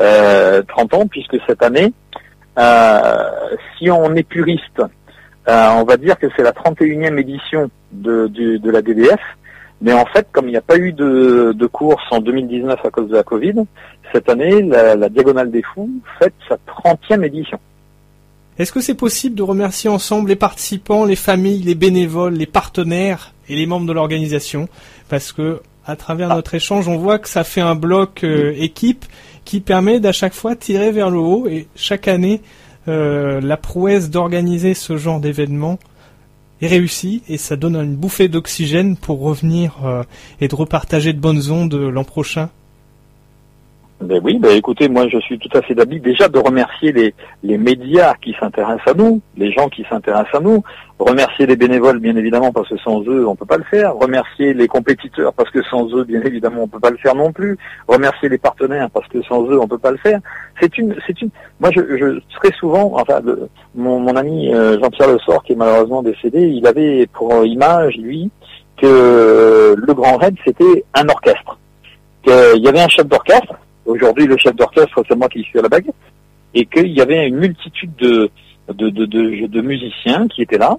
Euh, 0.00 0.62
30 0.68 0.94
ans, 0.94 1.06
puisque 1.08 1.36
cette 1.46 1.62
année, 1.62 1.92
euh, 2.58 3.30
si 3.76 3.90
on 3.90 4.14
est 4.14 4.22
puriste, 4.22 4.80
euh, 5.48 5.68
on 5.76 5.84
va 5.84 5.96
dire 5.96 6.18
que 6.18 6.26
c'est 6.36 6.42
la 6.42 6.52
31e 6.52 7.18
édition 7.18 7.70
de, 7.90 8.30
la 8.70 8.82
DDF. 8.82 9.20
Mais 9.80 9.92
en 9.92 10.06
fait, 10.06 10.26
comme 10.32 10.46
il 10.46 10.52
n'y 10.52 10.56
a 10.56 10.62
pas 10.62 10.76
eu 10.76 10.92
de, 10.92 11.52
de, 11.54 11.66
course 11.66 12.04
en 12.10 12.20
2019 12.20 12.80
à 12.84 12.90
cause 12.90 13.08
de 13.08 13.14
la 13.14 13.22
Covid, 13.22 13.64
cette 14.12 14.28
année, 14.28 14.62
la, 14.62 14.96
la 14.96 15.08
Diagonale 15.08 15.50
des 15.50 15.62
Fous 15.62 15.90
fête 16.18 16.34
sa 16.48 16.56
30e 16.66 17.24
édition. 17.24 17.58
Est-ce 18.58 18.72
que 18.72 18.80
c'est 18.80 18.94
possible 18.94 19.36
de 19.36 19.42
remercier 19.42 19.88
ensemble 19.88 20.30
les 20.30 20.36
participants, 20.36 21.04
les 21.04 21.16
familles, 21.16 21.62
les 21.62 21.76
bénévoles, 21.76 22.34
les 22.34 22.46
partenaires 22.46 23.32
et 23.48 23.54
les 23.54 23.66
membres 23.66 23.86
de 23.86 23.92
l'organisation? 23.92 24.68
Parce 25.08 25.32
que 25.32 25.60
à 25.86 25.96
travers 25.96 26.28
notre 26.28 26.54
échange, 26.54 26.88
on 26.88 26.98
voit 26.98 27.18
que 27.18 27.28
ça 27.28 27.44
fait 27.44 27.60
un 27.60 27.74
bloc 27.74 28.22
euh, 28.24 28.52
équipe 28.58 29.06
qui 29.44 29.60
permet 29.60 30.00
d'à 30.00 30.12
chaque 30.12 30.34
fois 30.34 30.56
tirer 30.56 30.90
vers 30.90 31.08
le 31.08 31.18
haut 31.18 31.46
et 31.46 31.68
chaque 31.76 32.08
année, 32.08 32.42
euh, 32.88 33.40
la 33.40 33.56
prouesse 33.56 34.10
d'organiser 34.10 34.74
ce 34.74 34.98
genre 34.98 35.20
d'événement 35.20 35.78
est 36.60 36.66
réussie 36.66 37.22
et 37.28 37.38
ça 37.38 37.56
donne 37.56 37.76
une 37.76 37.96
bouffée 37.96 38.28
d'oxygène 38.28 38.96
pour 38.96 39.20
revenir 39.20 39.76
euh, 39.84 40.02
et 40.40 40.48
de 40.48 40.54
repartager 40.54 41.12
de 41.12 41.20
bonnes 41.20 41.50
ondes 41.50 41.74
l'an 41.74 42.04
prochain 42.04 42.50
ben 44.00 44.20
oui, 44.22 44.38
ben 44.38 44.56
écoutez, 44.56 44.88
moi 44.88 45.08
je 45.08 45.18
suis 45.18 45.40
tout 45.40 45.48
à 45.58 45.62
fait 45.62 45.74
d'avis 45.74 45.98
déjà 45.98 46.28
de 46.28 46.38
remercier 46.38 46.92
les, 46.92 47.14
les 47.42 47.58
médias 47.58 48.14
qui 48.22 48.32
s'intéressent 48.38 48.86
à 48.86 48.94
nous, 48.94 49.20
les 49.36 49.50
gens 49.50 49.68
qui 49.68 49.84
s'intéressent 49.90 50.36
à 50.36 50.40
nous, 50.40 50.62
remercier 51.00 51.46
les 51.46 51.56
bénévoles 51.56 51.98
bien 51.98 52.14
évidemment 52.14 52.52
parce 52.52 52.68
que 52.68 52.76
sans 52.78 53.02
eux 53.08 53.26
on 53.26 53.34
peut 53.34 53.44
pas 53.44 53.56
le 53.56 53.64
faire, 53.64 53.96
remercier 53.96 54.54
les 54.54 54.68
compétiteurs 54.68 55.32
parce 55.32 55.50
que 55.50 55.64
sans 55.64 55.92
eux 55.96 56.04
bien 56.04 56.22
évidemment 56.22 56.62
on 56.62 56.68
peut 56.68 56.78
pas 56.78 56.90
le 56.90 56.96
faire 56.98 57.16
non 57.16 57.32
plus, 57.32 57.58
remercier 57.88 58.28
les 58.28 58.38
partenaires 58.38 58.88
parce 58.88 59.08
que 59.08 59.20
sans 59.22 59.42
eux 59.50 59.58
on 59.58 59.66
peut 59.66 59.78
pas 59.78 59.90
le 59.90 59.96
faire. 59.96 60.20
C'est 60.60 60.78
une, 60.78 60.94
c'est 61.04 61.20
une. 61.20 61.30
Moi 61.58 61.70
je, 61.74 61.80
je 61.96 62.20
très 62.36 62.52
souvent, 62.52 62.92
enfin 62.94 63.20
mon, 63.74 63.98
mon 63.98 64.14
ami 64.14 64.54
euh, 64.54 64.78
Jean-Pierre 64.80 65.08
Le 65.08 65.18
Sort 65.18 65.42
qui 65.42 65.54
est 65.54 65.56
malheureusement 65.56 66.04
décédé, 66.04 66.46
il 66.46 66.64
avait 66.68 67.08
pour 67.12 67.44
image 67.44 67.96
lui 67.96 68.30
que 68.76 69.74
le 69.76 69.94
Grand 69.94 70.18
Raid 70.18 70.36
c'était 70.44 70.84
un 70.94 71.08
orchestre, 71.08 71.58
qu'il 72.22 72.62
y 72.62 72.68
avait 72.68 72.80
un 72.80 72.88
chef 72.88 73.08
d'orchestre 73.08 73.54
Aujourd'hui, 73.88 74.26
le 74.26 74.36
chef 74.36 74.54
d'orchestre, 74.54 75.02
c'est 75.08 75.16
moi 75.16 75.30
qui 75.30 75.42
suis 75.42 75.58
à 75.58 75.62
la 75.62 75.68
bague, 75.70 75.90
et 76.52 76.66
qu'il 76.66 76.92
y 76.92 77.00
avait 77.00 77.26
une 77.26 77.36
multitude 77.36 77.96
de, 77.96 78.30
de, 78.68 78.90
de, 78.90 79.46
de, 79.46 79.60
musiciens 79.62 80.28
qui 80.28 80.42
étaient 80.42 80.58
là, 80.58 80.76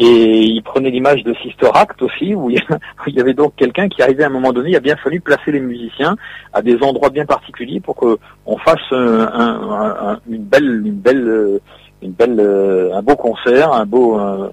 et 0.00 0.42
il 0.42 0.60
prenait 0.64 0.90
l'image 0.90 1.22
de 1.22 1.32
Sister 1.34 1.68
Act 1.72 2.02
aussi, 2.02 2.34
où 2.34 2.50
il 3.06 3.14
y 3.14 3.20
avait 3.20 3.34
donc 3.34 3.54
quelqu'un 3.54 3.88
qui 3.88 4.02
arrivait 4.02 4.24
à 4.24 4.26
un 4.26 4.30
moment 4.30 4.52
donné, 4.52 4.70
il 4.70 4.76
a 4.76 4.80
bien 4.80 4.96
fallu 4.96 5.20
placer 5.20 5.52
les 5.52 5.60
musiciens 5.60 6.16
à 6.52 6.60
des 6.60 6.82
endroits 6.82 7.10
bien 7.10 7.26
particuliers 7.26 7.78
pour 7.78 7.94
qu'on 7.94 8.58
fasse 8.58 8.90
un, 8.90 10.18
une 10.28 10.42
belle, 10.42 10.82
une 10.84 10.98
belle, 10.98 11.60
une 12.02 12.12
belle, 12.12 12.40
un 12.92 13.02
beau 13.02 13.14
concert, 13.14 13.72
un 13.72 13.86
beau, 13.86 14.16
un, 14.16 14.50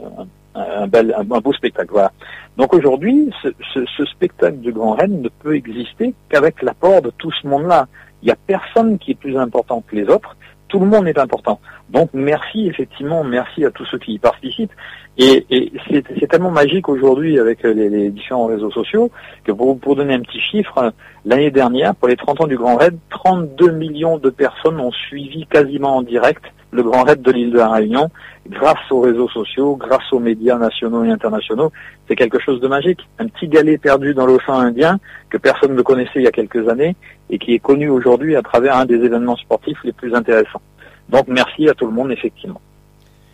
bel, 0.88 1.16
un, 1.18 1.24
beau 1.24 1.54
spectacle. 1.54 1.92
Voilà. 1.92 2.12
Donc 2.58 2.74
aujourd'hui, 2.74 3.32
ce, 3.42 3.50
ce, 3.74 4.06
spectacle 4.06 4.58
du 4.58 4.72
Grand 4.72 4.94
Rennes 4.94 5.22
ne 5.22 5.30
peut 5.30 5.56
exister 5.56 6.14
qu'avec 6.30 6.62
l'apport 6.62 7.02
de 7.02 7.12
tout 7.12 7.32
ce 7.42 7.48
monde-là. 7.48 7.88
Il 8.22 8.26
n'y 8.28 8.32
a 8.32 8.38
personne 8.48 8.98
qui 8.98 9.12
est 9.12 9.16
plus 9.16 9.38
important 9.38 9.84
que 9.88 9.96
les 9.96 10.08
autres. 10.08 10.36
Tout 10.68 10.80
le 10.80 10.88
monde 10.88 11.08
est 11.08 11.20
important. 11.20 11.60
Donc 11.90 12.10
merci 12.14 12.68
effectivement, 12.68 13.24
merci 13.24 13.64
à 13.66 13.72
tous 13.72 13.86
ceux 13.86 14.00
qui 14.00 14.14
y 14.14 14.20
participent. 14.20 14.74
Et, 15.18 15.72
c'est 15.90 16.28
tellement 16.28 16.52
magique 16.52 16.90
aujourd'hui 16.90 17.40
avec 17.40 17.64
les, 17.64 17.90
les, 17.90 18.10
différents 18.10 18.48
réseaux 18.48 18.72
sociaux 18.72 19.12
que 19.46 19.52
pour, 19.52 19.80
pour 19.80 19.96
donner 19.96 20.16
un 20.16 20.20
petit 20.20 20.42
chiffre, 20.42 20.94
l'année 21.24 21.52
dernière, 21.52 21.96
pour 21.96 22.10
les 22.10 22.18
30 22.18 22.42
ans 22.42 22.48
du 22.48 22.58
Grand 22.58 22.76
Raid, 22.76 22.98
32 23.12 23.72
millions 23.72 24.18
de 24.18 24.30
personnes 24.30 24.80
ont 24.80 24.92
suivi 24.92 25.46
quasiment 25.46 25.98
en 25.98 26.02
direct 26.02 26.44
le 26.76 26.84
Grand 26.84 27.04
Raid 27.04 27.22
de 27.22 27.32
l'île 27.32 27.52
de 27.52 27.58
la 27.58 27.70
Réunion 27.70 28.10
grâce 28.48 28.92
aux 28.92 29.02
réseaux 29.02 29.30
sociaux, 29.30 29.76
grâce 29.76 30.12
aux 30.12 30.20
médias 30.20 30.58
nationaux 30.58 31.04
et 31.04 31.10
internationaux. 31.10 31.72
C'est 32.08 32.16
quelque 32.16 32.40
chose 32.40 32.60
de 32.62 32.68
magique. 32.68 33.00
Un 33.18 33.28
petit 33.28 33.48
galet 33.48 33.78
perdu 33.78 34.14
dans 34.14 34.26
l'océan 34.26 34.60
Indien 34.60 35.00
que 35.30 35.38
personne 35.38 35.76
ne 35.76 35.82
connaissait 35.82 36.18
il 36.18 36.24
y 36.24 36.28
a 36.28 36.32
quelques 36.32 36.68
années 36.70 36.96
et 37.30 37.40
qui 37.40 37.54
est 37.54 37.60
connu 37.60 37.90
aujourd'hui 37.90 38.36
à 38.36 38.42
travers 38.42 38.78
un 38.78 38.86
des 38.86 38.96
événements 38.96 39.38
sportifs 39.38 39.80
les 39.84 39.94
plus 39.94 40.14
intéressants. 40.14 40.62
Donc 41.10 41.28
merci 41.28 41.68
à 41.70 41.74
tout 41.74 41.86
le 41.86 41.94
monde, 41.94 42.12
effectivement. 42.12 42.62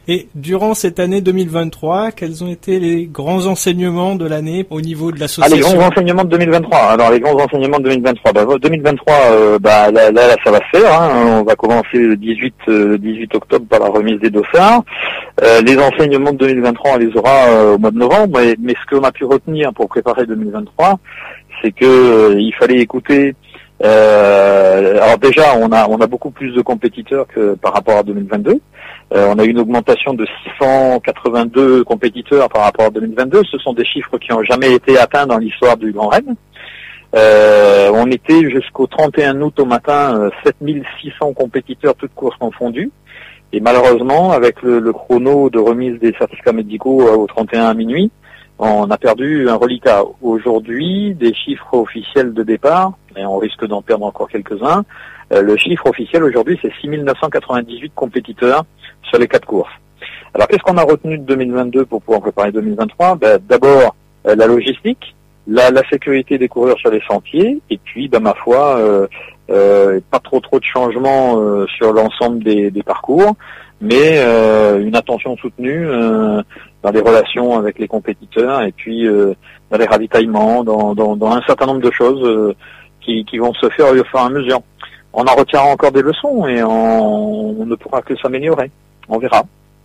Et 0.08 0.28
durant 0.34 0.74
cette 0.74 1.00
année 1.00 1.22
2023, 1.22 2.12
quels 2.12 2.44
ont 2.44 2.48
été 2.48 2.80
les 2.80 3.06
grands 3.06 3.46
enseignements 3.46 4.16
de 4.16 4.26
l'année 4.26 4.66
au 4.72 4.82
niveau 4.82 5.12
de 5.12 5.20
l'association 5.20 5.56
ah, 5.56 5.70
Les 5.70 5.78
grands 5.78 5.88
enseignements 5.88 6.24
de 6.24 6.30
2023. 6.30 6.78
Alors 6.78 7.12
les 7.12 7.20
grands 7.20 7.36
enseignements 7.36 7.78
de 7.78 7.84
2023. 7.84 8.34
Bah, 8.34 8.46
2023, 8.60 9.14
euh, 9.14 9.60
bah, 9.60 9.92
là, 9.92 10.12
là, 10.12 10.36
ça 10.44 10.50
va 10.50 10.58
se 10.58 10.80
faire. 10.80 11.02
Hein. 11.02 11.40
On 11.40 11.44
va 11.44 11.56
commencer 11.56 12.00
le 12.00 12.18
18, 12.18 12.54
18 12.68 12.70
euh, 12.70 13.38
octobre 13.38 13.66
par 13.70 13.80
la 13.80 13.90
remise 13.90 14.20
des 14.20 14.32
dossards. 14.32 14.84
Euh, 15.44 15.62
les 15.62 15.78
enseignements 15.78 16.34
de 16.34 16.38
2023, 16.38 16.92
on 16.94 16.98
les 16.98 17.16
aura 17.16 17.48
euh, 17.50 17.76
au 17.76 17.78
mois 17.78 17.92
de 17.92 17.98
novembre. 17.98 18.40
Mais, 18.40 18.56
mais 18.60 18.74
ce 18.74 18.96
qu'on 18.96 19.04
a 19.04 19.12
pu 19.12 19.26
retenir 19.26 19.72
pour 19.72 19.88
préparer 19.88 20.26
2023, 20.26 21.00
c'est 21.62 21.72
que 21.72 22.36
il 22.40 22.54
fallait 22.56 22.80
écouter 22.80 23.36
euh, 23.84 25.02
alors 25.02 25.18
déjà, 25.18 25.56
on 25.58 25.72
a 25.72 26.08
beaucoup 26.08 26.32
plus 26.32 26.52
de 26.54 26.62
compétiteurs 26.62 27.28
que 27.28 27.56
par 27.56 27.74
rapport 27.74 27.98
à 27.98 28.04
2022. 28.04 28.60
Euh, 29.14 29.28
on 29.34 29.40
a 29.40 29.44
une 29.44 29.60
augmentation 29.60 30.14
de 30.14 30.26
682 30.60 31.84
compétiteurs 31.84 32.48
par 32.50 32.64
rapport 32.64 32.86
à 32.86 32.90
2022. 32.92 33.42
Ce 33.50 33.58
sont 33.58 33.74
des 33.74 33.86
chiffres 33.86 34.18
qui 34.18 34.32
n'ont 34.32 34.44
jamais 34.44 34.74
été 34.74 34.98
atteints 34.98 35.26
dans 35.26 35.38
l'histoire 35.38 35.78
du 35.78 35.92
Grand 35.92 36.10
Rennes. 36.10 36.36
Euh, 37.14 37.92
on 37.94 38.10
était 38.10 38.50
jusqu'au 38.50 38.88
31 38.88 39.42
août 39.42 39.60
au 39.60 39.66
matin 39.66 40.30
7600 40.46 41.34
compétiteurs, 41.34 41.96
toutes 41.96 42.14
courses 42.14 42.38
confondues. 42.38 42.92
Et 43.52 43.60
malheureusement, 43.60 44.32
avec 44.32 44.62
le, 44.62 44.80
le, 44.80 44.94
chrono 44.94 45.50
de 45.50 45.60
remise 45.60 46.00
des 46.00 46.14
certificats 46.18 46.54
médicaux 46.54 47.02
au 47.02 47.28
31 47.28 47.66
à 47.66 47.74
minuit, 47.74 48.10
on 48.60 48.90
a 48.90 48.98
perdu 48.98 49.50
un 49.50 49.56
reliquat. 49.56 50.04
Aujourd'hui, 50.22 51.16
des 51.16 51.34
chiffres 51.34 51.74
officiels 51.74 52.34
de 52.34 52.44
départ, 52.44 52.94
et 53.16 53.26
on 53.26 53.38
risque 53.38 53.66
d'en 53.66 53.82
perdre 53.82 54.06
encore 54.06 54.30
quelques-uns, 54.30 54.84
euh, 55.34 55.42
le 55.42 55.58
chiffre 55.58 55.88
officiel 55.88 56.24
aujourd'hui, 56.24 56.60
c'est 56.62 56.72
6998 56.82 57.94
compétiteurs 57.96 58.66
sur 59.04 59.20
les 59.20 59.28
quatre 59.28 59.46
courses. 59.46 59.72
Alors, 60.34 60.48
qu'est-ce 60.48 60.64
qu'on 60.64 60.78
a 60.78 60.84
retenu 60.84 61.18
de 61.18 61.24
2022 61.24 61.86
pour 61.86 62.02
pouvoir 62.02 62.22
préparer 62.22 62.52
2023 62.52 63.16
ben, 63.16 63.40
D'abord, 63.48 63.96
euh, 64.28 64.36
la 64.36 64.48
logistique, 64.48 65.16
la, 65.48 65.72
la, 65.72 65.82
sécurité 65.90 66.38
des 66.38 66.48
coureurs 66.48 66.78
sur 66.78 66.90
les 66.90 67.02
sentiers, 67.02 67.60
et 67.70 67.78
puis, 67.78 68.08
ben, 68.08 68.20
ma 68.20 68.34
foi, 68.34 68.78
euh, 68.78 69.08
euh 69.50 70.00
pas 70.10 70.20
trop 70.20 70.40
trop 70.40 70.60
de 70.60 70.66
changements 70.66 71.66
sur 71.68 71.92
l'ensemble 71.92 72.44
des, 72.44 72.72
des, 72.72 72.84
parcours, 72.84 73.36
mais 73.82 74.22
une 74.80 74.96
attention 74.96 75.36
soutenue 75.38 75.88
dans 76.84 76.92
les 76.92 77.00
relations 77.00 77.58
avec 77.58 77.80
les 77.80 77.88
compétiteurs 77.88 78.62
et 78.62 78.72
puis 78.72 79.08
euh, 79.08 79.34
dans 79.70 79.78
les 79.78 79.86
ravitaillements, 79.86 80.64
dans, 80.64 80.96
dans, 80.96 81.16
dans, 81.16 81.32
un 81.32 81.42
certain 81.44 81.68
nombre 81.68 81.82
de 81.82 81.92
choses 81.92 82.24
euh, 82.24 82.56
qui, 83.02 83.26
qui, 83.26 83.38
vont 83.38 83.54
se 83.54 83.70
faire 83.70 83.92
au 83.92 84.04
fur 84.04 84.20
et 84.20 84.24
à 84.24 84.30
mesure. 84.30 84.62
On 85.14 85.24
en 85.24 85.36
retiendra 85.36 85.70
encore 85.70 85.92
des 85.92 86.02
leçons 86.02 86.48
et 86.48 86.64
on, 86.64 87.62
on 87.62 87.66
ne 87.66 87.76
pourra 87.76 88.02
que 88.02 88.16
s'améliorer. 88.18 88.72
On 89.10 89.18
verra. 89.18 89.44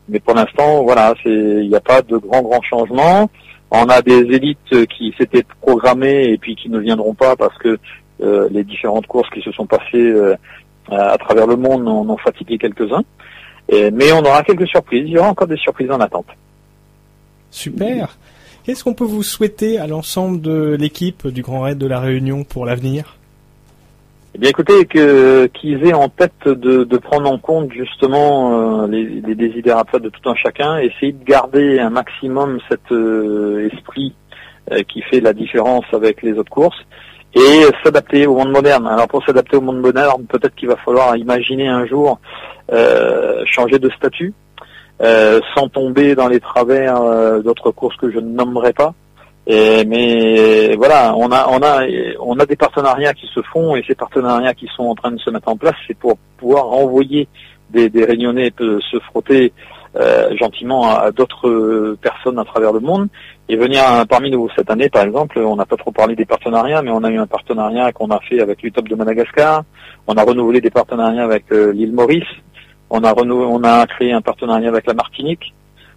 Mais 0.09 0.21
pour 0.21 0.35
l'instant, 0.35 0.85
voilà, 0.85 1.15
il 1.25 1.69
n'y 1.69 1.75
a 1.75 1.81
pas 1.81 2.03
de 2.03 2.17
grands 2.17 2.43
grands 2.43 2.63
changements. 2.63 3.29
On 3.71 3.87
a 3.87 4.01
des 4.03 4.21
élites 4.21 4.87
qui 4.89 5.13
s'étaient 5.19 5.45
programmées 5.61 6.25
et 6.25 6.39
puis 6.39 6.55
qui 6.55 6.69
ne 6.69 6.79
viendront 6.79 7.15
pas 7.15 7.35
parce 7.35 7.57
que 7.59 7.79
euh, 8.23 8.49
les 8.53 8.63
différentes 8.63 9.07
courses 9.07 9.29
qui 9.31 9.43
se 9.43 9.51
sont 9.51 9.67
passées 9.67 9.85
euh, 9.95 10.37
à 10.89 11.19
travers 11.19 11.49
le 11.49 11.57
monde 11.57 11.89
en 11.89 12.09
ont 12.09 12.17
fatigué 12.17 12.59
quelques-uns. 12.59 13.03
Mais 13.71 14.13
on 14.13 14.21
aura 14.21 14.45
quelques 14.45 14.69
surprises. 14.69 15.03
Il 15.07 15.11
y 15.11 15.19
aura 15.19 15.31
encore 15.31 15.49
des 15.49 15.57
surprises 15.57 15.91
en 15.91 15.99
attente. 15.99 16.27
Super. 17.51 18.17
Qu'est-ce 18.67 18.83
qu'on 18.83 18.95
peut 18.95 19.05
vous 19.05 19.23
souhaiter 19.23 19.79
à 19.79 19.87
l'ensemble 19.87 20.41
de 20.41 20.77
l'équipe 20.77 21.29
du 21.29 21.41
Grand 21.41 21.61
Raid 21.61 21.79
de 21.79 21.87
la 21.87 22.01
Réunion 22.01 22.43
pour 22.43 22.67
l'avenir? 22.67 23.15
Eh 24.35 24.39
bien, 24.39 24.51
écoutez, 24.51 24.87
que 24.87 25.47
qu'ils 25.47 25.87
aient 25.87 25.93
en 25.93 26.09
tête 26.09 26.49
de, 26.49 26.83
de, 26.83 26.97
prendre 26.99 27.31
en 27.31 27.39
compte 27.39 27.71
justement 27.71 28.83
euh, 28.83 28.89
les, 28.89 29.05
les 29.21 29.35
de 29.37 30.09
tout 30.09 30.29
un 30.29 30.35
chacun, 30.35 30.79
essayer 30.79 31.13
de 31.13 31.25
garder 31.25 31.79
un 31.79 31.91
maximum 31.91 32.59
cet 32.69 32.91
euh, 32.91 33.71
esprit 33.73 34.17
euh, 34.73 34.83
qui 34.83 35.01
fait 35.01 35.21
la 35.21 35.33
différence 35.33 35.85
avec 35.93 36.23
les 36.23 36.33
autres 36.33 36.51
courses 36.51 36.85
et 37.37 37.67
s'adapter 37.85 38.27
au 38.27 38.35
monde 38.35 38.51
moderne. 38.51 38.89
Alors 38.89 39.07
pour 39.07 39.25
s'adapter 39.25 39.57
au 39.57 39.61
monde 39.61 39.79
moderne, 39.79 40.27
peut-être 40.27 40.57
qu'il 40.57 40.67
va 40.67 40.77
falloir 40.85 41.17
imaginer 41.17 41.69
un 41.69 41.87
jour 41.87 42.19
changer 43.45 43.79
de 43.79 43.91
statut, 43.91 44.35
euh, 45.03 45.41
sans 45.55 45.69
tomber 45.69 46.15
dans 46.15 46.29
les 46.29 46.41
travers 46.41 47.03
euh, 47.03 47.41
d'autres 47.41 47.71
courses 47.71 47.97
que 47.97 48.11
je 48.11 48.19
ne 48.19 48.31
nommerai 48.31 48.73
pas. 48.73 48.95
Et, 49.47 49.85
mais 49.85 50.75
voilà, 50.75 51.15
on 51.17 51.31
a, 51.31 51.47
on 51.51 51.63
a, 51.63 51.87
on 52.21 52.39
a 52.39 52.47
des 52.47 52.57
partenariats 52.57 53.13
qui 53.13 53.27
se 53.27 53.41
font 53.53 53.77
et 53.77 53.85
ces 53.87 53.95
partenariats 53.95 54.55
qui 54.55 54.69
sont 54.75 54.85
en 54.85 54.95
train 54.95 55.13
de 55.13 55.19
se 55.19 55.31
mettre 55.31 55.49
en 55.49 55.57
place, 55.57 55.75
c'est 55.87 55.97
pour 55.97 56.17
pouvoir 56.39 56.73
envoyer 56.73 57.29
des, 57.71 57.89
des 57.91 58.05
Réunionnais 58.05 58.53
se 58.59 58.99
frotter 59.01 59.53
euh, 59.97 60.35
gentiment 60.37 60.91
à, 60.97 61.13
d'autres 61.13 61.97
personnes 62.01 62.39
à 62.39 62.45
travers 62.45 62.73
le 62.73 62.81
monde 62.81 63.09
et 63.49 63.57
venir 63.57 63.83
parmi 64.09 64.31
nous. 64.31 64.49
Cette 64.57 64.71
année, 64.71 64.89
par 64.89 65.05
exemple, 65.05 65.39
on 65.39 65.57
n'a 65.57 65.67
pas 65.67 65.77
trop 65.77 65.93
parlé 65.93 66.17
des 66.17 66.25
partenariats, 66.25 66.83
mais 66.83 66.91
on 66.91 67.05
a 67.05 67.11
eu 67.11 67.19
un 67.19 67.27
partenariat 67.27 67.93
qu'on 67.93 68.11
a 68.11 68.19
fait 68.21 68.41
avec 68.41 68.63
l'UTOP 68.63 68.89
de 68.89 68.95
Madagascar. 68.97 69.63
On 70.09 70.15
a 70.15 70.25
renouvelé 70.25 70.61
des 70.61 70.71
partenariats 70.71 71.25
avec 71.25 71.45
l'île 71.51 71.93
Maurice. 71.93 72.25
On 72.91 73.03
a 73.03 73.15
on 73.15 73.65
a 73.65 73.87
créé 73.87 74.13
un 74.13 74.21
partenariat 74.21 74.69
avec 74.69 74.87
la 74.87 74.95
Martinique. 74.95 75.55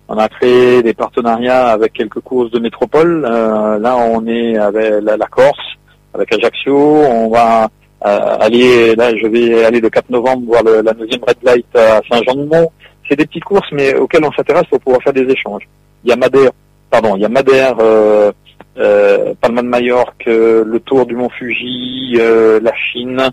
On 0.08 0.18
a 0.18 0.28
créé 0.28 0.82
des 0.82 0.96
partenariats 0.96 1.68
avec 1.68 1.94
quelques 1.94 2.20
courses 2.20 2.50
de 2.50 2.60
métropole. 2.60 3.26
Euh, 3.30 3.78
là, 3.78 3.96
on 3.96 4.26
est 4.26 4.58
avec 4.58 5.04
la, 5.04 5.28
Corse, 5.28 5.78
avec 6.16 6.34
Ajaccio. 6.34 6.76
On 6.76 7.30
va 7.30 7.70
euh, 8.06 8.38
aller, 8.40 8.96
là, 8.96 9.16
je 9.16 9.28
vais 9.28 9.66
aller 9.66 9.80
le 9.80 9.90
4 9.90 10.10
novembre 10.10 10.48
voir 10.48 10.64
la 10.64 10.94
9 10.94 11.08
Red 11.28 11.38
Light 11.44 11.76
à 11.76 12.02
Saint-Jean-de-Mont. 12.10 12.72
C'est 13.08 13.18
des 13.18 13.28
petites 13.28 13.44
courses, 13.44 13.72
mais 13.72 13.96
auxquelles 13.96 14.26
on 14.26 14.32
s'intéresse 14.32 14.66
pour 14.72 14.80
pouvoir 14.80 15.04
faire 15.04 15.14
des 15.14 15.30
échanges. 15.30 15.68
Il 16.04 16.10
y 16.10 16.14
a 16.14 16.16
Madère, 16.16 16.52
pardon, 16.90 17.16
il 17.16 17.22
y 17.22 17.26
a 17.26 17.30
Madère, 17.30 17.76
euh, 17.80 18.32
euh, 18.78 19.34
Palma 19.40 19.62
de 19.62 19.68
Majorque, 19.68 20.28
euh, 20.28 20.64
le 20.66 20.80
Tour 20.80 21.06
du 21.06 21.16
Mont 21.16 21.30
Fuji, 21.30 22.16
euh, 22.20 22.60
la 22.62 22.74
Chine, 22.76 23.30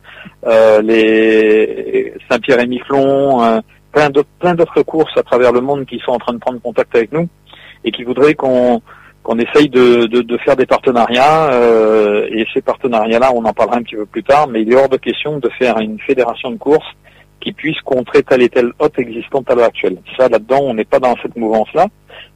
euh, 0.47 0.82
les 0.82 2.14
Saint-Pierre 2.30 2.61
et 2.61 2.66
Miquelon, 2.66 3.62
plein 3.93 4.11
d'autres 4.11 4.28
plein 4.39 4.55
d'autres 4.55 4.82
courses 4.82 5.16
à 5.16 5.22
travers 5.22 5.53
le 5.53 5.61
monde 5.61 5.87
qui 5.87 5.99
sont 6.05 6.12
en 6.12 6.18
train 6.18 6.32
de 6.32 6.39
prendre 6.39 6.61
contact 6.61 6.95
avec 6.95 7.12
nous 7.12 7.28
et 7.84 7.91
qui 7.91 8.05
voudraient 8.05 8.34
qu'on 8.34 8.82
qu'on 9.22 9.39
essaye 9.39 9.68
de, 9.68 10.07
de, 10.07 10.22
de, 10.22 10.39
faire 10.39 10.55
des 10.55 10.66
partenariats 10.66 11.51
et 12.30 12.47
ces 12.55 12.62
partenariats-là, 12.62 13.32
on 13.34 13.45
en 13.45 13.53
parlera 13.53 13.78
un 13.78 13.82
petit 13.82 13.97
peu 13.97 14.07
plus 14.07 14.22
tard, 14.22 14.47
mais 14.47 14.62
il 14.62 14.72
est 14.72 14.76
hors 14.76 14.89
de 14.89 14.99
question 14.99 15.39
de 15.39 15.49
faire 15.59 15.78
une 15.78 15.99
fédération 15.99 16.53
de 16.53 16.57
courses 16.57 16.87
qui 17.47 17.53
puisse 17.53 17.80
contrer 17.82 18.24
telle 18.24 18.42
et 18.42 18.49
telle 18.49 18.72
hôte 18.80 18.99
existante 18.99 19.49
à 19.49 19.55
l'heure 19.55 19.66
actuelle. 19.66 19.99
Ça, 20.16 20.28
là-dedans, 20.28 20.59
on 20.62 20.74
n'est 20.74 20.84
pas 20.84 20.99
dans 20.99 21.14
cette 21.22 21.36
mouvance-là. 21.36 21.86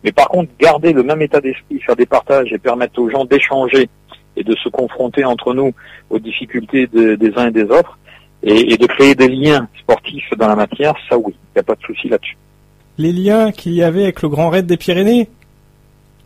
Mais 0.05 0.13
par 0.13 0.29
contre, 0.29 0.53
garder 0.61 0.93
le 0.93 1.03
même 1.03 1.21
état 1.21 1.41
d'esprit, 1.41 1.81
faire 1.81 1.97
des 1.97 2.07
partages 2.07 2.53
et 2.53 2.59
permettre 2.59 3.01
aux 3.01 3.11
gens 3.11 3.25
d'échanger 3.25 3.89
et 4.37 4.45
de 4.45 4.55
se 4.55 4.69
confronter 4.69 5.25
entre 5.25 5.53
nous 5.53 5.73
aux 6.11 6.21
difficultés 6.21 6.87
des 6.87 7.33
uns 7.35 7.49
et 7.49 7.51
des 7.51 7.65
autres, 7.65 7.99
et, 8.45 8.77
de 8.77 8.87
créer 8.87 9.17
des 9.17 9.27
liens 9.27 9.67
sportifs 9.81 10.31
dans 10.39 10.47
la 10.47 10.55
matière, 10.55 10.95
ça 11.09 11.19
oui, 11.19 11.35
il 11.35 11.57
n'y 11.57 11.61
a 11.61 11.65
pas 11.65 11.75
de 11.75 11.83
souci 11.83 12.09
là-dessus. 12.09 12.37
Les 12.97 13.13
liens 13.13 13.51
qu'il 13.51 13.75
y 13.75 13.83
avait 13.83 14.05
avec 14.05 14.23
le 14.23 14.29
Grand 14.29 14.49
Raid 14.49 14.65
des 14.65 14.77
Pyrénées, 14.77 15.29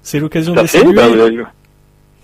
c'est 0.03 0.20
l'occasion 0.20 0.53
de 0.53 0.61
les 0.61 0.66
saluer. 0.66 0.93
Bah, 0.93 1.09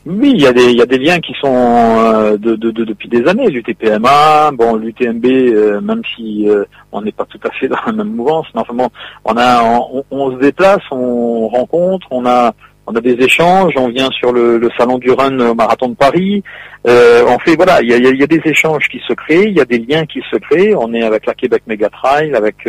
oui, 0.07 0.33
il 0.35 0.41
y 0.41 0.47
a 0.47 0.53
des 0.53 0.71
il 0.71 0.79
y 0.79 0.83
a 0.83 0.87
des 0.87 0.97
liens 0.97 1.21
qui 1.21 1.35
sont 1.35 1.55
euh, 1.55 2.39
de, 2.39 2.57
de, 2.57 2.71
depuis 2.71 3.09
des 3.09 3.27
années. 3.27 3.51
L'UTPMA, 3.51 4.51
bon 4.53 4.77
l'UTMB, 4.77 5.27
euh, 5.27 5.81
même 5.83 6.01
si 6.17 6.49
euh, 6.49 6.65
on 6.91 7.03
n'est 7.03 7.13
pas 7.13 7.27
tout 7.27 7.41
à 7.45 7.51
fait 7.51 7.69
dans 7.69 7.77
la 7.85 7.93
même 7.93 8.15
mouvance, 8.15 8.47
mais 8.55 8.63
enfin 8.63 8.89
on 9.27 9.37
a 9.37 9.63
on, 9.63 10.05
on, 10.11 10.33
se 10.33 10.39
déplace, 10.39 10.81
on 10.91 11.49
rencontre, 11.49 12.07
on 12.11 12.25
a 12.25 12.55
on 12.87 12.97
a 12.97 13.01
des 13.03 13.13
échanges, 13.13 13.75
on 13.77 13.89
vient 13.89 14.11
sur 14.11 14.33
le, 14.33 14.57
le 14.57 14.71
salon 14.77 14.99
du 14.99 15.13
run 15.13 15.39
au 15.39 15.55
marathon 15.55 15.91
de 15.91 15.95
Paris, 15.95 16.43
on 16.87 17.39
fait 17.41 17.55
voilà, 17.55 17.83
il 17.83 17.91
y 17.91 17.95
a, 17.95 17.99
y 17.99 18.23
a, 18.23 18.27
des 18.27 18.41
échanges 18.47 18.89
qui 18.89 19.01
se 19.07 19.13
créent, 19.13 19.45
il 19.49 19.57
y 19.57 19.61
a 19.61 19.67
des 19.67 19.79
liens 19.79 20.07
qui 20.07 20.23
se 20.29 20.37
créent. 20.39 20.75
On 20.75 20.93
est 20.95 21.03
avec 21.05 21.27
la 21.27 21.35
Québec 21.35 21.63
Mega 21.67 21.89
Trail, 21.91 22.35
avec 22.35 22.69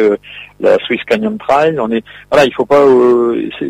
la 0.60 0.78
Swiss 0.86 1.04
Canyon 1.06 1.38
Trail. 1.40 1.80
On 1.80 1.90
est 1.90 2.04
voilà, 2.30 2.46
il 2.46 2.54
faut 2.54 2.66
pas, 2.66 2.86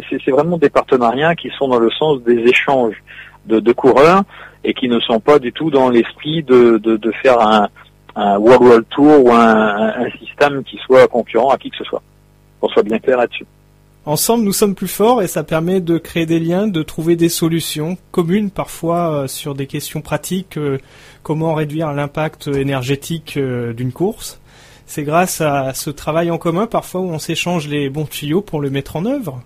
c'est 0.10 0.32
vraiment 0.32 0.58
des 0.58 0.70
partenariats 0.70 1.36
qui 1.36 1.52
sont 1.58 1.70
dans 1.70 1.80
le 1.80 1.92
sens 1.92 2.22
des 2.24 2.40
échanges 2.40 3.02
de, 3.46 3.72
coureurs 3.72 4.24
et 4.64 4.74
qui 4.74 4.88
ne 4.88 5.00
sont 5.00 5.20
pas 5.20 5.40
du 5.40 5.52
tout 5.52 5.70
dans 5.70 5.90
l'esprit 5.90 6.44
de, 6.44 6.78
de, 6.78 7.12
faire 7.24 7.40
un, 7.42 7.68
un 8.16 8.38
World 8.38 8.62
World 8.62 8.86
Tour 8.90 9.26
ou 9.26 9.32
un, 9.32 10.06
un, 10.06 10.10
système 10.20 10.64
qui 10.64 10.78
soit 10.86 11.08
concurrent 11.08 11.50
à 11.50 11.58
qui 11.58 11.70
que 11.70 11.78
ce 11.78 11.84
soit. 11.84 12.02
Qu'on 12.60 12.70
soit 12.70 12.84
bien 12.84 13.00
clair 13.00 13.18
là-dessus. 13.18 13.46
Ensemble, 14.06 14.44
nous 14.44 14.54
sommes 14.54 14.74
plus 14.74 14.88
forts 14.88 15.22
et 15.22 15.28
ça 15.28 15.44
permet 15.44 15.80
de 15.80 16.00
créer 16.00 16.26
des 16.26 16.40
liens, 16.40 16.68
de 16.68 16.82
trouver 16.82 17.16
des 17.16 17.30
solutions 17.30 17.98
communes 18.12 18.50
parfois 18.50 19.12
euh, 19.12 19.28
sur 19.28 19.54
des 19.54 19.68
questions 19.68 20.02
pratiques, 20.02 20.58
euh, 20.58 20.80
comment 21.22 21.54
réduire 21.54 21.94
l'impact 21.94 22.48
énergétique 22.48 23.36
euh, 23.38 23.74
d'une 23.74 23.92
course. 23.92 24.42
C'est 24.88 25.04
grâce 25.04 25.40
à 25.40 25.76
ce 25.76 25.92
travail 25.92 26.32
en 26.32 26.40
commun 26.40 26.66
parfois 26.66 27.02
où 27.02 27.10
on 27.12 27.20
s'échange 27.20 27.68
les 27.68 27.90
bons 27.90 28.06
tuyaux 28.06 28.42
pour 28.42 28.60
le 28.60 28.72
mettre 28.72 28.96
en 28.96 29.06
œuvre. 29.06 29.40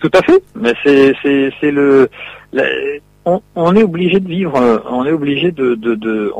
Tout 0.00 0.10
à 0.12 0.22
fait, 0.22 0.42
mais 0.56 0.72
c'est 0.82 1.14
c'est 1.22 1.72
le 2.52 3.00
on, 3.54 3.76
est 3.76 3.82
obligé 3.82 4.18
de 4.18 4.28
vivre, 4.28 4.56
euh, 4.56 4.78
on 4.88 5.04
est 5.04 5.12
obligé 5.12 5.52
de 5.52 5.74
de, 5.74 5.94
de, 5.94 6.32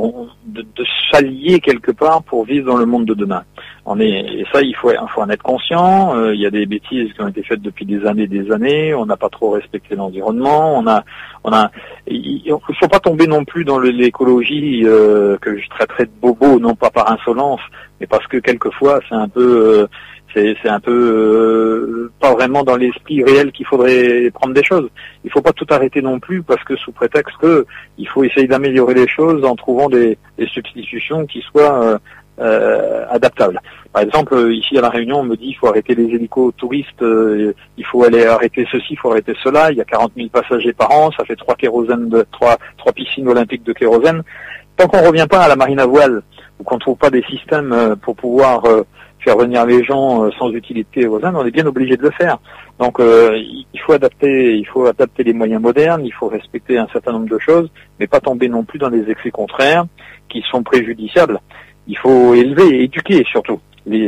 de, 0.46 0.84
s'allier 1.12 1.60
quelque 1.60 1.92
part 1.92 2.22
pour 2.22 2.44
vivre 2.44 2.66
dans 2.66 2.78
le 2.78 2.86
monde 2.86 3.04
de 3.04 3.14
demain. 3.14 3.42
On 3.84 3.98
est, 4.00 4.08
et 4.08 4.46
ça, 4.52 4.62
il 4.62 4.74
faut, 4.74 4.90
il 4.90 5.08
faut 5.14 5.20
en 5.20 5.28
être 5.28 5.42
conscient. 5.42 6.16
Euh, 6.16 6.34
il 6.34 6.40
y 6.40 6.46
a 6.46 6.50
des 6.50 6.66
bêtises 6.66 7.12
qui 7.12 7.20
ont 7.20 7.28
été 7.28 7.42
faites 7.42 7.60
depuis 7.60 7.84
des 7.84 8.06
années, 8.06 8.26
des 8.26 8.50
années. 8.50 8.94
On 8.94 9.04
n'a 9.06 9.16
pas 9.16 9.28
trop 9.28 9.50
respecté 9.50 9.94
l'environnement. 9.94 10.78
On 10.78 10.86
a, 10.86 11.04
on 11.44 11.52
a, 11.52 11.70
il, 12.06 12.42
faut 12.78 12.88
pas 12.88 13.00
tomber 13.00 13.26
non 13.26 13.44
plus 13.44 13.64
dans 13.64 13.78
l'écologie 13.78 14.82
euh, 14.84 15.36
que 15.38 15.58
je 15.58 15.68
traiterais 15.68 16.06
de 16.06 16.12
bobo, 16.20 16.58
non 16.58 16.74
pas 16.74 16.90
par 16.90 17.10
insolence, 17.10 17.60
mais 18.00 18.06
parce 18.06 18.26
que 18.26 18.38
quelquefois 18.38 19.00
c'est 19.08 19.16
un 19.16 19.28
peu 19.28 19.86
c'est 20.34 20.68
un 20.68 20.80
peu 20.80 20.92
euh, 20.92 22.12
pas 22.20 22.32
vraiment 22.32 22.62
dans 22.62 22.76
l'esprit 22.76 23.24
réel 23.24 23.50
qu'il 23.52 23.66
faudrait 23.66 24.30
prendre 24.32 24.54
des 24.54 24.62
choses. 24.62 24.88
Il 25.24 25.30
faut 25.30 25.42
pas 25.42 25.52
tout 25.52 25.66
arrêter 25.70 26.02
non 26.02 26.20
plus 26.20 26.42
parce 26.42 26.62
que 26.64 26.76
sous 26.76 26.92
prétexte 26.92 27.36
que 27.38 27.66
il 27.98 28.08
faut 28.08 28.22
essayer 28.22 28.46
d'améliorer 28.46 28.94
les 28.94 29.08
choses 29.08 29.44
en 29.44 29.56
trouvant 29.56 29.88
des, 29.88 30.18
des 30.38 30.46
substitutions 30.46 31.26
qui 31.26 31.40
soient 31.42 31.82
euh, 31.82 31.98
euh 32.40 33.06
adaptables. 33.10 33.60
Par 33.92 34.02
exemple, 34.02 34.52
ici 34.52 34.78
à 34.78 34.82
la 34.82 34.88
Réunion, 34.88 35.20
on 35.20 35.24
me 35.24 35.36
dit 35.36 35.48
il 35.48 35.54
faut 35.54 35.66
arrêter 35.66 35.94
les 35.96 36.14
hélicos 36.14 36.54
touristes, 36.56 37.02
euh, 37.02 37.52
il 37.76 37.84
faut 37.84 38.04
aller 38.04 38.24
arrêter 38.24 38.66
ceci, 38.70 38.92
il 38.92 38.98
faut 38.98 39.10
arrêter 39.10 39.34
cela. 39.42 39.72
Il 39.72 39.78
y 39.78 39.80
a 39.80 39.84
40 39.84 40.12
000 40.16 40.28
passagers 40.28 40.72
par 40.72 40.92
an, 40.92 41.10
ça 41.10 41.24
fait 41.24 41.36
trois 41.36 41.56
kérosènes 41.56 42.08
de 42.08 42.24
trois 42.30 42.56
trois 42.78 42.92
piscines 42.92 43.28
olympiques 43.28 43.64
de 43.64 43.72
kérosène. 43.72 44.22
Tant 44.76 44.86
qu'on 44.86 45.02
revient 45.02 45.26
pas 45.28 45.40
à 45.40 45.48
la 45.48 45.56
marine 45.56 45.80
à 45.80 45.86
voile 45.86 46.22
ou 46.58 46.62
qu'on 46.62 46.78
trouve 46.78 46.96
pas 46.96 47.10
des 47.10 47.22
systèmes 47.24 47.96
pour 48.00 48.14
pouvoir 48.14 48.62
faire 49.20 49.36
venir 49.36 49.64
les 49.66 49.84
gens 49.84 50.24
euh, 50.24 50.30
sans 50.38 50.50
utilité 50.50 51.06
aux 51.06 51.24
Indes, 51.24 51.36
on 51.36 51.46
est 51.46 51.50
bien 51.50 51.66
obligé 51.66 51.96
de 51.96 52.02
le 52.02 52.10
faire. 52.10 52.38
Donc 52.78 52.98
euh, 53.00 53.36
il 53.36 53.80
faut 53.80 53.92
adapter, 53.92 54.56
il 54.56 54.66
faut 54.66 54.86
adapter 54.86 55.24
les 55.24 55.32
moyens 55.32 55.60
modernes, 55.60 56.04
il 56.04 56.12
faut 56.12 56.28
respecter 56.28 56.78
un 56.78 56.88
certain 56.92 57.12
nombre 57.12 57.28
de 57.28 57.38
choses, 57.38 57.70
mais 57.98 58.06
pas 58.06 58.20
tomber 58.20 58.48
non 58.48 58.64
plus 58.64 58.78
dans 58.78 58.90
des 58.90 59.10
excès 59.10 59.30
contraires 59.30 59.84
qui 60.28 60.42
sont 60.50 60.62
préjudiciables. 60.62 61.40
Il 61.86 61.98
faut 61.98 62.34
élever 62.34 62.82
éduquer 62.82 63.24
surtout. 63.30 63.60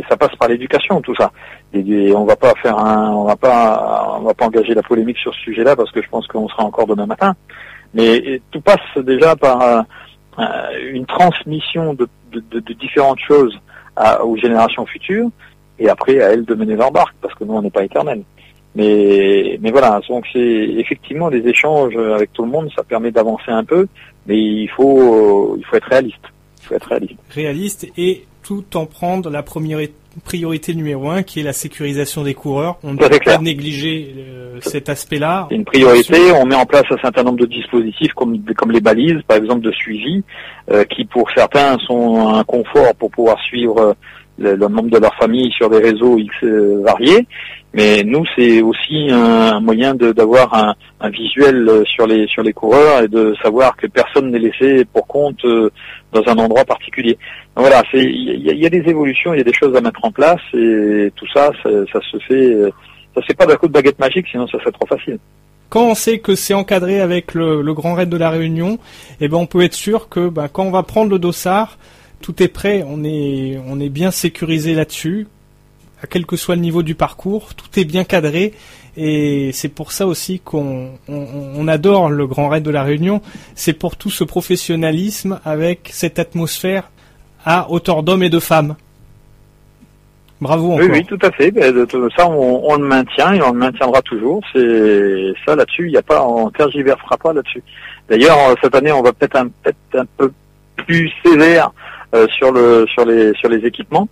ça 0.09 0.17
passe 0.17 0.35
par 0.37 0.49
l'éducation 0.49 1.01
tout 1.01 1.15
ça. 1.15 1.31
On 1.75 2.25
va 2.25 2.37
pas 2.37 2.55
faire 2.63 2.79
un, 2.79 3.11
on 3.11 3.25
va 3.25 3.37
pas, 3.37 4.17
on 4.21 4.23
va 4.23 4.35
pas 4.35 4.47
engager 4.47 4.75
la 4.75 4.83
polémique 4.83 5.19
sur 5.19 5.35
ce 5.35 5.41
sujet-là 5.41 5.75
parce 5.77 5.91
que 5.91 6.03
je 6.03 6.09
pense 6.09 6.27
qu'on 6.27 6.49
sera 6.49 6.65
encore 6.65 6.87
demain 6.87 7.07
matin. 7.07 7.35
Mais 7.95 8.41
tout 8.51 8.61
passe 8.61 9.05
déjà 9.05 9.37
par 9.37 9.85
euh, 10.39 10.43
une 10.91 11.05
transmission 11.05 11.93
de, 11.93 12.09
de, 12.33 12.61
de 12.61 12.73
différentes 12.73 13.21
choses 13.21 13.59
aux 14.25 14.37
générations 14.37 14.87
futures, 14.87 15.29
et 15.79 15.89
après 15.89 16.21
à 16.23 16.31
elles 16.31 16.45
de 16.45 16.55
mener 16.55 16.77
leur 16.77 16.91
barque, 16.91 17.15
parce 17.21 17.35
que 17.35 17.45
nous, 17.45 17.55
on 17.55 17.63
n'est 17.63 17.71
pas 17.71 17.85
éternel. 17.85 18.23
Mais, 18.75 19.59
mais 19.61 19.71
voilà, 19.71 20.01
donc 20.09 20.27
c'est 20.33 20.39
effectivement 20.39 21.31
des 21.31 21.47
échanges 21.47 21.97
avec 21.97 22.33
tout 22.33 22.43
le 22.43 22.51
monde, 22.51 22.71
ça 22.75 22.83
permet 22.83 23.11
d'avancer 23.11 23.51
un 23.51 23.65
peu, 23.65 23.87
mais 24.27 24.39
il 24.39 24.69
faut, 24.69 25.57
il 25.59 25.65
faut 25.65 25.77
être 25.77 25.89
réaliste. 25.89 26.25
Il 26.63 26.67
faut 26.67 26.75
être 26.75 26.89
réaliste. 26.89 27.19
Réaliste 27.31 27.87
et 27.99 28.25
tout 28.43 28.65
en 28.77 28.87
prendre 28.87 29.29
la 29.31 29.43
première 29.43 29.81
priorité 30.21 30.75
numéro 30.75 31.11
un, 31.11 31.23
qui 31.23 31.41
est 31.41 31.43
la 31.43 31.53
sécurisation 31.53 32.23
des 32.23 32.35
coureurs. 32.35 32.79
On 32.83 32.93
ne 32.93 32.99
peut 32.99 33.09
pas 33.25 33.39
négliger 33.39 34.15
euh, 34.19 34.59
cet 34.61 34.89
aspect-là. 34.89 35.47
C'est 35.49 35.57
une 35.57 35.65
priorité. 35.65 36.33
On 36.33 36.47
met 36.47 36.55
en 36.55 36.67
place 36.67 36.85
un 36.91 36.99
certain 36.99 37.23
nombre 37.23 37.39
de 37.39 37.47
dispositifs 37.47 38.13
comme, 38.13 38.43
comme 38.57 38.73
les 38.73 38.81
balises, 38.81 39.21
par 39.27 39.37
exemple 39.37 39.61
de 39.61 39.73
suivi, 39.73 40.23
euh, 40.71 40.85
qui 40.85 41.05
pour 41.05 41.31
certains 41.35 41.79
sont 41.87 42.29
un 42.29 42.45
confort 42.45 42.95
pour 42.97 43.11
pouvoir 43.11 43.41
suivre 43.41 43.97
le, 44.43 44.57
le, 44.57 44.69
membre 44.69 44.91
de 44.91 44.99
leur 44.99 45.15
famille 45.15 45.51
sur 45.53 45.71
des 45.71 45.79
réseaux 45.79 46.19
X 46.19 46.45
variés. 46.85 47.27
Mais 47.75 48.03
nous, 48.05 48.25
c'est 48.37 48.61
aussi 48.61 49.09
un, 49.11 49.61
moyen 49.61 49.95
d'avoir 49.95 50.53
un, 50.53 50.75
un, 51.01 51.09
visuel 51.09 51.83
sur 51.87 52.07
les 52.07 52.27
sur 52.27 52.43
les 52.43 52.53
coureurs 52.53 53.03
et 53.03 53.09
de 53.09 53.35
savoir 53.43 53.75
que 53.77 53.87
personne 53.87 54.31
n'est 54.31 54.39
laissé 54.39 54.85
pour 54.85 55.07
compte 55.07 55.43
dans 56.13 56.23
un 56.27 56.37
endroit 56.37 56.67
particulier. 56.67 57.17
Donc 57.57 57.67
voilà, 57.67 57.83
il 57.95 58.61
y, 58.61 58.67
a 58.67 58.71
des 58.71 58.83
évolutions, 58.87 59.33
il 59.33 59.39
y 59.39 59.41
a 59.41 59.45
des 59.45 59.55
choses 59.55 59.75
à 59.75 59.81
mettre 59.81 60.05
en 60.05 60.11
place 60.11 60.41
et 60.53 61.11
tout 61.17 61.27
ça, 61.33 61.51
ça, 61.63 61.71
ça 61.91 62.01
se 62.11 62.19
fait, 62.29 62.55
ça 63.15 63.23
fait 63.23 63.35
pas 63.35 63.47
d'un 63.47 63.57
coup 63.57 63.69
de 63.69 63.73
baguette 63.73 63.99
magique, 63.99 64.27
sinon 64.31 64.47
ça 64.49 64.59
serait 64.59 64.73
trop 64.73 64.87
facile 64.87 65.19
quand 65.73 65.87
on 65.87 65.95
sait 65.95 66.19
que 66.19 66.35
c'est 66.35 66.53
encadré 66.53 67.01
avec 67.01 67.33
le, 67.33 67.63
le, 67.63 67.73
Grand 67.73 67.95
Raid 67.95 68.11
de 68.11 68.19
la 68.19 68.29
Réunion, 68.29 68.79
eh 69.23 69.29
ben 69.29 69.39
on 69.39 69.47
peut 69.47 69.63
être 69.63 69.73
sûr 69.73 70.11
que 70.11 70.29
ben, 70.29 70.49
quand 70.49 70.65
on 70.65 70.71
va 70.71 70.83
prendre 70.83 71.11
le 71.11 71.19
dossard, 71.19 71.79
tout 72.23 72.43
est 72.43 72.49
prêt, 72.49 72.85
on 72.87 73.05
est, 73.05 73.61
on 73.67 73.79
est 73.79 73.91
bien 73.91 74.11
sécurisé 74.11 74.75
là-dessus, 74.75 75.27
à 76.03 76.07
quel 76.07 76.25
que 76.25 76.37
soit 76.37 76.55
le 76.55 76.63
niveau 76.63 76.83
du 76.83 76.95
parcours, 76.95 77.55
tout 77.55 77.79
est 77.79 77.85
bien 77.85 78.05
cadré 78.05 78.55
et 78.97 79.51
c'est 79.53 79.71
pour 79.71 79.93
ça 79.93 80.07
aussi 80.07 80.41
qu'on 80.41 80.91
on, 81.09 81.69
adore 81.69 82.11
le 82.11 82.27
Grand 82.27 82.49
Raid 82.49 82.63
de 82.63 82.71
la 82.71 82.83
Réunion, 82.83 83.23
c'est 83.55 83.73
pour 83.73 83.97
tout 83.97 84.11
ce 84.11 84.23
professionnalisme 84.23 85.41
avec 85.45 85.89
cette 85.93 86.19
atmosphère 86.19 86.91
à 87.45 87.71
hauteur 87.71 88.03
d'hommes 88.03 88.23
et 88.23 88.29
de 88.29 88.39
femmes. 88.39 88.77
Bravo 90.43 90.73
encore. 90.73 90.87
Oui, 90.87 90.91
oui, 90.93 91.05
tout 91.07 91.19
à 91.23 91.31
fait. 91.31 91.53
Ben, 91.53 91.73
ça, 92.17 92.29
on, 92.29 92.77
le 92.77 92.85
maintient 92.85 93.33
et 93.33 93.43
on 93.43 93.53
le 93.53 93.59
maintiendra 93.59 94.03
toujours. 94.03 94.43
C'est 94.53 95.33
ça 95.47 95.55
là-dessus. 95.55 95.87
Il 95.87 95.93
n'y 95.93 95.97
a 95.97 96.03
pas, 96.03 96.23
on 96.27 96.51
tergiversera 96.51 97.17
pas 97.17 97.33
là-dessus. 97.33 97.63
D'ailleurs, 98.09 98.39
euh, 98.49 98.55
cette 98.61 98.75
année, 98.75 98.93
on 98.93 99.03
va 99.03 99.13
peut-être 99.13 99.37
un, 99.37 99.49
peut 99.49 99.73
un 99.95 100.05
peu 100.19 100.33
plus 100.77 101.11
sévère 101.25 101.73
sur 102.39 102.53
le 102.53 102.87
sur 102.87 103.05
les 103.05 103.33
sur 103.35 103.49
les 103.49 103.67
équipements. 103.67 104.09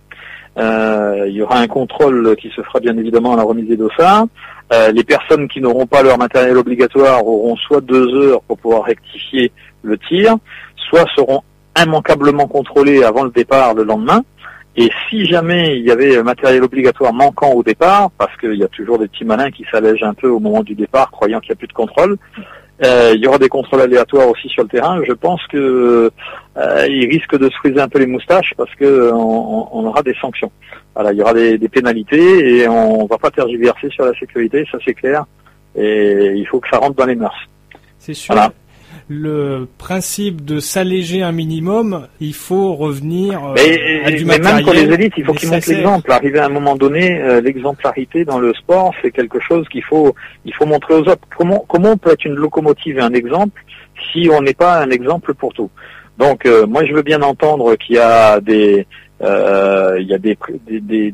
Euh, 0.57 1.25
il 1.27 1.33
y 1.33 1.41
aura 1.41 1.59
un 1.59 1.67
contrôle 1.67 2.35
qui 2.35 2.49
se 2.49 2.61
fera 2.61 2.79
bien 2.79 2.97
évidemment 2.97 3.33
à 3.33 3.37
la 3.37 3.43
remise 3.43 3.67
des 3.67 3.77
dossards. 3.77 4.25
Euh, 4.73 4.91
les 4.91 5.03
personnes 5.03 5.47
qui 5.47 5.61
n'auront 5.61 5.85
pas 5.85 6.03
leur 6.03 6.17
matériel 6.17 6.57
obligatoire 6.57 7.25
auront 7.25 7.55
soit 7.55 7.81
deux 7.81 8.13
heures 8.15 8.41
pour 8.43 8.57
pouvoir 8.57 8.83
rectifier 8.83 9.51
le 9.83 9.97
tir, 9.97 10.35
soit 10.75 11.05
seront 11.15 11.41
immanquablement 11.77 12.47
contrôlées 12.47 13.03
avant 13.03 13.23
le 13.23 13.31
départ 13.31 13.73
le 13.73 13.83
lendemain. 13.83 14.23
Et 14.77 14.89
si 15.09 15.25
jamais 15.25 15.77
il 15.77 15.85
y 15.85 15.91
avait 15.91 16.21
matériel 16.23 16.63
obligatoire 16.63 17.13
manquant 17.13 17.51
au 17.51 17.63
départ, 17.63 18.09
parce 18.17 18.35
qu'il 18.37 18.55
y 18.55 18.63
a 18.63 18.69
toujours 18.69 18.99
des 18.99 19.07
petits 19.07 19.25
malins 19.25 19.51
qui 19.51 19.65
s'allègent 19.69 20.03
un 20.03 20.13
peu 20.13 20.29
au 20.29 20.39
moment 20.39 20.63
du 20.63 20.75
départ, 20.75 21.11
croyant 21.11 21.41
qu'il 21.41 21.49
n'y 21.49 21.53
a 21.53 21.57
plus 21.57 21.67
de 21.67 21.73
contrôle, 21.73 22.17
euh, 22.83 23.13
il 23.15 23.21
y 23.21 23.27
aura 23.27 23.37
des 23.37 23.49
contrôles 23.49 23.81
aléatoires 23.81 24.27
aussi 24.27 24.49
sur 24.49 24.63
le 24.63 24.69
terrain. 24.69 25.01
Je 25.07 25.13
pense 25.13 25.41
que 25.47 26.11
euh, 26.57 26.87
il 26.87 27.07
risque 27.09 27.37
de 27.37 27.49
se 27.49 27.55
friser 27.57 27.79
un 27.79 27.87
peu 27.87 27.99
les 27.99 28.07
moustaches 28.07 28.53
parce 28.57 28.73
que 28.75 29.11
on, 29.11 29.85
aura 29.85 30.01
des 30.01 30.15
sanctions. 30.19 30.51
Voilà, 30.95 31.11
il 31.13 31.19
y 31.19 31.21
aura 31.21 31.33
des, 31.33 31.57
des, 31.57 31.69
pénalités 31.69 32.57
et 32.57 32.67
on 32.67 33.05
va 33.05 33.17
pas 33.17 33.31
tergiverser 33.31 33.89
sur 33.89 34.05
la 34.05 34.13
sécurité, 34.13 34.65
ça 34.71 34.77
c'est 34.83 34.93
clair. 34.93 35.25
Et 35.75 36.33
il 36.35 36.45
faut 36.47 36.59
que 36.59 36.67
ça 36.69 36.77
rentre 36.77 36.95
dans 36.95 37.05
les 37.05 37.15
mœurs. 37.15 37.47
C'est 37.97 38.13
sûr. 38.13 38.33
Voilà 38.33 38.51
le 39.11 39.67
principe 39.77 40.45
de 40.45 40.59
s'alléger 40.59 41.21
un 41.21 41.33
minimum, 41.33 42.07
il 42.21 42.33
faut 42.33 42.73
revenir 42.75 43.43
euh, 43.43 43.53
mais, 43.55 44.05
à 44.05 44.11
du 44.11 44.23
mais 44.23 44.39
même 44.39 44.63
pour 44.63 44.73
les 44.73 44.83
élites, 44.83 45.13
il 45.17 45.25
faut 45.25 45.33
qu'ils 45.33 45.49
montrent 45.49 45.69
l'exemple. 45.69 46.11
Arriver 46.11 46.39
à 46.39 46.45
un 46.45 46.49
moment 46.49 46.75
donné, 46.75 47.19
euh, 47.19 47.41
l'exemplarité 47.41 48.23
dans 48.23 48.39
le 48.39 48.53
sport, 48.53 48.93
c'est 49.01 49.11
quelque 49.11 49.39
chose 49.41 49.67
qu'il 49.67 49.83
faut, 49.83 50.15
il 50.45 50.53
faut 50.53 50.65
montrer 50.65 50.93
aux 50.93 51.01
autres. 51.01 51.27
Comment, 51.37 51.65
comment 51.67 51.91
on 51.91 51.97
peut 51.97 52.11
être 52.11 52.23
une 52.23 52.35
locomotive 52.35 52.99
et 52.99 53.01
un 53.01 53.13
exemple 53.13 53.61
si 54.13 54.29
on 54.31 54.41
n'est 54.41 54.53
pas 54.53 54.81
un 54.81 54.89
exemple 54.89 55.33
pour 55.33 55.53
tout? 55.53 55.69
Donc, 56.17 56.45
euh, 56.45 56.65
moi, 56.65 56.85
je 56.85 56.93
veux 56.93 57.03
bien 57.03 57.21
entendre 57.21 57.75
qu'il 57.75 57.95
y 57.95 57.99
a 57.99 58.39
des, 58.39 58.87
il 59.19 60.07
y 60.07 60.13
a 60.13 60.17
des, 60.17 60.37
des 60.67 61.13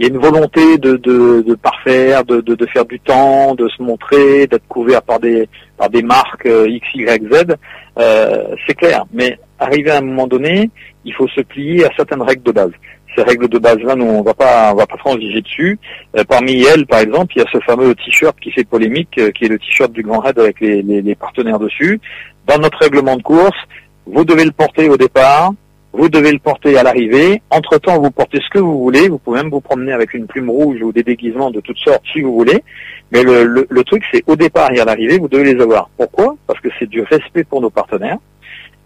il 0.00 0.04
y 0.04 0.10
a 0.10 0.14
une 0.14 0.18
volonté 0.18 0.78
de, 0.78 0.96
de, 0.96 1.42
de 1.42 1.54
parfaire, 1.54 2.24
de, 2.24 2.40
de, 2.40 2.54
de, 2.54 2.66
faire 2.68 2.86
du 2.86 2.98
temps, 3.00 3.54
de 3.54 3.68
se 3.68 3.82
montrer, 3.82 4.46
d'être 4.46 4.66
couvert 4.66 5.02
par 5.02 5.20
des, 5.20 5.46
par 5.76 5.90
des 5.90 6.00
marques 6.00 6.46
euh, 6.46 6.66
X, 6.66 6.86
Y, 6.94 7.22
Z. 7.30 7.54
Euh, 7.98 8.44
c'est 8.66 8.72
clair. 8.72 9.04
Mais 9.12 9.38
arrivé 9.58 9.90
à 9.90 9.98
un 9.98 10.00
moment 10.00 10.26
donné, 10.26 10.70
il 11.04 11.12
faut 11.12 11.28
se 11.28 11.42
plier 11.42 11.84
à 11.84 11.90
certaines 11.94 12.22
règles 12.22 12.44
de 12.44 12.52
base. 12.52 12.70
Ces 13.14 13.22
règles 13.24 13.48
de 13.48 13.58
base-là, 13.58 13.94
nous, 13.94 14.06
on 14.06 14.22
va 14.22 14.32
pas, 14.32 14.72
on 14.72 14.76
va 14.76 14.86
pas 14.86 14.96
transiger 14.96 15.42
dessus. 15.42 15.78
Euh, 16.16 16.24
parmi 16.24 16.62
elles, 16.62 16.86
par 16.86 17.00
exemple, 17.00 17.34
il 17.36 17.40
y 17.40 17.42
a 17.42 17.50
ce 17.52 17.58
fameux 17.60 17.94
t-shirt 17.94 18.40
qui 18.40 18.52
fait 18.52 18.64
polémique, 18.64 19.18
euh, 19.18 19.30
qui 19.32 19.44
est 19.44 19.48
le 19.48 19.58
t-shirt 19.58 19.92
du 19.92 20.02
Grand 20.02 20.20
Raid 20.20 20.38
avec 20.38 20.60
les, 20.60 20.80
les, 20.80 21.02
les 21.02 21.14
partenaires 21.14 21.58
dessus. 21.58 22.00
Dans 22.46 22.56
notre 22.56 22.78
règlement 22.78 23.18
de 23.18 23.22
course, 23.22 23.58
vous 24.06 24.24
devez 24.24 24.46
le 24.46 24.52
porter 24.52 24.88
au 24.88 24.96
départ, 24.96 25.52
vous 25.92 26.08
devez 26.08 26.32
le 26.32 26.38
porter 26.38 26.78
à 26.78 26.82
l'arrivée. 26.82 27.42
Entre-temps, 27.50 28.00
vous 28.00 28.10
portez 28.10 28.38
ce 28.40 28.48
que 28.50 28.58
vous 28.58 28.78
voulez. 28.78 29.08
Vous 29.08 29.18
pouvez 29.18 29.42
même 29.42 29.50
vous 29.50 29.60
promener 29.60 29.92
avec 29.92 30.14
une 30.14 30.26
plume 30.26 30.50
rouge 30.50 30.80
ou 30.82 30.92
des 30.92 31.02
déguisements 31.02 31.50
de 31.50 31.60
toutes 31.60 31.78
sortes 31.78 32.04
si 32.12 32.20
vous 32.20 32.34
voulez. 32.34 32.62
Mais 33.10 33.22
le, 33.22 33.66
le, 33.68 33.84
truc, 33.84 34.04
c'est 34.12 34.22
au 34.28 34.36
départ 34.36 34.70
et 34.72 34.80
à 34.80 34.84
l'arrivée, 34.84 35.18
vous 35.18 35.28
devez 35.28 35.52
les 35.54 35.60
avoir. 35.60 35.90
Pourquoi? 35.96 36.36
Parce 36.46 36.60
que 36.60 36.68
c'est 36.78 36.88
du 36.88 37.02
respect 37.02 37.44
pour 37.44 37.60
nos 37.60 37.70
partenaires 37.70 38.18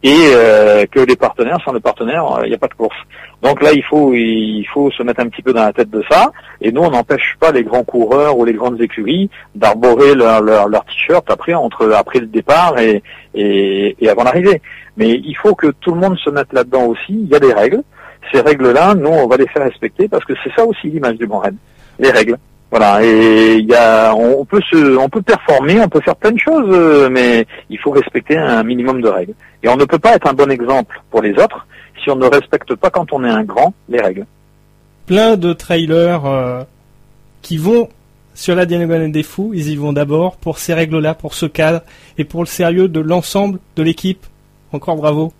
et 0.04 0.32
euh, 0.34 0.84
que 0.84 1.00
les 1.00 1.16
partenaires, 1.16 1.58
sans 1.64 1.72
les 1.72 1.80
partenaires, 1.80 2.40
il 2.44 2.50
n'y 2.50 2.54
a 2.54 2.58
pas 2.58 2.68
de 2.68 2.74
course. 2.74 2.96
Donc 3.42 3.62
là, 3.62 3.72
il 3.72 3.82
faut 3.82 4.12
il 4.12 4.66
faut 4.72 4.90
se 4.90 5.02
mettre 5.02 5.20
un 5.20 5.28
petit 5.28 5.40
peu 5.40 5.54
dans 5.54 5.64
la 5.64 5.72
tête 5.72 5.90
de 5.90 6.04
ça. 6.10 6.30
Et 6.60 6.70
nous, 6.72 6.82
on 6.82 6.90
n'empêche 6.90 7.36
pas 7.40 7.52
les 7.52 7.64
grands 7.64 7.84
coureurs 7.84 8.36
ou 8.36 8.44
les 8.44 8.52
grandes 8.52 8.80
écuries 8.82 9.30
d'arborer 9.54 10.14
leur, 10.14 10.42
leur, 10.42 10.68
leur 10.68 10.84
t-shirt 10.84 11.28
après 11.30 11.54
entre 11.54 11.90
après 11.92 12.20
le 12.20 12.26
départ 12.26 12.78
et, 12.78 13.02
et, 13.34 13.96
et 13.98 14.08
avant 14.10 14.24
l'arrivée. 14.24 14.60
Mais 14.98 15.08
il 15.08 15.36
faut 15.36 15.54
que 15.54 15.68
tout 15.80 15.92
le 15.94 16.00
monde 16.00 16.18
se 16.18 16.28
mette 16.28 16.52
là-dedans 16.52 16.84
aussi. 16.84 17.08
Il 17.08 17.28
y 17.28 17.34
a 17.34 17.40
des 17.40 17.54
règles. 17.54 17.82
Ces 18.30 18.42
règles-là, 18.42 18.94
nous, 18.94 19.08
on 19.08 19.26
va 19.26 19.38
les 19.38 19.48
faire 19.48 19.64
respecter 19.64 20.08
parce 20.08 20.24
que 20.26 20.34
c'est 20.44 20.52
ça 20.54 20.66
aussi 20.66 20.88
l'image 20.88 21.16
du 21.16 21.26
bon 21.26 21.38
raid. 21.38 21.56
Les 21.98 22.10
règles. 22.10 22.36
Voilà, 22.70 23.04
et 23.04 23.56
il 23.58 23.66
y 23.66 23.74
a, 23.74 24.12
on 24.14 24.44
peut 24.44 24.60
se, 24.68 24.96
on 24.96 25.08
peut 25.08 25.22
performer, 25.22 25.80
on 25.80 25.88
peut 25.88 26.00
faire 26.00 26.16
plein 26.16 26.32
de 26.32 26.38
choses, 26.38 26.68
euh, 26.70 27.08
mais 27.08 27.46
il 27.70 27.78
faut 27.78 27.92
respecter 27.92 28.36
un 28.36 28.64
minimum 28.64 29.00
de 29.00 29.08
règles. 29.08 29.34
Et 29.62 29.68
on 29.68 29.76
ne 29.76 29.84
peut 29.84 29.98
pas 29.98 30.16
être 30.16 30.26
un 30.26 30.34
bon 30.34 30.50
exemple 30.50 31.00
pour 31.10 31.22
les 31.22 31.32
autres 31.34 31.66
si 32.02 32.10
on 32.10 32.16
ne 32.16 32.26
respecte 32.26 32.74
pas 32.74 32.90
quand 32.90 33.12
on 33.12 33.24
est 33.24 33.30
un 33.30 33.44
grand 33.44 33.72
les 33.88 34.00
règles. 34.00 34.26
Plein 35.06 35.36
de 35.36 35.52
trailers 35.52 36.26
euh, 36.26 36.62
qui 37.42 37.58
vont 37.58 37.88
sur 38.34 38.56
la 38.56 38.66
Diagonale 38.66 39.12
des 39.12 39.22
Fous, 39.22 39.52
ils 39.54 39.70
y 39.70 39.76
vont 39.76 39.92
d'abord 39.92 40.36
pour 40.36 40.58
ces 40.58 40.74
règles-là, 40.74 41.14
pour 41.14 41.34
ce 41.34 41.46
cadre 41.46 41.82
et 42.18 42.24
pour 42.24 42.40
le 42.40 42.46
sérieux 42.46 42.88
de 42.88 43.00
l'ensemble 43.00 43.60
de 43.76 43.82
l'équipe. 43.82 44.26
Encore 44.72 44.96
bravo. 44.96 45.32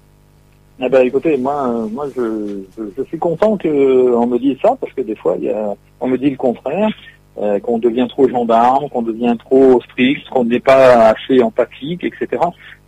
Eh 0.80 0.88
ben, 0.88 1.06
écoutez, 1.06 1.36
moi, 1.36 1.68
euh, 1.68 1.86
moi, 1.88 2.06
je, 2.16 2.62
je, 2.96 3.02
suis 3.04 3.18
content 3.18 3.56
qu'on 3.56 4.26
me 4.26 4.38
dise 4.38 4.56
ça 4.60 4.76
parce 4.80 4.92
que 4.92 5.02
des 5.02 5.14
fois, 5.14 5.36
il 5.38 5.44
y 5.44 5.50
a, 5.50 5.74
on 6.00 6.08
me 6.08 6.18
dit 6.18 6.30
le 6.30 6.36
contraire. 6.36 6.88
Euh, 7.36 7.58
qu'on 7.58 7.78
devient 7.78 8.06
trop 8.08 8.28
gendarme, 8.28 8.88
qu'on 8.88 9.02
devient 9.02 9.34
trop 9.36 9.80
strict, 9.80 10.28
qu'on 10.28 10.44
n'est 10.44 10.60
pas 10.60 11.08
assez 11.08 11.42
empathique, 11.42 12.04
etc. 12.04 12.40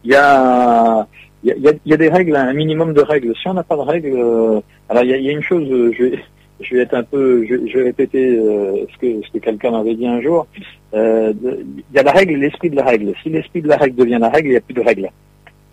Il 0.05 0.13
y 0.13 0.15
a, 0.15 1.05
il 1.43 1.49
y 1.49 1.69
a, 1.69 1.73
il 1.85 1.91
y 1.91 1.93
a 1.93 1.97
des 1.97 2.09
règles, 2.09 2.37
un 2.37 2.53
minimum 2.53 2.93
de 2.93 3.01
règles. 3.01 3.35
Si 3.43 3.49
on 3.49 3.55
n'a 3.55 3.65
pas 3.65 3.75
de 3.75 3.81
règles, 3.81 4.17
euh, 4.17 4.61
alors 4.89 5.03
il 5.03 5.11
y, 5.11 5.15
a, 5.15 5.17
il 5.17 5.25
y 5.25 5.31
a, 5.31 5.33
une 5.33 5.43
chose, 5.43 5.67
je 5.69 6.05
vais, 6.05 6.21
je 6.61 6.77
vais 6.77 6.83
être 6.83 6.95
un 6.95 7.03
peu, 7.03 7.45
je, 7.45 7.67
je 7.67 7.77
vais 7.77 7.85
répéter 7.87 8.39
euh, 8.39 8.87
ce 8.93 8.99
que, 8.99 9.27
ce 9.27 9.33
que 9.33 9.39
quelqu'un 9.39 9.73
m'avait 9.73 9.97
dit 9.97 10.07
un 10.07 10.21
jour. 10.21 10.47
il 10.93 11.85
y 11.93 11.99
a 11.99 12.05
la 12.05 12.13
règle, 12.13 12.37
l'esprit 12.37 12.71
de 12.71 12.77
la 12.77 12.85
règle. 12.85 13.15
Si 13.25 13.31
l'esprit 13.31 13.63
de 13.63 13.69
la 13.69 13.77
règle 13.77 13.97
devient 13.97 14.19
la 14.21 14.29
règle, 14.29 14.47
il 14.47 14.53
n'y 14.53 14.59
a 14.59 14.61
plus 14.61 14.75
de 14.75 14.83
règles. 14.83 15.11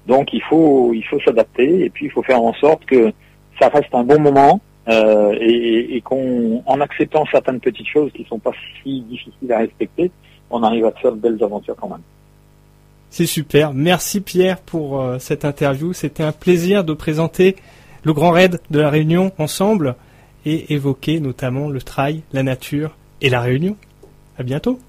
Donc 0.08 0.34
il 0.34 0.42
faut, 0.42 0.94
il 0.96 1.04
faut 1.04 1.20
s'adapter 1.20 1.86
et 1.86 1.90
puis 1.92 2.08
il 2.08 2.12
faut 2.12 2.24
faire 2.24 2.42
en 2.42 2.54
sorte 2.54 2.86
que 2.86 3.12
ça 3.60 3.70
reste 3.70 3.94
un 3.94 4.04
bon 4.04 4.20
moment, 4.20 4.62
euh, 4.88 5.36
et, 5.40 5.96
et 5.96 6.02
qu'en 6.02 6.62
en 6.66 6.82
acceptant 6.82 7.26
certaines 7.32 7.60
petites 7.60 7.88
choses 7.88 8.12
qui 8.14 8.26
sont 8.26 8.40
pas 8.40 8.52
si 8.82 9.02
difficiles 9.02 9.52
à 9.52 9.60
respecter, 9.60 10.12
on 10.50 10.62
arrive 10.64 10.86
à 10.86 10.92
faire 10.92 11.14
de 11.14 11.20
belles 11.20 11.42
aventures 11.44 11.76
quand 11.76 11.90
même. 11.90 12.02
C'est 13.10 13.28
super. 13.28 13.74
Merci 13.74 14.22
Pierre 14.22 14.60
pour 14.60 15.00
euh, 15.00 15.20
cette 15.20 15.46
interview. 15.46 15.94
C'était 15.94 16.24
un 16.24 16.32
plaisir 16.32 16.84
de 16.84 16.94
présenter 16.94 17.56
le 18.04 18.12
Grand 18.12 18.32
Raid 18.32 18.60
de 18.72 18.80
la 18.80 18.90
Réunion 18.90 19.32
ensemble 19.38 19.96
et 20.46 20.74
évoquer 20.74 21.20
notamment 21.20 21.70
le 21.70 21.82
trail, 21.82 22.24
la 22.34 22.44
nature 22.44 22.96
et 23.22 23.30
la 23.30 23.40
Réunion. 23.40 23.78
À 24.38 24.44
bientôt. 24.44 24.80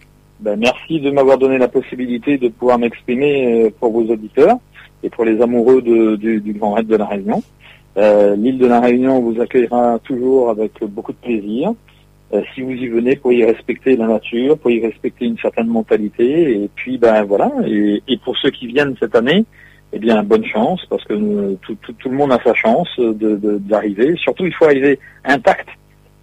Ben, 0.40 0.58
merci 0.58 1.00
de 1.00 1.10
m'avoir 1.10 1.38
donné 1.38 1.58
la 1.58 1.68
possibilité 1.68 2.38
de 2.38 2.48
pouvoir 2.48 2.78
m'exprimer 2.78 3.66
euh, 3.66 3.70
pour 3.78 3.92
vos 3.92 4.10
auditeurs 4.10 4.56
et 5.02 5.10
pour 5.10 5.24
les 5.24 5.40
amoureux 5.40 5.82
de, 5.82 6.16
du, 6.16 6.40
du 6.40 6.54
Grand 6.54 6.72
Raid 6.72 6.86
de 6.86 6.96
la 6.96 7.06
Réunion. 7.06 7.42
Euh, 7.96 8.34
l'île 8.36 8.58
de 8.58 8.66
la 8.66 8.80
Réunion 8.80 9.20
vous 9.20 9.40
accueillera 9.40 9.98
toujours 10.02 10.50
avec 10.50 10.72
beaucoup 10.84 11.12
de 11.12 11.18
plaisir. 11.18 11.72
Euh, 12.32 12.42
si 12.54 12.62
vous 12.62 12.72
y 12.72 12.88
venez 12.88 13.16
pour 13.16 13.32
y 13.32 13.44
respecter 13.44 13.96
la 13.96 14.06
nature, 14.06 14.58
pour 14.58 14.70
y 14.70 14.84
respecter 14.84 15.26
une 15.26 15.38
certaine 15.38 15.68
mentalité, 15.68 16.62
et 16.64 16.70
puis 16.74 16.98
ben 16.98 17.22
voilà. 17.24 17.50
Et, 17.66 18.00
pour 18.24 18.36
ceux 18.38 18.50
qui 18.50 18.66
viennent 18.66 18.96
cette 18.98 19.14
année, 19.14 19.44
eh 19.92 19.98
bien 19.98 20.22
bonne 20.24 20.44
chance 20.44 20.84
parce 20.90 21.04
que 21.04 21.54
tout, 21.62 21.76
tout, 21.98 22.08
le 22.08 22.16
monde 22.16 22.32
a 22.32 22.40
sa 22.42 22.54
chance 22.54 22.88
de 22.98 23.58
d'arriver. 23.58 24.16
Surtout, 24.16 24.46
il 24.46 24.54
faut 24.54 24.64
arriver 24.64 24.98
intact. 25.24 25.68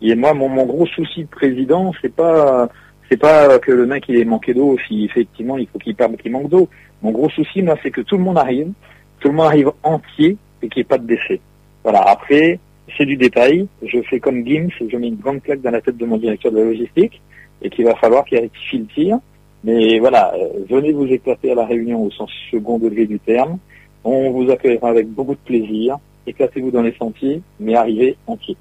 Et 0.01 0.15
moi, 0.15 0.33
mon, 0.33 0.49
mon 0.49 0.65
gros 0.65 0.87
souci 0.87 1.23
de 1.23 1.29
président, 1.29 1.93
c'est 2.01 2.13
pas 2.13 2.67
c'est 3.09 3.17
pas 3.17 3.59
que 3.59 3.71
le 3.71 3.85
mec 3.85 4.05
il 4.07 4.15
ait 4.15 4.25
manqué 4.25 4.53
d'eau 4.53 4.77
si 4.87 5.05
effectivement 5.05 5.57
il 5.57 5.67
faut 5.67 5.79
qu'il 5.79 5.95
qu'il 5.95 6.31
manque 6.31 6.49
d'eau. 6.49 6.67
Mon 7.01 7.11
gros 7.11 7.29
souci, 7.29 7.61
moi, 7.61 7.77
c'est 7.83 7.91
que 7.91 8.01
tout 8.01 8.17
le 8.17 8.23
monde 8.23 8.37
arrive, 8.37 8.71
tout 9.19 9.29
le 9.29 9.33
monde 9.33 9.47
arrive 9.47 9.71
entier 9.83 10.37
et 10.61 10.69
qu'il 10.69 10.79
n'y 10.79 10.81
ait 10.81 10.85
pas 10.85 10.97
de 10.97 11.07
décès. 11.07 11.39
Voilà, 11.83 12.01
après, 12.01 12.59
c'est 12.97 13.05
du 13.05 13.17
détail. 13.17 13.67
Je 13.81 14.01
fais 14.03 14.19
comme 14.19 14.45
Gims, 14.45 14.69
je 14.79 14.97
mets 14.97 15.07
une 15.07 15.15
grande 15.15 15.41
plaque 15.41 15.61
dans 15.61 15.71
la 15.71 15.81
tête 15.81 15.97
de 15.97 16.05
mon 16.05 16.17
directeur 16.17 16.51
de 16.51 16.57
la 16.57 16.65
logistique 16.65 17.21
et 17.61 17.69
qu'il 17.69 17.85
va 17.85 17.95
falloir 17.95 18.25
qu'il 18.25 18.39
rectifie 18.39 18.79
le 18.79 18.85
tir. 18.85 19.19
Mais 19.63 19.99
voilà, 19.99 20.33
euh, 20.35 20.65
venez 20.69 20.91
vous 20.91 21.05
éclater 21.05 21.51
à 21.51 21.55
la 21.55 21.65
réunion 21.65 22.03
au 22.03 22.11
sens 22.11 22.31
second 22.49 22.79
degré 22.79 23.05
du 23.05 23.19
terme. 23.19 23.57
On 24.03 24.31
vous 24.31 24.49
accueillera 24.49 24.89
avec 24.89 25.07
beaucoup 25.07 25.35
de 25.35 25.39
plaisir. 25.45 25.97
Éclatez-vous 26.25 26.71
dans 26.71 26.81
les 26.81 26.93
sentiers, 26.93 27.41
mais 27.59 27.75
arrivez 27.75 28.15
entier. 28.27 28.57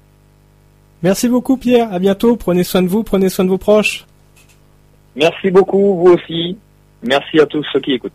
Merci 1.03 1.27
beaucoup 1.27 1.57
Pierre, 1.57 1.91
à 1.91 1.97
bientôt, 1.97 2.35
prenez 2.35 2.63
soin 2.63 2.83
de 2.83 2.87
vous, 2.87 3.03
prenez 3.03 3.29
soin 3.29 3.45
de 3.45 3.49
vos 3.49 3.57
proches. 3.57 4.05
Merci 5.15 5.49
beaucoup, 5.49 5.95
vous 5.95 6.13
aussi. 6.13 6.57
Merci 7.03 7.39
à 7.39 7.45
tous 7.47 7.65
ceux 7.73 7.79
qui 7.79 7.93
écoutent. 7.93 8.13